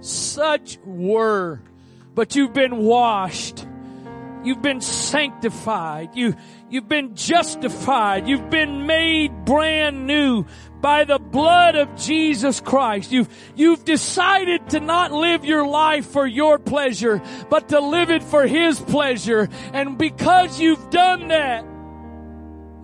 Such 0.00 0.78
were, 0.84 1.60
but 2.14 2.36
you've 2.36 2.52
been 2.52 2.78
washed. 2.78 3.66
You've 4.44 4.62
been 4.62 4.80
sanctified. 4.80 6.14
You, 6.14 6.36
you've 6.70 6.88
been 6.88 7.16
justified. 7.16 8.28
You've 8.28 8.48
been 8.48 8.86
made 8.86 9.44
brand 9.44 10.06
new 10.06 10.44
by 10.80 11.02
the 11.04 11.18
blood 11.18 11.74
of 11.74 11.96
Jesus 11.96 12.60
Christ. 12.60 13.10
You've, 13.10 13.28
you've 13.56 13.84
decided 13.84 14.70
to 14.70 14.78
not 14.78 15.10
live 15.10 15.44
your 15.44 15.66
life 15.66 16.06
for 16.06 16.26
your 16.26 16.60
pleasure, 16.60 17.20
but 17.50 17.70
to 17.70 17.80
live 17.80 18.10
it 18.10 18.22
for 18.22 18.46
His 18.46 18.78
pleasure. 18.78 19.48
And 19.72 19.98
because 19.98 20.60
you've 20.60 20.90
done 20.90 21.28
that, 21.28 21.66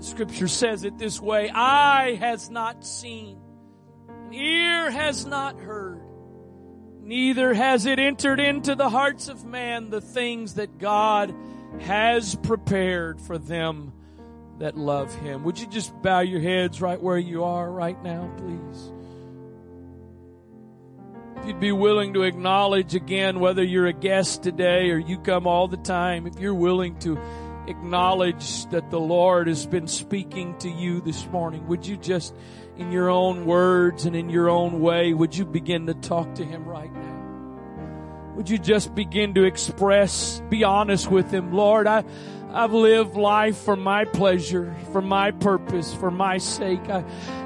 scripture 0.00 0.48
says 0.48 0.82
it 0.82 0.98
this 0.98 1.20
way, 1.20 1.48
eye 1.48 2.16
has 2.18 2.50
not 2.50 2.84
seen, 2.84 3.38
ear 4.34 4.90
has 4.90 5.26
not 5.26 5.58
heard, 5.60 6.02
neither 7.02 7.54
has 7.54 7.86
it 7.86 7.98
entered 7.98 8.40
into 8.40 8.74
the 8.74 8.88
hearts 8.88 9.28
of 9.28 9.44
man 9.44 9.90
the 9.90 10.00
things 10.00 10.54
that 10.54 10.78
God 10.78 11.34
has 11.80 12.34
prepared 12.36 13.20
for 13.20 13.38
them 13.38 13.92
that 14.58 14.76
love 14.76 15.14
him. 15.16 15.44
Would 15.44 15.58
you 15.58 15.66
just 15.66 15.92
bow 16.02 16.20
your 16.20 16.40
heads 16.40 16.80
right 16.80 17.00
where 17.00 17.18
you 17.18 17.44
are 17.44 17.70
right 17.70 18.00
now, 18.02 18.30
please? 18.36 18.92
If 21.38 21.48
you'd 21.48 21.60
be 21.60 21.72
willing 21.72 22.14
to 22.14 22.22
acknowledge 22.22 22.94
again 22.94 23.40
whether 23.40 23.64
you're 23.64 23.88
a 23.88 23.92
guest 23.92 24.44
today 24.44 24.90
or 24.90 24.98
you 24.98 25.18
come 25.18 25.48
all 25.48 25.66
the 25.66 25.76
time, 25.76 26.28
if 26.28 26.38
you're 26.38 26.54
willing 26.54 26.96
to 27.00 27.18
acknowledge 27.66 28.66
that 28.66 28.90
the 28.90 29.00
Lord 29.00 29.48
has 29.48 29.66
been 29.66 29.88
speaking 29.88 30.56
to 30.58 30.68
you 30.68 31.00
this 31.00 31.26
morning, 31.26 31.66
would 31.66 31.84
you 31.84 31.96
just, 31.96 32.32
in 32.82 32.90
your 32.92 33.08
own 33.08 33.46
words 33.46 34.04
and 34.06 34.16
in 34.16 34.28
your 34.28 34.50
own 34.50 34.80
way, 34.80 35.14
would 35.14 35.36
you 35.36 35.44
begin 35.44 35.86
to 35.86 35.94
talk 35.94 36.34
to 36.34 36.44
Him 36.44 36.64
right 36.64 36.92
now? 36.92 38.32
Would 38.34 38.50
you 38.50 38.58
just 38.58 38.94
begin 38.94 39.34
to 39.34 39.44
express, 39.44 40.42
be 40.48 40.64
honest 40.64 41.10
with 41.10 41.30
Him, 41.30 41.52
Lord, 41.52 41.86
I, 41.86 42.04
I've 42.54 42.74
lived 42.74 43.16
life 43.16 43.56
for 43.56 43.76
my 43.76 44.04
pleasure, 44.04 44.74
for 44.92 45.00
my 45.00 45.30
purpose, 45.30 45.94
for 45.94 46.10
my 46.10 46.36
sake. 46.36 46.86
I, 46.90 47.02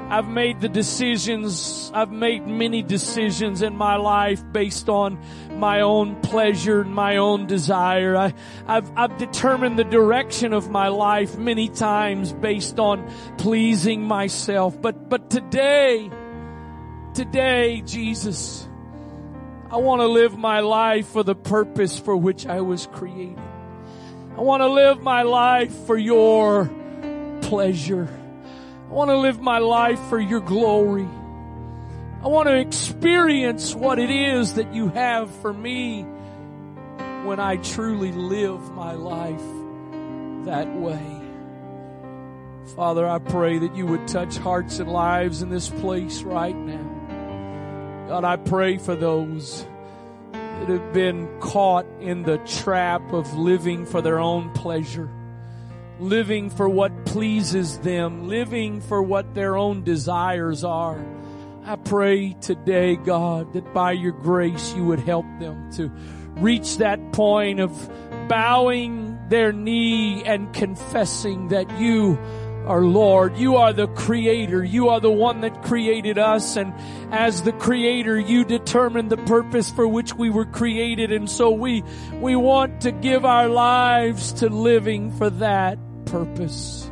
I've 0.09 0.27
made 0.27 0.59
the 0.59 0.67
decisions, 0.67 1.89
I've 1.93 2.11
made 2.11 2.45
many 2.45 2.81
decisions 2.81 3.61
in 3.61 3.75
my 3.77 3.95
life 3.95 4.43
based 4.51 4.89
on 4.89 5.17
my 5.51 5.81
own 5.81 6.19
pleasure 6.21 6.81
and 6.81 6.93
my 6.93 7.17
own 7.17 7.47
desire. 7.47 8.17
I, 8.17 8.33
I've, 8.65 8.91
I've 8.97 9.17
determined 9.17 9.79
the 9.79 9.85
direction 9.85 10.51
of 10.51 10.69
my 10.69 10.89
life 10.89 11.37
many 11.37 11.69
times 11.69 12.33
based 12.33 12.77
on 12.77 13.09
pleasing 13.37 14.03
myself. 14.03 14.81
But, 14.81 15.07
but 15.07 15.29
today, 15.29 16.11
today, 17.13 17.81
Jesus, 17.85 18.67
I 19.71 19.77
want 19.77 20.01
to 20.01 20.07
live 20.07 20.37
my 20.37 20.59
life 20.59 21.07
for 21.07 21.23
the 21.23 21.35
purpose 21.35 21.97
for 21.97 22.15
which 22.15 22.45
I 22.45 22.59
was 22.59 22.87
created. 22.87 23.39
I 24.37 24.41
want 24.41 24.61
to 24.61 24.67
live 24.67 25.01
my 25.01 25.23
life 25.23 25.73
for 25.87 25.97
your 25.97 26.69
pleasure. 27.41 28.07
I 28.87 28.93
want 28.93 29.09
to 29.09 29.17
live 29.17 29.41
my 29.41 29.57
life 29.57 29.99
for 30.09 30.19
your 30.19 30.41
glory. 30.41 31.07
I 32.21 32.27
want 32.27 32.47
to 32.47 32.55
experience 32.55 33.73
what 33.73 33.97
it 33.97 34.11
is 34.11 34.53
that 34.53 34.75
you 34.75 34.89
have 34.89 35.33
for 35.41 35.51
me 35.51 36.03
when 37.23 37.39
I 37.39 37.55
truly 37.57 38.11
live 38.11 38.61
my 38.73 38.93
life 38.93 39.41
that 40.45 40.71
way. 40.75 41.21
Father, 42.75 43.07
I 43.07 43.17
pray 43.17 43.57
that 43.57 43.75
you 43.75 43.87
would 43.87 44.07
touch 44.07 44.37
hearts 44.37 44.77
and 44.77 44.91
lives 44.91 45.41
in 45.41 45.49
this 45.49 45.67
place 45.67 46.21
right 46.21 46.55
now. 46.55 48.05
God, 48.07 48.23
I 48.23 48.35
pray 48.35 48.77
for 48.77 48.95
those 48.95 49.65
that 50.59 50.69
have 50.69 50.93
been 50.93 51.39
caught 51.39 51.85
in 51.99 52.23
the 52.23 52.37
trap 52.39 53.13
of 53.13 53.33
living 53.37 53.85
for 53.85 54.01
their 54.01 54.19
own 54.19 54.51
pleasure, 54.51 55.09
living 55.99 56.49
for 56.49 56.67
what 56.67 57.05
pleases 57.05 57.79
them, 57.79 58.27
living 58.27 58.81
for 58.81 59.01
what 59.01 59.33
their 59.33 59.57
own 59.57 59.83
desires 59.83 60.63
are. 60.63 61.03
I 61.63 61.75
pray 61.75 62.33
today, 62.33 62.95
God, 62.95 63.53
that 63.53 63.73
by 63.73 63.91
your 63.91 64.13
grace 64.13 64.73
you 64.73 64.85
would 64.85 64.99
help 64.99 65.25
them 65.39 65.71
to 65.73 65.91
reach 66.41 66.77
that 66.77 67.11
point 67.11 67.59
of 67.59 67.71
bowing 68.27 69.17
their 69.29 69.51
knee 69.51 70.23
and 70.23 70.53
confessing 70.53 71.49
that 71.49 71.79
you 71.79 72.17
our 72.67 72.83
Lord. 72.83 73.37
You 73.37 73.55
are 73.55 73.71
the 73.71 73.87
creator. 73.87 74.63
You 74.63 74.89
are 74.89 74.99
the 74.99 75.11
one 75.11 75.41
that 75.41 75.63
created 75.63 76.17
us. 76.17 76.57
And 76.57 76.73
as 77.11 77.43
the 77.43 77.53
creator, 77.53 78.19
you 78.19 78.43
determined 78.43 79.09
the 79.09 79.17
purpose 79.17 79.71
for 79.71 79.87
which 79.87 80.13
we 80.13 80.29
were 80.29 80.45
created. 80.45 81.11
And 81.11 81.29
so 81.29 81.49
we, 81.49 81.83
we 82.15 82.35
want 82.35 82.81
to 82.81 82.91
give 82.91 83.23
our 83.25 83.47
lives 83.47 84.33
to 84.33 84.49
living 84.49 85.11
for 85.11 85.29
that 85.29 85.79
purpose. 86.05 86.91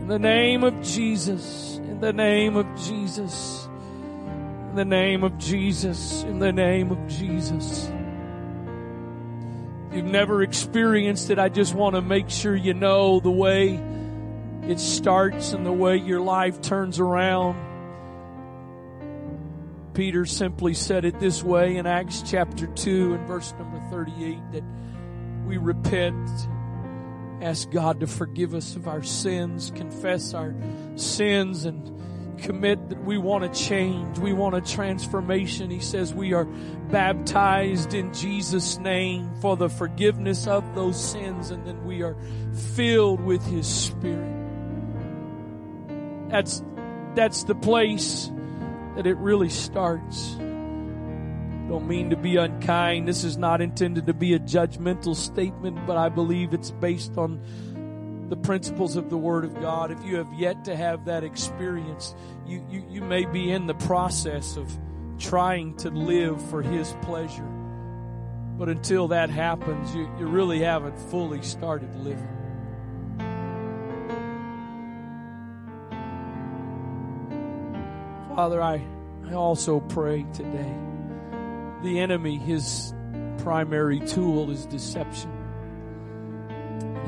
In 0.00 0.08
the 0.08 0.18
name 0.18 0.64
of 0.64 0.80
Jesus, 0.82 1.76
in 1.76 2.00
the 2.00 2.12
name 2.12 2.56
of 2.56 2.66
Jesus, 2.80 3.68
in 4.70 4.76
the 4.76 4.84
name 4.84 5.22
of 5.24 5.36
Jesus, 5.38 6.22
in 6.22 6.38
the 6.38 6.52
name 6.52 6.90
of 6.90 7.06
Jesus 7.06 7.90
you've 9.92 10.04
never 10.04 10.42
experienced 10.42 11.30
it, 11.30 11.38
I 11.38 11.48
just 11.48 11.74
want 11.74 11.94
to 11.96 12.02
make 12.02 12.30
sure 12.30 12.54
you 12.54 12.74
know 12.74 13.20
the 13.20 13.30
way 13.30 13.80
it 14.62 14.78
starts 14.78 15.52
and 15.52 15.64
the 15.64 15.72
way 15.72 15.96
your 15.96 16.20
life 16.20 16.60
turns 16.60 16.98
around. 17.00 17.68
Peter 19.94 20.24
simply 20.24 20.74
said 20.74 21.04
it 21.04 21.18
this 21.18 21.42
way 21.42 21.76
in 21.76 21.86
Acts 21.86 22.22
chapter 22.24 22.66
2 22.66 23.14
and 23.14 23.26
verse 23.26 23.52
number 23.58 23.80
38 23.90 24.38
that 24.52 24.64
we 25.46 25.56
repent, 25.56 26.30
ask 27.42 27.70
God 27.70 28.00
to 28.00 28.06
forgive 28.06 28.54
us 28.54 28.76
of 28.76 28.86
our 28.86 29.02
sins, 29.02 29.72
confess 29.74 30.32
our 30.32 30.54
sins 30.94 31.64
and 31.64 32.00
commit 32.40 32.88
that 32.88 33.04
we 33.04 33.18
want 33.18 33.44
to 33.44 33.60
change. 33.60 34.18
We 34.18 34.32
want 34.32 34.54
a 34.54 34.60
transformation. 34.60 35.70
He 35.70 35.80
says 35.80 36.12
we 36.12 36.32
are 36.32 36.44
baptized 36.44 37.94
in 37.94 38.12
Jesus' 38.12 38.78
name 38.78 39.34
for 39.40 39.56
the 39.56 39.68
forgiveness 39.68 40.46
of 40.46 40.74
those 40.74 41.02
sins 41.02 41.50
and 41.50 41.66
then 41.66 41.84
we 41.84 42.02
are 42.02 42.16
filled 42.74 43.20
with 43.20 43.44
His 43.46 43.66
Spirit. 43.66 44.36
That's, 46.30 46.62
that's 47.14 47.44
the 47.44 47.54
place 47.54 48.30
that 48.96 49.06
it 49.06 49.16
really 49.18 49.48
starts. 49.48 50.36
Don't 51.70 51.86
mean 51.86 52.10
to 52.10 52.16
be 52.16 52.36
unkind. 52.36 53.06
This 53.06 53.22
is 53.22 53.36
not 53.36 53.60
intended 53.60 54.06
to 54.06 54.12
be 54.12 54.34
a 54.34 54.40
judgmental 54.40 55.14
statement, 55.14 55.86
but 55.86 55.96
I 55.96 56.08
believe 56.08 56.52
it's 56.52 56.72
based 56.72 57.16
on 57.16 57.40
the 58.30 58.36
principles 58.36 58.94
of 58.94 59.10
the 59.10 59.18
Word 59.18 59.44
of 59.44 59.60
God. 59.60 59.90
If 59.90 60.02
you 60.04 60.16
have 60.16 60.32
yet 60.32 60.64
to 60.66 60.76
have 60.76 61.04
that 61.06 61.24
experience, 61.24 62.14
you, 62.46 62.64
you, 62.70 62.84
you 62.88 63.00
may 63.00 63.24
be 63.24 63.50
in 63.50 63.66
the 63.66 63.74
process 63.74 64.56
of 64.56 64.70
trying 65.18 65.76
to 65.78 65.90
live 65.90 66.40
for 66.48 66.62
His 66.62 66.94
pleasure. 67.02 67.48
But 68.56 68.68
until 68.68 69.08
that 69.08 69.30
happens, 69.30 69.92
you, 69.96 70.08
you 70.18 70.26
really 70.26 70.60
haven't 70.60 70.96
fully 71.10 71.42
started 71.42 71.94
living. 71.96 72.28
Father, 78.36 78.62
I, 78.62 78.86
I 79.28 79.32
also 79.34 79.80
pray 79.80 80.24
today. 80.32 80.72
The 81.82 81.98
enemy, 81.98 82.38
his 82.38 82.94
primary 83.38 83.98
tool 84.00 84.50
is 84.50 84.66
deception. 84.66 85.39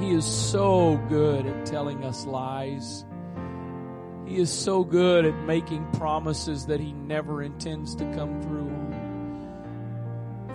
He 0.02 0.10
is 0.10 0.26
so 0.26 0.96
good 1.08 1.46
at 1.46 1.64
telling 1.64 2.02
us 2.02 2.26
lies. 2.26 3.04
He 4.26 4.36
is 4.36 4.50
so 4.50 4.82
good 4.82 5.24
at 5.24 5.34
making 5.44 5.86
promises 5.92 6.66
that 6.66 6.80
he 6.80 6.92
never 6.92 7.40
intends 7.40 7.94
to 7.94 8.04
come 8.12 8.42
through. 8.42 8.68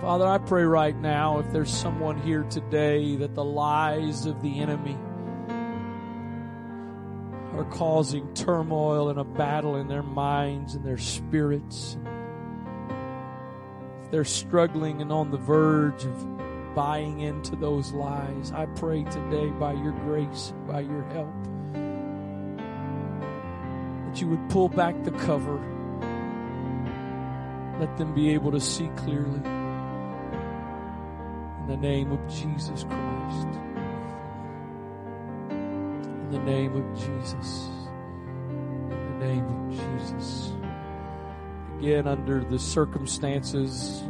Father, 0.02 0.26
I 0.26 0.36
pray 0.36 0.64
right 0.64 0.94
now 0.94 1.38
if 1.38 1.50
there's 1.50 1.72
someone 1.72 2.20
here 2.20 2.42
today 2.42 3.16
that 3.16 3.34
the 3.34 3.44
lies 3.44 4.26
of 4.26 4.42
the 4.42 4.60
enemy 4.60 4.98
are 7.54 7.66
causing 7.70 8.34
turmoil 8.34 9.08
and 9.08 9.18
a 9.18 9.24
battle 9.24 9.76
in 9.76 9.88
their 9.88 10.02
minds 10.02 10.74
and 10.74 10.84
their 10.84 10.98
spirits. 10.98 11.96
If 14.02 14.10
they're 14.10 14.26
struggling 14.26 15.00
and 15.00 15.10
on 15.10 15.30
the 15.30 15.38
verge 15.38 16.04
of 16.04 16.37
buying 16.74 17.20
into 17.20 17.56
those 17.56 17.92
lies. 17.92 18.52
I 18.52 18.66
pray 18.66 19.04
today 19.04 19.48
by 19.50 19.72
your 19.72 19.92
grace, 19.92 20.52
by 20.66 20.80
your 20.80 21.02
help, 21.04 21.34
that 24.04 24.20
you 24.20 24.28
would 24.28 24.48
pull 24.50 24.68
back 24.68 25.02
the 25.04 25.12
cover. 25.12 25.58
Let 27.78 27.96
them 27.96 28.14
be 28.14 28.30
able 28.30 28.50
to 28.52 28.60
see 28.60 28.88
clearly. 28.96 29.40
In 31.60 31.66
the 31.68 31.76
name 31.76 32.12
of 32.12 32.20
Jesus 32.28 32.84
Christ. 32.84 33.48
In 35.50 36.30
the 36.30 36.38
name 36.40 36.74
of 36.74 36.98
Jesus. 36.98 37.68
In 38.90 39.18
the 39.18 39.26
name 39.26 39.44
of 39.46 39.70
Jesus. 39.70 40.52
Again, 41.78 42.08
under 42.08 42.42
the 42.42 42.58
circumstances 42.58 44.02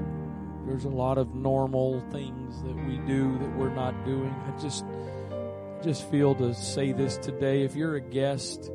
there's 0.69 0.85
a 0.85 0.89
lot 0.89 1.16
of 1.16 1.35
normal 1.35 2.01
things 2.11 2.62
that 2.62 2.77
we 2.87 2.99
do 2.99 3.39
that 3.39 3.57
we're 3.57 3.75
not 3.75 4.05
doing. 4.05 4.35
I 4.47 4.61
just 4.61 4.85
just 5.83 6.11
feel 6.11 6.35
to 6.35 6.55
say 6.55 6.93
this 6.93 7.16
today. 7.16 7.62
If 7.62 7.75
you're 7.75 7.97
a 7.97 8.01
guest, 8.01 8.71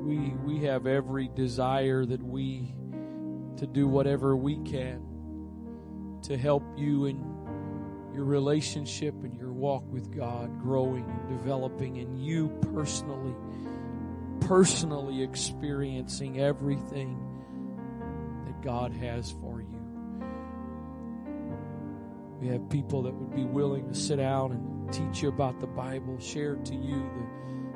we 0.00 0.34
we 0.44 0.64
have 0.64 0.86
every 0.86 1.28
desire 1.28 2.04
that 2.04 2.22
we 2.22 2.74
to 3.56 3.66
do 3.66 3.88
whatever 3.88 4.36
we 4.36 4.56
can 4.58 5.00
to 6.24 6.36
help 6.36 6.62
you 6.76 7.06
in 7.06 7.16
your 8.14 8.24
relationship 8.24 9.14
and 9.24 9.34
your 9.38 9.52
walk 9.52 9.84
with 9.90 10.14
God 10.14 10.60
growing 10.60 11.04
and 11.04 11.38
developing 11.38 11.98
and 11.98 12.22
you 12.22 12.48
personally 12.74 13.34
personally 14.40 15.22
experiencing 15.22 16.40
everything 16.40 17.16
that 18.44 18.60
God 18.60 18.92
has 18.92 19.30
for 19.40 19.61
you. 19.61 19.61
We 22.42 22.48
have 22.48 22.68
people 22.68 23.02
that 23.04 23.14
would 23.14 23.36
be 23.36 23.44
willing 23.44 23.86
to 23.88 23.94
sit 23.94 24.16
down 24.16 24.50
and 24.50 24.92
teach 24.92 25.22
you 25.22 25.28
about 25.28 25.60
the 25.60 25.68
Bible, 25.68 26.18
share 26.18 26.56
to 26.56 26.74
you 26.74 27.08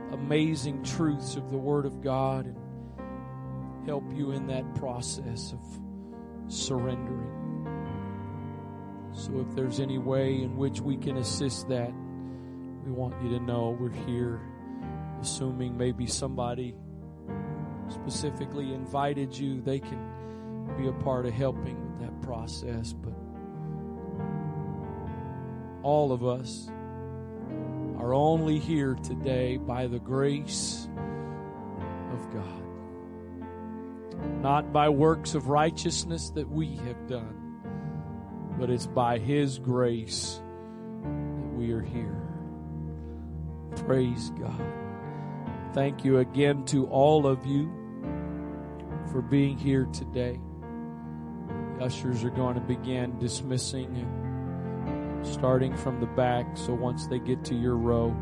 the 0.08 0.16
amazing 0.16 0.82
truths 0.82 1.36
of 1.36 1.52
the 1.52 1.56
Word 1.56 1.86
of 1.86 2.02
God, 2.02 2.46
and 2.46 3.86
help 3.86 4.02
you 4.12 4.32
in 4.32 4.48
that 4.48 4.74
process 4.74 5.52
of 5.52 5.60
surrendering. 6.52 7.30
So, 9.12 9.38
if 9.48 9.54
there's 9.54 9.78
any 9.78 9.98
way 9.98 10.42
in 10.42 10.56
which 10.56 10.80
we 10.80 10.96
can 10.96 11.18
assist 11.18 11.68
that, 11.68 11.92
we 12.84 12.90
want 12.90 13.14
you 13.22 13.38
to 13.38 13.40
know 13.44 13.76
we're 13.78 13.90
here. 14.04 14.40
Assuming 15.20 15.78
maybe 15.78 16.08
somebody 16.08 16.74
specifically 17.88 18.74
invited 18.74 19.38
you, 19.38 19.60
they 19.60 19.78
can 19.78 20.74
be 20.76 20.88
a 20.88 20.92
part 20.92 21.24
of 21.24 21.34
helping 21.34 21.80
with 21.88 22.00
that 22.00 22.20
process. 22.20 22.92
But 22.92 23.15
all 25.86 26.10
of 26.10 26.26
us 26.26 26.68
are 28.00 28.12
only 28.12 28.58
here 28.58 28.96
today 29.04 29.56
by 29.56 29.86
the 29.86 30.00
grace 30.00 30.88
of 32.12 32.28
God. 32.34 32.62
Not 34.42 34.72
by 34.72 34.88
works 34.88 35.36
of 35.36 35.46
righteousness 35.46 36.30
that 36.30 36.50
we 36.50 36.74
have 36.74 37.06
done, 37.06 37.60
but 38.58 38.68
it's 38.68 38.88
by 38.88 39.18
His 39.20 39.60
grace 39.60 40.40
that 41.04 41.54
we 41.54 41.70
are 41.70 41.82
here. 41.82 42.20
Praise 43.86 44.30
God. 44.40 44.60
Thank 45.72 46.04
you 46.04 46.18
again 46.18 46.64
to 46.64 46.86
all 46.86 47.28
of 47.28 47.46
you 47.46 47.70
for 49.12 49.22
being 49.22 49.56
here 49.56 49.84
today. 49.92 50.40
The 51.78 51.84
ushers 51.84 52.24
are 52.24 52.30
going 52.30 52.56
to 52.56 52.60
begin 52.60 53.20
dismissing 53.20 53.94
starting 55.24 55.76
from 55.76 56.00
the 56.00 56.06
back. 56.06 56.56
So 56.56 56.74
once 56.74 57.06
they 57.06 57.18
get 57.18 57.44
to 57.46 57.54
your 57.54 57.76
row, 57.76 58.16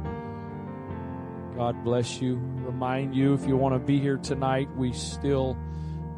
God 1.57 1.85
bless 1.85 2.21
you. 2.21 2.37
Remind 2.37 3.15
you 3.15 3.35
if 3.35 3.47
you 3.47 3.57
want 3.57 3.75
to 3.75 3.79
be 3.79 4.01
here 4.01 4.17
tonight, 4.17 4.69
we 4.77 4.93
still 4.93 5.57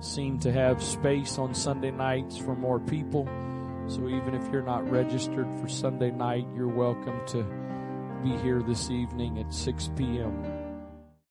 seem 0.01 0.39
to 0.41 0.53
have 0.53 0.83
space 0.83 1.39
on 1.39 1.55
Sunday 1.55 1.91
nights 1.91 2.37
for 2.37 2.55
more 2.55 2.81
people. 2.81 3.27
So 3.87 4.09
even 4.09 4.35
if 4.35 4.51
you're 4.51 4.63
not 4.63 4.91
registered 4.91 5.47
for 5.61 5.69
Sunday 5.69 6.11
night, 6.11 6.47
you're 6.55 6.69
welcome 6.69 7.21
to 7.29 7.43
be 8.23 8.37
here 8.39 8.63
this 8.63 8.91
evening 8.91 9.39
at 9.39 9.53
6 9.53 9.91
p.m. 9.97 10.56